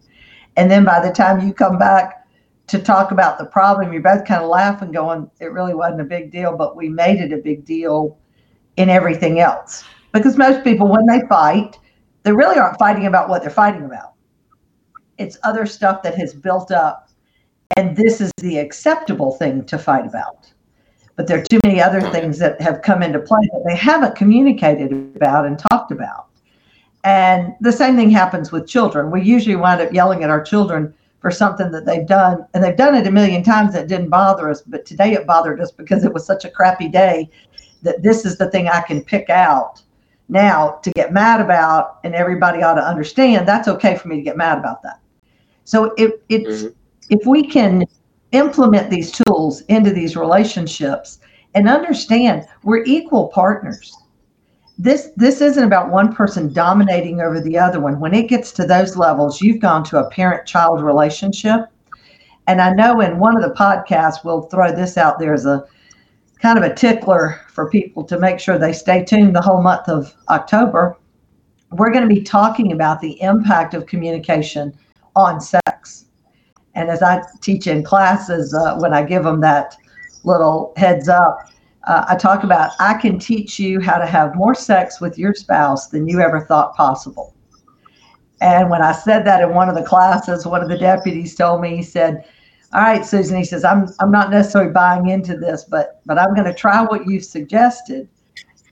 And 0.57 0.71
then 0.71 0.85
by 0.85 1.07
the 1.07 1.13
time 1.13 1.47
you 1.47 1.53
come 1.53 1.79
back 1.79 2.27
to 2.69 2.79
talk 2.79 3.11
about 3.11 3.39
the 3.39 3.45
problem, 3.45 3.93
you're 3.93 4.01
both 4.01 4.25
kind 4.25 4.43
of 4.43 4.49
laughing, 4.49 4.93
going, 4.93 5.31
it 5.41 5.53
really 5.53 5.75
wasn't 5.75 6.01
a 6.01 6.05
big 6.05 6.31
deal, 6.31 6.57
but 6.57 6.77
we 6.77 6.89
made 6.89 7.21
it 7.21 7.33
a 7.33 7.39
big 7.39 7.67
deal 7.67 8.17
in 8.77 8.89
everything 8.89 9.41
else. 9.41 9.85
Because 10.13 10.39
most 10.39 10.65
people, 10.65 10.89
when 10.89 11.05
they 11.07 11.27
fight, 11.29 11.79
they 12.23 12.33
really 12.33 12.59
aren't 12.59 12.79
fighting 12.79 13.07
about 13.07 13.29
what 13.29 13.43
they're 13.43 13.51
fighting 13.51 13.85
about. 13.85 14.12
It's 15.23 15.39
other 15.45 15.67
stuff 15.67 16.03
that 16.03 16.17
has 16.17 16.35
built 16.35 16.71
up. 16.71 17.09
And 17.77 17.97
this 17.97 18.21
is 18.21 18.31
the 18.39 18.59
acceptable 18.59 19.33
thing 19.33 19.65
to 19.65 19.79
fight 19.79 20.07
about. 20.07 20.53
But 21.17 21.27
there 21.27 21.39
are 21.39 21.45
too 21.45 21.61
many 21.65 21.81
other 21.81 22.01
things 22.01 22.39
that 22.39 22.61
have 22.61 22.83
come 22.83 23.03
into 23.03 23.19
play 23.21 23.49
that 23.53 23.65
they 23.67 23.77
haven't 23.77 24.17
communicated 24.17 24.93
about 25.17 25.47
and 25.47 25.59
talked 25.59 25.93
about. 25.93 26.27
And 27.05 27.55
the 27.61 27.73
same 27.73 27.97
thing 27.97 28.11
happens 28.11 28.53
with 28.53 28.69
children. 28.69 29.11
We 29.11 29.23
usually 29.23 29.57
wind 29.57 29.81
up 29.81 29.93
yelling 29.93 30.23
at 30.23 30.31
our 30.31 30.43
children 30.43 30.95
for 31.21 31.31
something 31.31 31.71
that 31.71 31.87
they've 31.87 32.07
done, 32.07 32.45
and 32.53 32.63
they've 32.63 32.77
done 32.77 32.95
it 32.95 33.07
a 33.07 33.11
million 33.11 33.43
times 33.43 33.73
that 33.73 33.89
didn't 33.89 34.09
bother 34.09 34.51
us. 34.51 34.63
But 34.63 34.85
today 34.85 35.13
it 35.13 35.27
bothered 35.27 35.61
us 35.61 35.71
because 35.71 36.05
it 36.05 36.13
was 36.13 36.27
such 36.27 36.45
a 36.45 36.51
crappy 36.51 36.89
day 36.89 37.31
that 37.83 38.03
this 38.03 38.25
is 38.25 38.39
the 38.39 38.51
thing 38.51 38.69
I 38.69 38.81
can 38.81 39.03
pick 39.03 39.31
out 39.31 39.83
now 40.29 40.79
to 40.83 40.91
get 40.93 41.13
mad 41.13 41.41
about, 41.41 41.99
and 42.05 42.15
everybody 42.15 42.63
ought 42.63 42.75
to 42.75 42.87
understand 42.87 43.47
that's 43.47 43.69
okay 43.69 43.97
for 43.97 44.09
me 44.09 44.17
to 44.17 44.23
get 44.23 44.37
mad 44.37 44.59
about 44.59 44.83
that. 44.83 45.01
So 45.65 45.93
it, 45.97 46.23
it's 46.29 46.63
mm-hmm. 46.63 46.75
if 47.11 47.27
we 47.27 47.47
can 47.47 47.87
implement 48.33 48.91
these 48.91 49.13
tools 49.13 49.61
into 49.63 49.91
these 49.91 50.17
relationships 50.17 51.19
and 51.55 51.69
understand 51.69 52.47
we're 52.63 52.85
equal 52.85 53.29
partners. 53.29 53.97
This 54.79 55.11
this 55.17 55.41
isn't 55.41 55.65
about 55.65 55.91
one 55.91 56.15
person 56.15 56.53
dominating 56.53 57.21
over 57.21 57.41
the 57.41 57.59
other 57.59 57.79
one. 57.79 58.01
When 58.01 58.15
it 58.15 58.29
gets 58.29 58.53
to 58.53 58.67
those 58.67 58.97
levels, 58.97 59.41
you've 59.41 59.61
gone 59.61 59.85
to 59.85 59.99
a 59.99 60.11
parent-child 60.11 60.83
relationship. 60.83 61.67
And 62.47 62.61
I 62.61 62.73
know 62.73 63.01
in 63.01 63.19
one 63.19 63.37
of 63.37 63.43
the 63.43 63.55
podcasts 63.55 64.25
we'll 64.25 64.43
throw 64.43 64.75
this 64.75 64.97
out 64.97 65.19
there 65.19 65.35
as 65.35 65.47
a 65.47 65.65
kind 66.41 66.59
of 66.59 66.65
a 66.65 66.75
tickler 66.75 67.41
for 67.49 67.71
people 67.71 68.03
to 68.05 68.19
make 68.19 68.41
sure 68.41 68.59
they 68.59 68.73
stay 68.73 69.05
tuned 69.05 69.37
the 69.37 69.41
whole 69.41 69.63
month 69.63 69.89
of 69.89 70.13
October. 70.29 70.97
We're 71.71 71.93
going 71.93 72.09
to 72.09 72.15
be 72.15 72.23
talking 72.23 72.73
about 72.73 73.01
the 73.01 73.21
impact 73.23 73.75
of 73.75 73.87
communication 73.87 74.77
on 75.17 75.41
sex. 75.41 76.07
And 76.75 76.89
as 76.89 77.03
I 77.03 77.23
teach 77.41 77.67
in 77.67 77.83
classes, 77.83 78.55
uh, 78.55 78.77
when 78.79 78.95
I 78.95 79.03
give 79.03 79.25
them 79.25 79.41
that 79.41 79.77
little 80.25 80.73
heads 80.77 81.09
up, 81.09 81.51
uh, 81.85 82.05
I 82.09 82.17
talk 82.17 82.45
about 82.45 82.73
I 82.79 82.95
can 82.95 83.19
teach 83.19 83.59
you 83.59 83.81
how 83.81 83.99
to 83.99 84.07
have 84.07 84.35
more 84.35 84.55
sex 84.55 85.01
with 85.01 85.19
your 85.19 85.35
spouse 85.35 85.89
than 85.89 86.09
you 86.09 86.21
ever 86.21 86.41
thought 86.41 86.75
possible. 86.77 87.35
And 88.41 88.71
when 88.71 88.83
I 88.83 88.93
said 88.93 89.25
that 89.27 89.41
in 89.41 89.55
one 89.55 89.69
of 89.69 89.75
the 89.75 89.83
classes, 89.83 90.47
one 90.47 90.63
of 90.63 90.69
the 90.69 90.79
deputies 90.79 91.35
told 91.35 91.61
me, 91.61 91.77
he 91.77 91.83
said, 91.83 92.25
all 92.73 92.81
right, 92.81 93.05
Susan, 93.05 93.37
he 93.37 93.45
says, 93.45 93.65
I'm, 93.65 93.87
I'm 94.01 94.11
not 94.11 94.31
necessarily 94.31 94.73
buying 94.73 95.09
into 95.09 95.37
this, 95.37 95.65
but, 95.65 96.01
but 96.07 96.19
I'm 96.19 96.35
going 96.35 96.47
to 96.47 96.55
try 96.55 96.83
what 96.83 97.07
you've 97.07 97.25
suggested. 97.25 98.09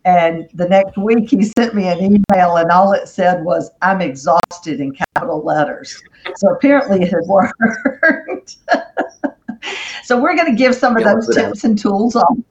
And 0.04 0.48
the 0.54 0.68
next 0.68 0.96
week 0.96 1.30
he 1.30 1.42
sent 1.42 1.74
me 1.74 1.86
an 1.86 1.98
email 1.98 2.56
and 2.56 2.70
all 2.70 2.92
it 2.92 3.06
said 3.08 3.44
was, 3.44 3.70
I'm 3.82 4.00
exhausted 4.00 4.80
in 4.80 4.96
capital 5.14 5.44
letters. 5.44 6.02
So 6.36 6.48
apparently 6.48 7.02
it 7.02 7.10
had 7.10 7.26
worked. 7.26 8.56
so 10.04 10.20
we're 10.20 10.36
going 10.36 10.50
to 10.50 10.56
give 10.56 10.74
some 10.74 10.96
of 10.96 11.04
those 11.04 11.34
tips 11.34 11.64
and 11.64 11.78
tools 11.78 12.16
on. 12.16 12.44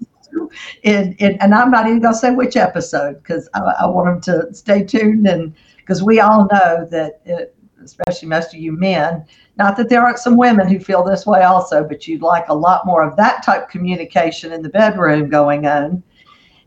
In, 0.83 1.13
in, 1.13 1.37
and 1.41 1.53
I'm 1.53 1.71
not 1.71 1.87
even 1.87 2.01
going 2.01 2.13
to 2.13 2.19
say 2.19 2.31
which 2.31 2.55
episode 2.55 3.21
because 3.23 3.49
I, 3.53 3.59
I, 3.81 3.85
want 3.87 4.23
them 4.23 4.47
to 4.47 4.53
stay 4.53 4.83
tuned 4.83 5.27
and 5.27 5.53
because 5.77 6.03
we 6.03 6.19
all 6.19 6.47
know 6.51 6.87
that 6.89 7.21
it, 7.25 7.55
especially 7.83 8.27
most 8.29 8.53
of 8.53 8.59
you 8.59 8.71
men 8.71 9.25
not 9.57 9.75
that 9.77 9.89
there 9.89 10.03
aren't 10.03 10.19
some 10.19 10.37
women 10.37 10.67
who 10.67 10.79
feel 10.79 11.03
this 11.03 11.25
way 11.25 11.43
also 11.43 11.83
but 11.83 12.07
you'd 12.07 12.21
like 12.21 12.47
a 12.47 12.53
lot 12.53 12.85
more 12.85 13.03
of 13.03 13.17
that 13.17 13.43
type 13.43 13.69
communication 13.69 14.53
in 14.53 14.61
the 14.61 14.69
bedroom 14.69 15.29
going 15.29 15.65
on 15.65 16.01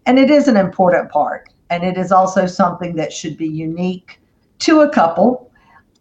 and 0.06 0.18
it 0.18 0.30
is 0.30 0.48
an 0.48 0.56
important 0.56 1.10
part. 1.10 1.48
And 1.70 1.84
it 1.84 1.96
is 1.96 2.12
also 2.12 2.46
something 2.46 2.96
that 2.96 3.12
should 3.12 3.36
be 3.36 3.48
unique 3.48 4.20
to 4.60 4.80
a 4.80 4.90
couple. 4.90 5.50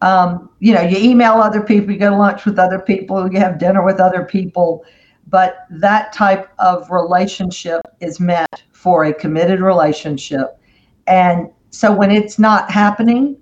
Um, 0.02 0.50
you 0.60 0.74
know, 0.74 0.82
you 0.82 0.98
email 0.98 1.34
other 1.34 1.62
people, 1.62 1.92
you 1.94 2.00
go 2.00 2.10
to 2.10 2.16
lunch 2.16 2.46
with 2.46 2.58
other 2.58 2.80
people, 2.80 3.32
you 3.32 3.40
have 3.40 3.60
dinner 3.60 3.84
with 3.84 4.00
other 4.00 4.26
people, 4.26 4.84
but 5.28 5.68
that 5.70 6.12
type 6.12 6.50
of 6.60 6.90
relationship 6.90 7.82
is 8.00 8.20
meant 8.20 8.64
for 8.72 9.06
a 9.06 9.14
committed 9.14 9.60
relationship. 9.62 10.60
And 11.08 11.50
so 11.70 11.96
when 11.96 12.12
it's 12.12 12.40
not 12.40 12.70
happening 12.72 13.38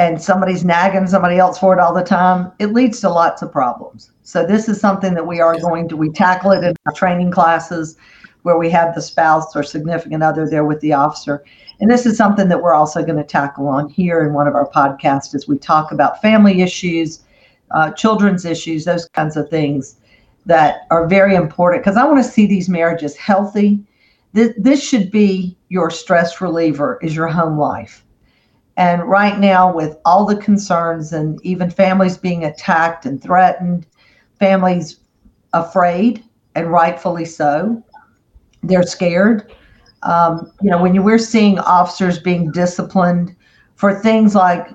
and 0.00 0.22
somebody's 0.22 0.64
nagging 0.64 1.06
somebody 1.06 1.36
else 1.36 1.58
for 1.58 1.74
it 1.74 1.78
all 1.78 1.92
the 1.92 2.02
time, 2.02 2.50
it 2.58 2.72
leads 2.72 3.00
to 3.00 3.10
lots 3.10 3.42
of 3.42 3.52
problems. 3.52 4.12
So 4.22 4.46
this 4.46 4.66
is 4.66 4.80
something 4.80 5.12
that 5.12 5.26
we 5.26 5.40
are 5.40 5.60
going 5.60 5.90
to 5.90 5.96
we 5.96 6.08
tackle 6.08 6.52
it 6.52 6.64
in 6.64 6.74
our 6.86 6.94
training 6.94 7.30
classes 7.30 7.98
where 8.40 8.56
we 8.56 8.70
have 8.70 8.94
the 8.94 9.02
spouse 9.02 9.54
or 9.54 9.62
significant 9.62 10.22
other 10.22 10.48
there 10.48 10.64
with 10.64 10.80
the 10.80 10.94
officer. 10.94 11.44
And 11.80 11.90
this 11.90 12.06
is 12.06 12.16
something 12.16 12.48
that 12.48 12.62
we're 12.62 12.72
also 12.72 13.02
going 13.02 13.18
to 13.18 13.24
tackle 13.24 13.68
on 13.68 13.90
here 13.90 14.24
in 14.26 14.32
one 14.32 14.48
of 14.48 14.54
our 14.54 14.70
podcasts 14.70 15.34
as 15.34 15.46
we 15.46 15.58
talk 15.58 15.92
about 15.92 16.22
family 16.22 16.62
issues, 16.62 17.20
uh, 17.70 17.90
children's 17.90 18.46
issues, 18.46 18.86
those 18.86 19.06
kinds 19.10 19.36
of 19.36 19.50
things 19.50 19.96
that 20.46 20.86
are 20.90 21.06
very 21.08 21.34
important 21.34 21.84
because 21.84 21.98
I 21.98 22.06
want 22.06 22.24
to 22.24 22.30
see 22.30 22.46
these 22.46 22.70
marriages 22.70 23.16
healthy. 23.16 23.78
This, 24.32 24.54
this 24.56 24.82
should 24.82 25.10
be 25.10 25.58
your 25.68 25.90
stress 25.90 26.40
reliever 26.40 26.98
is 27.02 27.14
your 27.14 27.28
home 27.28 27.58
life. 27.58 28.02
And 28.80 29.02
right 29.04 29.38
now, 29.38 29.70
with 29.70 29.98
all 30.06 30.24
the 30.24 30.36
concerns 30.36 31.12
and 31.12 31.38
even 31.44 31.70
families 31.70 32.16
being 32.16 32.44
attacked 32.46 33.04
and 33.04 33.22
threatened, 33.22 33.86
families 34.38 35.00
afraid, 35.52 36.24
and 36.54 36.72
rightfully 36.72 37.26
so, 37.26 37.84
they're 38.62 38.82
scared. 38.82 39.52
Um, 40.02 40.50
you 40.62 40.70
know, 40.70 40.80
when 40.80 40.94
you, 40.94 41.02
we're 41.02 41.18
seeing 41.18 41.58
officers 41.58 42.18
being 42.18 42.52
disciplined 42.52 43.36
for 43.74 44.00
things 44.00 44.34
like, 44.34 44.68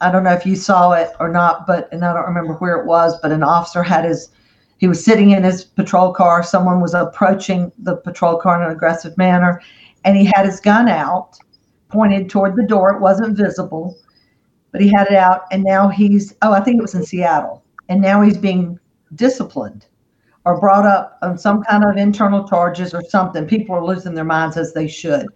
I 0.00 0.10
don't 0.10 0.24
know 0.24 0.32
if 0.32 0.44
you 0.44 0.56
saw 0.56 0.90
it 0.94 1.10
or 1.20 1.28
not, 1.28 1.64
but, 1.64 1.88
and 1.92 2.04
I 2.04 2.12
don't 2.14 2.26
remember 2.26 2.54
where 2.54 2.80
it 2.80 2.86
was, 2.86 3.16
but 3.20 3.30
an 3.30 3.44
officer 3.44 3.84
had 3.84 4.04
his, 4.04 4.30
he 4.78 4.88
was 4.88 5.04
sitting 5.04 5.30
in 5.30 5.44
his 5.44 5.62
patrol 5.62 6.12
car. 6.12 6.42
Someone 6.42 6.80
was 6.80 6.94
approaching 6.94 7.70
the 7.78 7.94
patrol 7.94 8.38
car 8.38 8.60
in 8.60 8.66
an 8.66 8.72
aggressive 8.74 9.16
manner, 9.16 9.62
and 10.04 10.16
he 10.16 10.24
had 10.24 10.46
his 10.46 10.58
gun 10.58 10.88
out, 10.88 11.38
pointed 11.92 12.30
toward 12.30 12.56
the 12.56 12.64
door. 12.64 12.90
It 12.90 13.00
wasn't 13.00 13.36
visible, 13.36 13.96
but 14.70 14.80
he 14.80 14.88
had 14.88 15.08
it 15.08 15.14
out, 15.14 15.42
and 15.52 15.62
now 15.62 15.88
he's, 15.88 16.34
oh, 16.42 16.52
I 16.52 16.60
think 16.60 16.78
it 16.78 16.82
was 16.82 16.94
in 16.94 17.04
Seattle, 17.04 17.62
and 17.88 18.00
now 18.00 18.22
he's 18.22 18.38
being 18.38 18.78
disciplined 19.14 19.86
or 20.44 20.58
brought 20.58 20.86
up 20.86 21.18
on 21.22 21.38
some 21.38 21.62
kind 21.62 21.84
of 21.84 21.96
internal 21.96 22.46
charges 22.48 22.94
or 22.94 23.02
something, 23.04 23.46
people 23.46 23.74
are 23.74 23.84
losing 23.84 24.14
their 24.14 24.24
minds 24.24 24.56
as 24.56 24.72
they 24.72 24.88
should. 24.88 25.26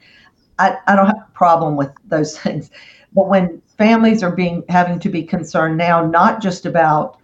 I, 0.58 0.76
I 0.86 0.96
don't 0.96 1.06
have 1.06 1.26
a 1.28 1.32
problem 1.32 1.76
with 1.76 1.90
those 2.06 2.38
things. 2.40 2.70
But 3.12 3.28
when 3.28 3.62
families 3.78 4.22
are 4.22 4.34
being 4.34 4.64
having 4.68 4.98
to 5.00 5.08
be 5.08 5.22
concerned 5.22 5.76
now, 5.76 6.04
not 6.04 6.42
just 6.42 6.66
about 6.66 7.18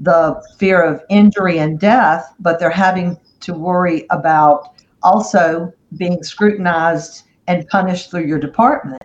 the 0.00 0.42
fear 0.58 0.82
of 0.82 1.02
injury 1.10 1.58
and 1.58 1.78
death, 1.78 2.34
but 2.38 2.58
they're 2.58 2.70
having 2.70 3.18
to 3.40 3.54
worry 3.54 4.06
about 4.10 4.74
also 5.02 5.72
being 5.96 6.22
scrutinized 6.22 7.24
and 7.48 7.66
punished 7.68 8.10
through 8.10 8.26
your 8.26 8.38
department. 8.38 9.02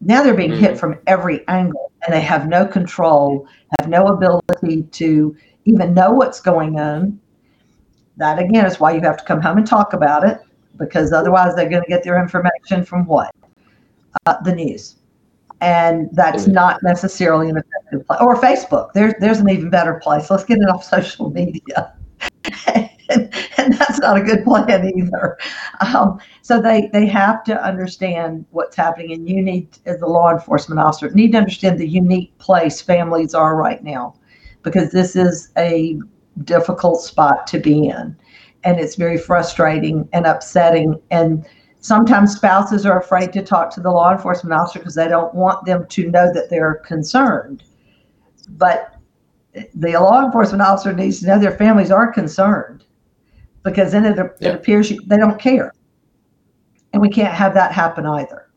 Now 0.00 0.22
they're 0.22 0.34
being 0.34 0.50
mm-hmm. 0.52 0.60
hit 0.60 0.78
from 0.78 0.98
every 1.06 1.46
angle 1.48 1.90
and 2.04 2.14
they 2.14 2.20
have 2.20 2.46
no 2.46 2.66
control, 2.66 3.48
have 3.80 3.88
no 3.88 4.08
ability 4.08 4.82
to 4.82 5.36
even 5.64 5.94
know 5.94 6.12
what's 6.12 6.40
going 6.40 6.78
on. 6.78 7.18
That 8.18 8.38
again 8.38 8.66
is 8.66 8.78
why 8.78 8.92
you 8.92 9.00
have 9.00 9.16
to 9.16 9.24
come 9.24 9.40
home 9.40 9.58
and 9.58 9.66
talk 9.66 9.94
about 9.94 10.24
it 10.24 10.40
because 10.76 11.12
otherwise 11.12 11.56
they're 11.56 11.68
going 11.68 11.82
to 11.82 11.88
get 11.88 12.04
their 12.04 12.20
information 12.20 12.84
from 12.84 13.06
what? 13.06 13.34
Uh, 14.26 14.40
the 14.42 14.54
news. 14.54 14.96
And 15.60 16.08
that's 16.12 16.48
not 16.48 16.82
necessarily 16.82 17.48
an 17.48 17.56
effective 17.56 18.06
place. 18.06 18.18
Or 18.20 18.36
Facebook. 18.36 18.92
There's, 18.94 19.14
there's 19.20 19.38
an 19.38 19.48
even 19.48 19.70
better 19.70 19.94
place. 20.02 20.28
Let's 20.28 20.44
get 20.44 20.58
it 20.58 20.68
off 20.68 20.84
social 20.96 21.30
media. 21.30 21.94
and, 23.10 23.32
that's 23.74 23.98
not 23.98 24.16
a 24.16 24.22
good 24.22 24.44
plan 24.44 24.90
either. 24.96 25.38
Um, 25.80 26.20
so 26.42 26.60
they, 26.60 26.88
they 26.92 27.06
have 27.06 27.44
to 27.44 27.62
understand 27.62 28.44
what's 28.50 28.76
happening, 28.76 29.12
and 29.12 29.28
you 29.28 29.42
need, 29.42 29.68
as 29.86 30.00
a 30.02 30.06
law 30.06 30.30
enforcement 30.30 30.80
officer, 30.80 31.10
need 31.10 31.32
to 31.32 31.38
understand 31.38 31.78
the 31.78 31.88
unique 31.88 32.36
place 32.38 32.80
families 32.80 33.34
are 33.34 33.56
right 33.56 33.82
now, 33.82 34.14
because 34.62 34.92
this 34.92 35.16
is 35.16 35.50
a 35.56 35.98
difficult 36.44 37.02
spot 37.02 37.46
to 37.48 37.58
be 37.58 37.88
in, 37.88 38.16
and 38.64 38.78
it's 38.78 38.94
very 38.94 39.18
frustrating 39.18 40.08
and 40.12 40.26
upsetting. 40.26 41.00
And 41.10 41.46
sometimes 41.80 42.36
spouses 42.36 42.86
are 42.86 43.00
afraid 43.00 43.32
to 43.32 43.42
talk 43.42 43.70
to 43.74 43.80
the 43.80 43.90
law 43.90 44.12
enforcement 44.12 44.54
officer 44.54 44.78
because 44.78 44.94
they 44.94 45.08
don't 45.08 45.34
want 45.34 45.64
them 45.66 45.86
to 45.88 46.10
know 46.10 46.32
that 46.32 46.50
they're 46.50 46.76
concerned. 46.86 47.64
But 48.48 48.96
the 49.74 49.92
law 49.92 50.24
enforcement 50.24 50.62
officer 50.62 50.92
needs 50.92 51.20
to 51.20 51.26
know 51.26 51.38
their 51.38 51.56
families 51.56 51.90
are 51.90 52.10
concerned 52.10 52.84
because 53.62 53.92
then 53.92 54.04
it, 54.04 54.16
yeah. 54.40 54.48
it 54.48 54.54
appears 54.54 54.90
you, 54.90 55.00
they 55.06 55.16
don't 55.16 55.40
care. 55.40 55.72
And 56.92 57.00
we 57.00 57.08
can't 57.08 57.32
have 57.32 57.54
that 57.54 57.72
happen 57.72 58.06
either. 58.06 58.50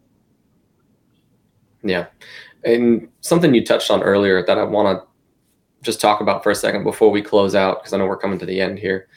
Yeah. 1.84 2.08
And 2.64 3.08
something 3.22 3.54
you 3.54 3.64
touched 3.64 3.92
on 3.92 4.02
earlier 4.04 4.46
that 4.46 4.58
I 4.58 4.64
want 4.64 5.00
to 5.00 5.08
just 5.84 6.02
talk 6.02 6.20
about 6.20 6.44
for 6.44 6.50
a 6.52 6.56
second 6.56 6.84
before 6.84 7.12
we 7.12 7.22
close 7.22 7.54
out, 7.56 7.82
because 7.82 7.94
I 7.94 7.98
know 7.98 8.08
we're 8.08 8.18
coming 8.18 8.40
to 8.40 8.46
the 8.46 8.60
end 8.60 8.80
here, 8.80 9.08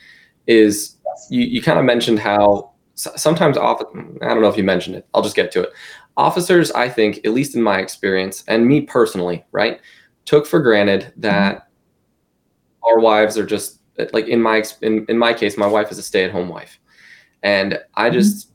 is 0.46 0.96
you, 1.30 1.42
you 1.42 1.62
kind 1.62 1.78
of 1.78 1.84
mentioned 1.84 2.18
how 2.18 2.72
sometimes, 2.94 3.56
off, 3.56 3.82
I 4.22 4.28
don't 4.28 4.42
know 4.42 4.48
if 4.48 4.56
you 4.56 4.64
mentioned 4.64 4.96
it, 4.96 5.06
I'll 5.14 5.22
just 5.22 5.36
get 5.36 5.50
to 5.52 5.62
it. 5.62 5.70
Officers, 6.16 6.70
I 6.72 6.88
think, 6.88 7.18
at 7.24 7.32
least 7.32 7.54
in 7.54 7.62
my 7.62 7.78
experience, 7.78 8.44
and 8.48 8.66
me 8.66 8.82
personally, 8.82 9.44
right, 9.52 9.80
took 10.26 10.46
for 10.46 10.60
granted 10.60 11.12
that 11.16 11.56
mm-hmm. 11.56 12.84
our 12.84 12.98
wives 12.98 13.38
are 13.38 13.46
just 13.46 13.77
like 14.12 14.28
in 14.28 14.40
my 14.40 14.62
in, 14.82 15.04
in 15.08 15.18
my 15.18 15.32
case 15.32 15.56
my 15.56 15.66
wife 15.66 15.90
is 15.90 15.98
a 15.98 16.02
stay-at-home 16.02 16.48
wife 16.48 16.78
and 17.42 17.78
i 17.94 18.04
mm-hmm. 18.04 18.14
just 18.14 18.48
mm-hmm. 18.48 18.54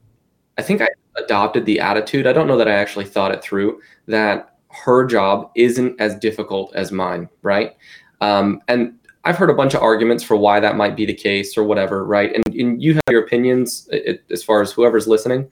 i 0.57 0.61
think 0.61 0.81
i 0.81 0.87
adopted 1.17 1.65
the 1.65 1.79
attitude 1.79 2.25
i 2.25 2.33
don't 2.33 2.47
know 2.47 2.57
that 2.57 2.67
i 2.67 2.73
actually 2.73 3.05
thought 3.05 3.31
it 3.31 3.43
through 3.43 3.79
that 4.07 4.55
her 4.69 5.05
job 5.05 5.51
isn't 5.55 5.99
as 5.99 6.15
difficult 6.15 6.73
as 6.75 6.91
mine 6.91 7.29
right 7.41 7.75
um, 8.21 8.61
and 8.67 8.93
i've 9.25 9.37
heard 9.37 9.49
a 9.49 9.53
bunch 9.53 9.73
of 9.73 9.81
arguments 9.81 10.23
for 10.23 10.35
why 10.35 10.59
that 10.59 10.75
might 10.75 10.95
be 10.95 11.05
the 11.05 11.13
case 11.13 11.57
or 11.57 11.63
whatever 11.63 12.05
right 12.05 12.33
and, 12.33 12.55
and 12.55 12.81
you 12.81 12.93
have 12.93 13.03
your 13.09 13.23
opinions 13.23 13.87
it, 13.91 14.23
as 14.31 14.43
far 14.43 14.61
as 14.61 14.71
whoever's 14.71 15.07
listening 15.07 15.49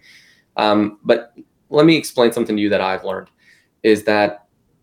um, 0.58 1.00
but 1.04 1.34
let 1.70 1.86
me 1.86 1.96
explain 1.96 2.32
something 2.32 2.56
to 2.56 2.62
you 2.62 2.70
that 2.70 2.82
i've 2.82 3.04
learned 3.04 3.30
is 3.84 4.04
that 4.04 4.41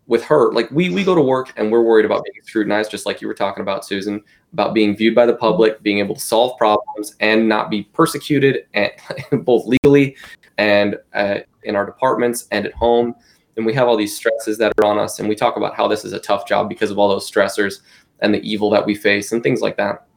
with 0.09 0.23
her, 0.23 0.51
like 0.51 0.69
we 0.71 0.89
we 0.89 1.03
go 1.03 1.13
to 1.13 1.21
work 1.21 1.53
and 1.55 1.71
we're 1.71 1.83
worried 1.83 2.05
about 2.05 2.23
being 2.23 2.41
scrutinized, 2.43 2.89
just 2.89 3.05
like 3.05 3.21
you 3.21 3.27
were 3.27 3.33
talking 3.35 3.61
about, 3.61 3.85
Susan, 3.85 4.21
about 4.51 4.73
being 4.73 4.97
viewed 4.97 5.13
by 5.13 5.27
the 5.27 5.35
public, 5.35 5.81
being 5.83 5.99
able 5.99 6.15
to 6.15 6.21
solve 6.21 6.57
problems, 6.57 7.15
and 7.19 7.47
not 7.47 7.69
be 7.69 7.83
persecuted, 7.93 8.65
and 8.73 8.91
both 9.45 9.65
legally 9.67 10.17
and 10.57 10.97
uh, 11.13 11.37
in 11.63 11.75
our 11.75 11.85
departments 11.85 12.47
and 12.51 12.65
at 12.65 12.73
home. 12.73 13.13
And 13.55 13.65
we 13.65 13.73
have 13.75 13.87
all 13.87 13.95
these 13.95 14.15
stresses 14.15 14.57
that 14.57 14.73
are 14.79 14.85
on 14.85 14.97
us, 14.97 15.19
and 15.19 15.29
we 15.29 15.35
talk 15.35 15.57
about 15.57 15.75
how 15.75 15.87
this 15.87 16.03
is 16.03 16.11
a 16.11 16.19
tough 16.19 16.47
job 16.47 16.69
because 16.69 16.89
of 16.89 16.97
all 16.97 17.07
those 17.07 17.29
stressors 17.29 17.81
and 18.21 18.33
the 18.33 18.41
evil 18.41 18.71
that 18.71 18.85
we 18.85 18.95
face 18.95 19.31
and 19.31 19.43
things 19.43 19.61
like 19.61 19.77
that. 19.77 20.07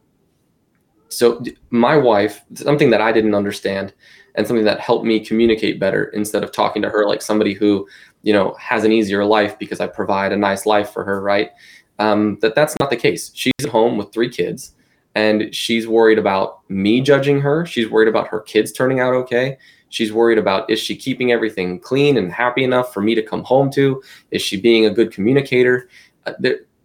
So 1.09 1.43
my 1.69 1.95
wife, 1.95 2.41
something 2.55 2.89
that 2.89 3.01
I 3.01 3.11
didn't 3.11 3.35
understand 3.35 3.93
and 4.33 4.47
something 4.47 4.65
that 4.65 4.79
helped 4.79 5.05
me 5.05 5.23
communicate 5.23 5.79
better 5.79 6.05
instead 6.05 6.43
of 6.43 6.51
talking 6.51 6.81
to 6.81 6.89
her 6.89 7.07
like 7.07 7.21
somebody 7.21 7.53
who 7.53 7.87
you 8.23 8.33
know 8.33 8.55
has 8.59 8.83
an 8.83 8.91
easier 8.91 9.23
life 9.23 9.57
because 9.59 9.79
i 9.79 9.87
provide 9.87 10.31
a 10.31 10.37
nice 10.37 10.65
life 10.65 10.89
for 10.91 11.03
her 11.03 11.21
right? 11.21 11.51
Um, 11.99 12.37
that 12.41 12.55
that's 12.55 12.75
not 12.79 12.89
the 12.89 12.95
case. 12.95 13.31
She's 13.33 13.53
at 13.63 13.69
home 13.69 13.97
with 13.97 14.11
three 14.11 14.29
kids 14.29 14.73
and 15.15 15.53
she's 15.53 15.87
worried 15.87 16.17
about 16.17 16.67
me 16.69 17.01
judging 17.01 17.39
her. 17.41 17.65
She's 17.65 17.89
worried 17.89 18.07
about 18.07 18.27
her 18.27 18.41
kids 18.41 18.71
turning 18.71 18.99
out 18.99 19.13
okay. 19.13 19.57
She's 19.89 20.11
worried 20.11 20.39
about 20.39 20.69
is 20.69 20.79
she 20.79 20.95
keeping 20.95 21.31
everything 21.31 21.79
clean 21.79 22.17
and 22.17 22.31
happy 22.31 22.63
enough 22.63 22.93
for 22.93 23.01
me 23.01 23.13
to 23.13 23.21
come 23.21 23.43
home 23.43 23.71
to? 23.73 24.01
Is 24.31 24.41
she 24.41 24.59
being 24.59 24.85
a 24.85 24.89
good 24.89 25.11
communicator? 25.11 25.89
Uh, 26.25 26.33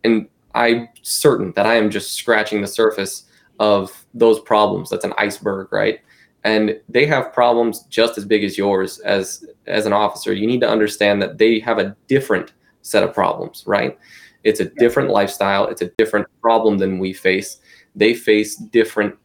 and 0.05 0.28
i'm 0.55 0.89
certain 1.03 1.53
that 1.53 1.66
i 1.66 1.74
am 1.74 1.91
just 1.91 2.14
scratching 2.14 2.61
the 2.61 2.66
surface 2.66 3.24
of 3.61 4.07
those 4.14 4.41
problems. 4.41 4.89
That's 4.91 5.05
an 5.05 5.12
iceberg 5.18 5.72
right 5.72 6.01
and 6.45 6.80
they 6.89 7.07
have 7.07 7.32
problems 7.32 7.82
just 7.84 8.16
as 8.16 8.24
big 8.24 8.45
as 8.45 8.57
yours 8.57 8.99
as 9.01 9.45
as 9.66 9.86
an 9.86 9.93
officer. 9.93 10.32
You 10.32 10.47
need 10.47 10.61
to 10.61 10.68
understand 10.68 11.20
that 11.22 11.39
they 11.39 11.59
have 11.61 11.78
a 11.78 11.97
different 12.07 12.53
set 12.82 13.03
of 13.03 13.12
problems 13.12 13.64
right? 13.66 13.99
It's 14.45 14.61
a 14.61 14.66
different 14.66 15.11
lifestyle. 15.11 15.66
It's 15.66 15.82
a 15.82 15.91
different 15.99 16.26
problem 16.41 16.78
than 16.78 16.99
we 16.99 17.12
face. 17.12 17.59
They 17.95 18.14
face 18.14 18.57
different 18.57 19.16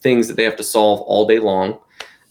things 0.00 0.28
that 0.28 0.36
they 0.36 0.44
have 0.44 0.56
to 0.56 0.64
solve 0.64 1.00
all 1.02 1.26
day 1.26 1.38
long. 1.38 1.78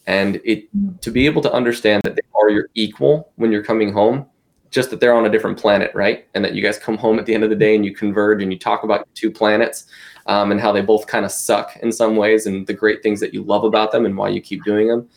And 0.06 0.40
it 0.44 0.64
mm-hmm. 0.76 0.96
to 0.98 1.10
be 1.10 1.26
able 1.26 1.42
to 1.42 1.52
understand 1.52 2.02
that 2.04 2.16
they 2.16 2.22
are 2.40 2.50
your 2.50 2.68
equal 2.74 3.32
when 3.36 3.52
you're 3.52 3.64
coming 3.64 3.92
home 3.92 4.26
just 4.70 4.90
that 4.90 5.00
they're 5.00 5.14
on 5.14 5.26
a 5.26 5.30
different 5.30 5.58
planet 5.58 5.90
right? 5.94 6.26
And 6.34 6.44
that 6.44 6.54
you 6.54 6.62
guys 6.62 6.78
come 6.78 6.96
home 6.96 7.18
at 7.18 7.26
the 7.26 7.34
end 7.34 7.44
of 7.44 7.50
the 7.50 7.56
day 7.56 7.74
and 7.74 7.84
you 7.84 7.94
converge 7.94 8.42
and 8.42 8.52
you 8.52 8.58
talk 8.58 8.84
about 8.84 9.08
two 9.14 9.30
planets 9.30 9.86
um, 10.30 10.52
and 10.52 10.60
how 10.60 10.70
they 10.70 10.80
both 10.80 11.08
kind 11.08 11.24
of 11.24 11.32
suck 11.32 11.76
in 11.82 11.90
some 11.90 12.14
ways 12.14 12.46
and 12.46 12.64
the 12.64 12.72
great 12.72 13.02
things 13.02 13.18
that 13.18 13.34
you 13.34 13.42
love 13.42 13.64
about 13.64 13.90
them 13.90 14.06
and 14.06 14.16
why 14.16 14.28
you 14.28 14.40
keep 14.40 14.62
doing 14.62 14.86
them. 14.86 15.08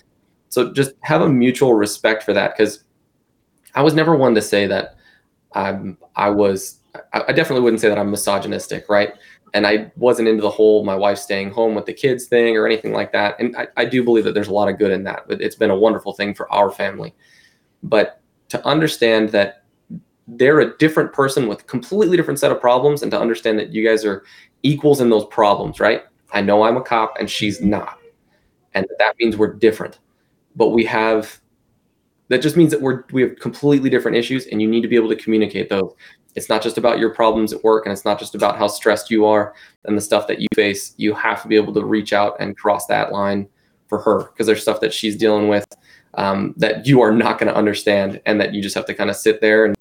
So 0.50 0.74
just 0.74 0.94
have 1.02 1.22
a 1.22 1.30
mutual 1.30 1.76
respect 1.76 2.24
for 2.24 2.34
that 2.34 2.58
because 2.58 2.84
I 3.76 3.84
was 3.84 3.94
never 3.94 4.16
one 4.16 4.34
to 4.34 4.42
say 4.42 4.66
that 4.66 4.96
I 5.54 6.30
was, 6.30 6.80
I 7.14 7.32
definitely 7.32 7.62
wouldn't 7.62 7.80
say 7.80 7.90
that 7.90 8.00
I'm 8.00 8.10
misogynistic, 8.10 8.90
right? 8.90 9.14
And 9.54 9.68
I 9.68 9.92
wasn't 9.98 10.30
into 10.30 10.42
the 10.42 10.50
whole 10.50 10.84
my 10.84 10.96
wife 10.96 11.20
staying 11.20 11.52
home 11.52 11.76
with 11.76 11.86
the 11.86 11.94
kids 11.94 12.26
thing 12.26 12.58
or 12.58 12.66
anything 12.66 12.92
like 12.92 13.12
that. 13.12 13.40
And 13.40 13.56
I, 13.56 13.68
I 13.78 13.86
do 13.86 14.04
believe 14.04 14.24
that 14.24 14.34
there's 14.34 14.48
a 14.48 14.54
lot 14.54 14.68
of 14.68 14.80
good 14.80 14.92
in 14.92 15.04
that, 15.04 15.28
but 15.28 15.42
it's 15.44 15.56
been 15.56 15.70
a 15.70 15.78
wonderful 15.78 16.14
thing 16.14 16.34
for 16.34 16.52
our 16.52 16.72
family. 16.72 17.14
But 17.84 18.20
to 18.50 18.66
understand 18.66 19.30
that 19.30 19.64
they're 20.28 20.62
a 20.62 20.76
different 20.78 21.14
person 21.14 21.48
with 21.48 21.68
completely 21.68 22.18
different 22.18 22.40
set 22.40 22.52
of 22.52 22.60
problems 22.60 23.04
and 23.04 23.12
to 23.12 23.20
understand 23.20 23.60
that 23.60 23.72
you 23.72 23.88
guys 23.88 24.04
are 24.06 24.24
equals 24.64 25.02
in 25.02 25.10
those 25.10 25.26
problems, 25.26 25.80
right? 25.80 26.04
I 26.32 26.42
know 26.42 26.64
I'm 26.64 26.78
a 26.78 26.82
cop 26.82 27.16
and 27.20 27.30
she's 27.30 27.62
not. 27.62 28.00
And 28.74 28.88
that 28.98 29.16
means 29.20 29.38
we're 29.38 29.54
different. 29.54 30.00
But 30.56 30.70
we 30.70 30.86
have 30.86 31.40
that 32.30 32.42
just 32.42 32.58
means 32.58 32.72
that 32.72 32.82
we're 32.82 33.04
we 33.12 33.22
have 33.22 33.36
completely 33.38 33.90
different 33.90 34.18
issues 34.18 34.48
and 34.48 34.62
you 34.62 34.68
need 34.68 34.82
to 34.82 34.88
be 34.88 34.96
able 34.96 35.10
to 35.10 35.16
communicate 35.16 35.70
those. 35.70 35.94
It's 36.36 36.50
not 36.50 36.64
just 36.64 36.80
about 36.80 36.98
your 36.98 37.14
problems 37.14 37.54
at 37.54 37.64
work 37.64 37.86
and 37.86 37.94
it's 37.94 38.06
not 38.06 38.18
just 38.18 38.34
about 38.34 38.58
how 38.58 38.68
stressed 38.68 39.12
you 39.12 39.26
are 39.26 39.54
and 39.86 39.96
the 39.96 40.02
stuff 40.02 40.26
that 40.28 40.40
you 40.40 40.48
face. 40.56 40.96
You 40.98 41.14
have 41.14 41.44
to 41.44 41.48
be 41.48 41.56
able 41.56 41.74
to 41.76 41.86
reach 41.86 42.12
out 42.12 42.36
and 42.40 42.58
cross 42.58 42.88
that 42.88 43.12
line 43.12 43.48
for 43.88 44.00
her 44.00 44.24
because 44.26 44.48
there's 44.48 44.62
stuff 44.62 44.80
that 44.80 44.94
she's 44.94 45.16
dealing 45.16 45.48
with 45.48 45.68
um, 46.16 46.54
that 46.58 46.86
you 46.88 47.02
are 47.02 47.12
not 47.12 47.38
going 47.38 47.52
to 47.52 47.58
understand 47.58 48.22
and 48.26 48.40
that 48.40 48.54
you 48.54 48.62
just 48.62 48.76
have 48.76 48.86
to 48.86 48.94
kind 48.94 49.10
of 49.10 49.16
sit 49.16 49.42
there 49.42 49.66
and 49.66 49.76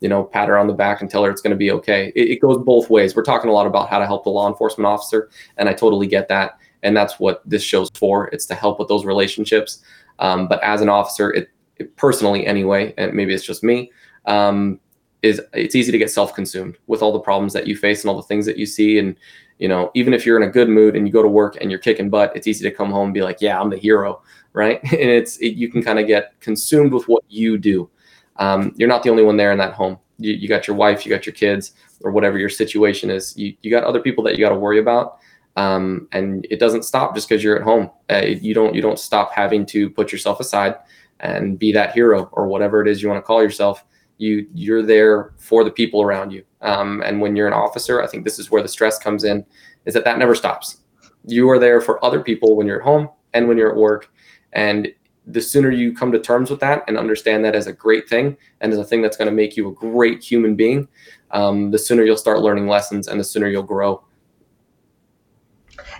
you 0.00 0.08
know, 0.08 0.24
pat 0.24 0.48
her 0.48 0.58
on 0.58 0.66
the 0.66 0.72
back 0.72 1.00
and 1.00 1.10
tell 1.10 1.24
her 1.24 1.30
it's 1.30 1.40
going 1.40 1.52
to 1.52 1.56
be 1.56 1.70
okay. 1.70 2.12
It, 2.14 2.30
it, 2.30 2.40
goes 2.40 2.58
both 2.58 2.90
ways. 2.90 3.16
We're 3.16 3.22
talking 3.22 3.50
a 3.50 3.52
lot 3.52 3.66
about 3.66 3.88
how 3.88 3.98
to 3.98 4.06
help 4.06 4.24
the 4.24 4.30
law 4.30 4.48
enforcement 4.48 4.86
officer, 4.86 5.30
and 5.56 5.68
I 5.68 5.72
totally 5.72 6.06
get 6.06 6.28
that. 6.28 6.58
And 6.82 6.96
that's 6.96 7.18
what 7.18 7.42
this 7.48 7.62
show's 7.62 7.90
for. 7.94 8.28
It's 8.28 8.46
to 8.46 8.54
help 8.54 8.78
with 8.78 8.88
those 8.88 9.04
relationships. 9.04 9.82
Um, 10.18 10.48
but 10.48 10.62
as 10.62 10.80
an 10.80 10.88
officer, 10.88 11.32
it, 11.32 11.48
it, 11.76 11.96
personally 11.96 12.46
anyway, 12.46 12.94
and 12.96 13.12
maybe 13.12 13.34
it's 13.34 13.44
just 13.44 13.64
me, 13.64 13.90
um, 14.26 14.80
is 15.22 15.40
it's 15.52 15.74
easy 15.74 15.90
to 15.90 15.98
get 15.98 16.10
self-consumed 16.10 16.76
with 16.86 17.02
all 17.02 17.12
the 17.12 17.18
problems 17.18 17.52
that 17.54 17.66
you 17.66 17.76
face 17.76 18.02
and 18.02 18.10
all 18.10 18.16
the 18.16 18.22
things 18.22 18.46
that 18.46 18.56
you 18.56 18.66
see. 18.66 18.98
And 18.98 19.16
you 19.58 19.68
know, 19.68 19.90
even 19.94 20.12
if 20.12 20.26
you're 20.26 20.36
in 20.36 20.48
a 20.48 20.52
good 20.52 20.68
mood 20.68 20.94
and 20.94 21.06
you 21.06 21.12
go 21.12 21.22
to 21.22 21.28
work 21.28 21.56
and 21.60 21.70
you're 21.70 21.80
kicking 21.80 22.10
butt, 22.10 22.32
it's 22.36 22.46
easy 22.46 22.62
to 22.68 22.74
come 22.74 22.90
home 22.90 23.06
and 23.06 23.14
be 23.14 23.22
like, 23.22 23.38
"Yeah, 23.40 23.58
I'm 23.58 23.70
the 23.70 23.76
hero," 23.76 24.22
right? 24.52 24.80
and 24.84 25.10
it's 25.10 25.38
it, 25.38 25.54
you 25.54 25.70
can 25.70 25.82
kind 25.82 25.98
of 25.98 26.06
get 26.06 26.38
consumed 26.40 26.92
with 26.92 27.08
what 27.08 27.24
you 27.28 27.56
do 27.58 27.90
um, 28.38 28.72
you're 28.76 28.88
not 28.88 29.02
the 29.02 29.10
only 29.10 29.22
one 29.22 29.36
there 29.36 29.52
in 29.52 29.58
that 29.58 29.74
home. 29.74 29.98
You, 30.18 30.32
you 30.32 30.48
got 30.48 30.66
your 30.66 30.76
wife, 30.76 31.04
you 31.04 31.10
got 31.10 31.26
your 31.26 31.34
kids, 31.34 31.72
or 32.02 32.10
whatever 32.10 32.38
your 32.38 32.48
situation 32.48 33.10
is. 33.10 33.36
You, 33.36 33.54
you 33.62 33.70
got 33.70 33.84
other 33.84 34.00
people 34.00 34.24
that 34.24 34.34
you 34.36 34.40
got 34.40 34.50
to 34.50 34.58
worry 34.58 34.78
about. 34.78 35.18
Um, 35.56 36.08
and 36.12 36.46
it 36.50 36.60
doesn't 36.60 36.84
stop 36.84 37.14
just 37.14 37.28
because 37.28 37.42
you're 37.42 37.56
at 37.56 37.62
home. 37.62 37.90
Uh, 38.10 38.22
you 38.26 38.52
don't 38.52 38.74
you 38.74 38.82
don't 38.82 38.98
stop 38.98 39.32
having 39.32 39.64
to 39.66 39.88
put 39.88 40.12
yourself 40.12 40.38
aside 40.38 40.76
and 41.20 41.58
be 41.58 41.72
that 41.72 41.92
hero 41.92 42.28
or 42.32 42.46
whatever 42.46 42.82
it 42.82 42.88
is 42.88 43.02
you 43.02 43.08
want 43.08 43.18
to 43.18 43.26
call 43.26 43.42
yourself. 43.42 43.84
You 44.18 44.46
you're 44.54 44.82
there 44.82 45.32
for 45.38 45.64
the 45.64 45.70
people 45.70 46.02
around 46.02 46.30
you. 46.30 46.44
Um, 46.60 47.02
and 47.06 47.20
when 47.20 47.36
you're 47.36 47.46
an 47.46 47.54
officer, 47.54 48.02
I 48.02 48.06
think 48.06 48.24
this 48.24 48.38
is 48.38 48.50
where 48.50 48.62
the 48.62 48.68
stress 48.68 48.98
comes 48.98 49.24
in, 49.24 49.46
is 49.86 49.94
that 49.94 50.04
that 50.04 50.18
never 50.18 50.34
stops. 50.34 50.78
You 51.24 51.48
are 51.48 51.58
there 51.58 51.80
for 51.80 52.04
other 52.04 52.20
people 52.20 52.54
when 52.54 52.66
you're 52.66 52.80
at 52.80 52.84
home 52.84 53.08
and 53.32 53.48
when 53.48 53.56
you're 53.56 53.70
at 53.70 53.76
work, 53.76 54.10
and 54.52 54.88
the 55.26 55.40
sooner 55.40 55.70
you 55.70 55.92
come 55.92 56.12
to 56.12 56.20
terms 56.20 56.50
with 56.50 56.60
that 56.60 56.84
and 56.86 56.96
understand 56.96 57.44
that 57.44 57.54
as 57.54 57.66
a 57.66 57.72
great 57.72 58.08
thing 58.08 58.36
and 58.60 58.72
as 58.72 58.78
a 58.78 58.84
thing 58.84 59.02
that's 59.02 59.16
going 59.16 59.28
to 59.28 59.34
make 59.34 59.56
you 59.56 59.68
a 59.68 59.72
great 59.72 60.22
human 60.22 60.54
being, 60.54 60.86
um, 61.32 61.70
the 61.70 61.78
sooner 61.78 62.04
you'll 62.04 62.16
start 62.16 62.40
learning 62.40 62.68
lessons 62.68 63.08
and 63.08 63.18
the 63.18 63.24
sooner 63.24 63.48
you'll 63.48 63.62
grow. 63.62 64.02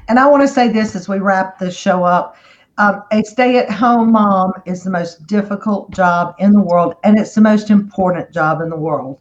And 0.09 0.19
I 0.19 0.27
want 0.27 0.43
to 0.43 0.49
say 0.49 0.69
this 0.69 0.95
as 0.95 1.09
we 1.09 1.19
wrap 1.19 1.59
this 1.59 1.77
show 1.77 2.05
up. 2.05 2.37
Um, 2.79 3.03
a 3.11 3.23
stay 3.23 3.57
at 3.57 3.71
home 3.71 4.13
mom 4.13 4.53
is 4.67 4.85
the 4.85 4.91
most 4.91 5.27
difficult 5.27 5.91
job 5.91 6.35
in 6.39 6.53
the 6.53 6.61
world, 6.61 6.95
and 7.05 7.19
it's 7.19 7.35
the 7.35 7.41
most 7.41 7.71
important 7.71 8.31
job 8.33 8.61
in 8.61 8.69
the 8.69 8.77
world. 8.77 9.19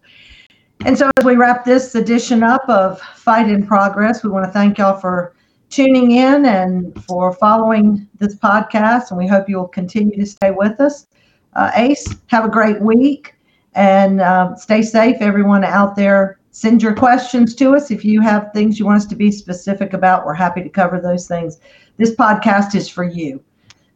And 0.83 0.97
so, 0.97 1.09
as 1.17 1.23
we 1.23 1.37
wrap 1.37 1.63
this 1.63 1.95
edition 1.95 2.43
up 2.43 2.67
of 2.67 2.99
Fight 2.99 3.49
in 3.49 3.65
Progress, 3.65 4.23
we 4.23 4.29
want 4.29 4.45
to 4.45 4.51
thank 4.51 4.77
y'all 4.77 4.99
for 4.99 5.34
tuning 5.75 6.11
in 6.11 6.45
and 6.45 7.03
for 7.03 7.33
following 7.33 8.07
this 8.19 8.35
podcast. 8.35 9.09
And 9.09 9.17
we 9.17 9.27
hope 9.27 9.49
you'll 9.49 9.67
continue 9.67 10.17
to 10.17 10.25
stay 10.25 10.51
with 10.51 10.79
us. 10.79 11.07
Uh, 11.53 11.69
Ace, 11.75 12.15
have 12.27 12.45
a 12.45 12.49
great 12.49 12.79
week 12.79 13.35
and 13.73 14.21
uh, 14.21 14.55
stay 14.55 14.81
safe, 14.81 15.17
everyone 15.19 15.65
out 15.65 15.97
there. 15.97 16.39
Send 16.51 16.81
your 16.81 16.95
questions 16.95 17.53
to 17.55 17.75
us. 17.75 17.91
If 17.91 18.05
you 18.05 18.21
have 18.21 18.51
things 18.53 18.79
you 18.79 18.85
want 18.85 19.01
us 19.01 19.05
to 19.07 19.15
be 19.17 19.29
specific 19.31 19.91
about, 19.91 20.25
we're 20.25 20.33
happy 20.33 20.63
to 20.63 20.69
cover 20.69 21.01
those 21.01 21.27
things. 21.27 21.59
This 21.97 22.15
podcast 22.15 22.73
is 22.73 22.87
for 22.87 23.03
you. 23.03 23.43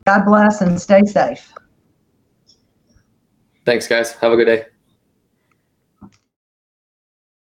God 0.06 0.26
bless 0.26 0.60
and 0.60 0.80
stay 0.82 1.04
safe. 1.06 1.54
Thanks, 3.66 3.88
guys. 3.88 4.12
Have 4.14 4.34
a 4.34 4.36
good 4.36 4.46
day. 4.46 4.79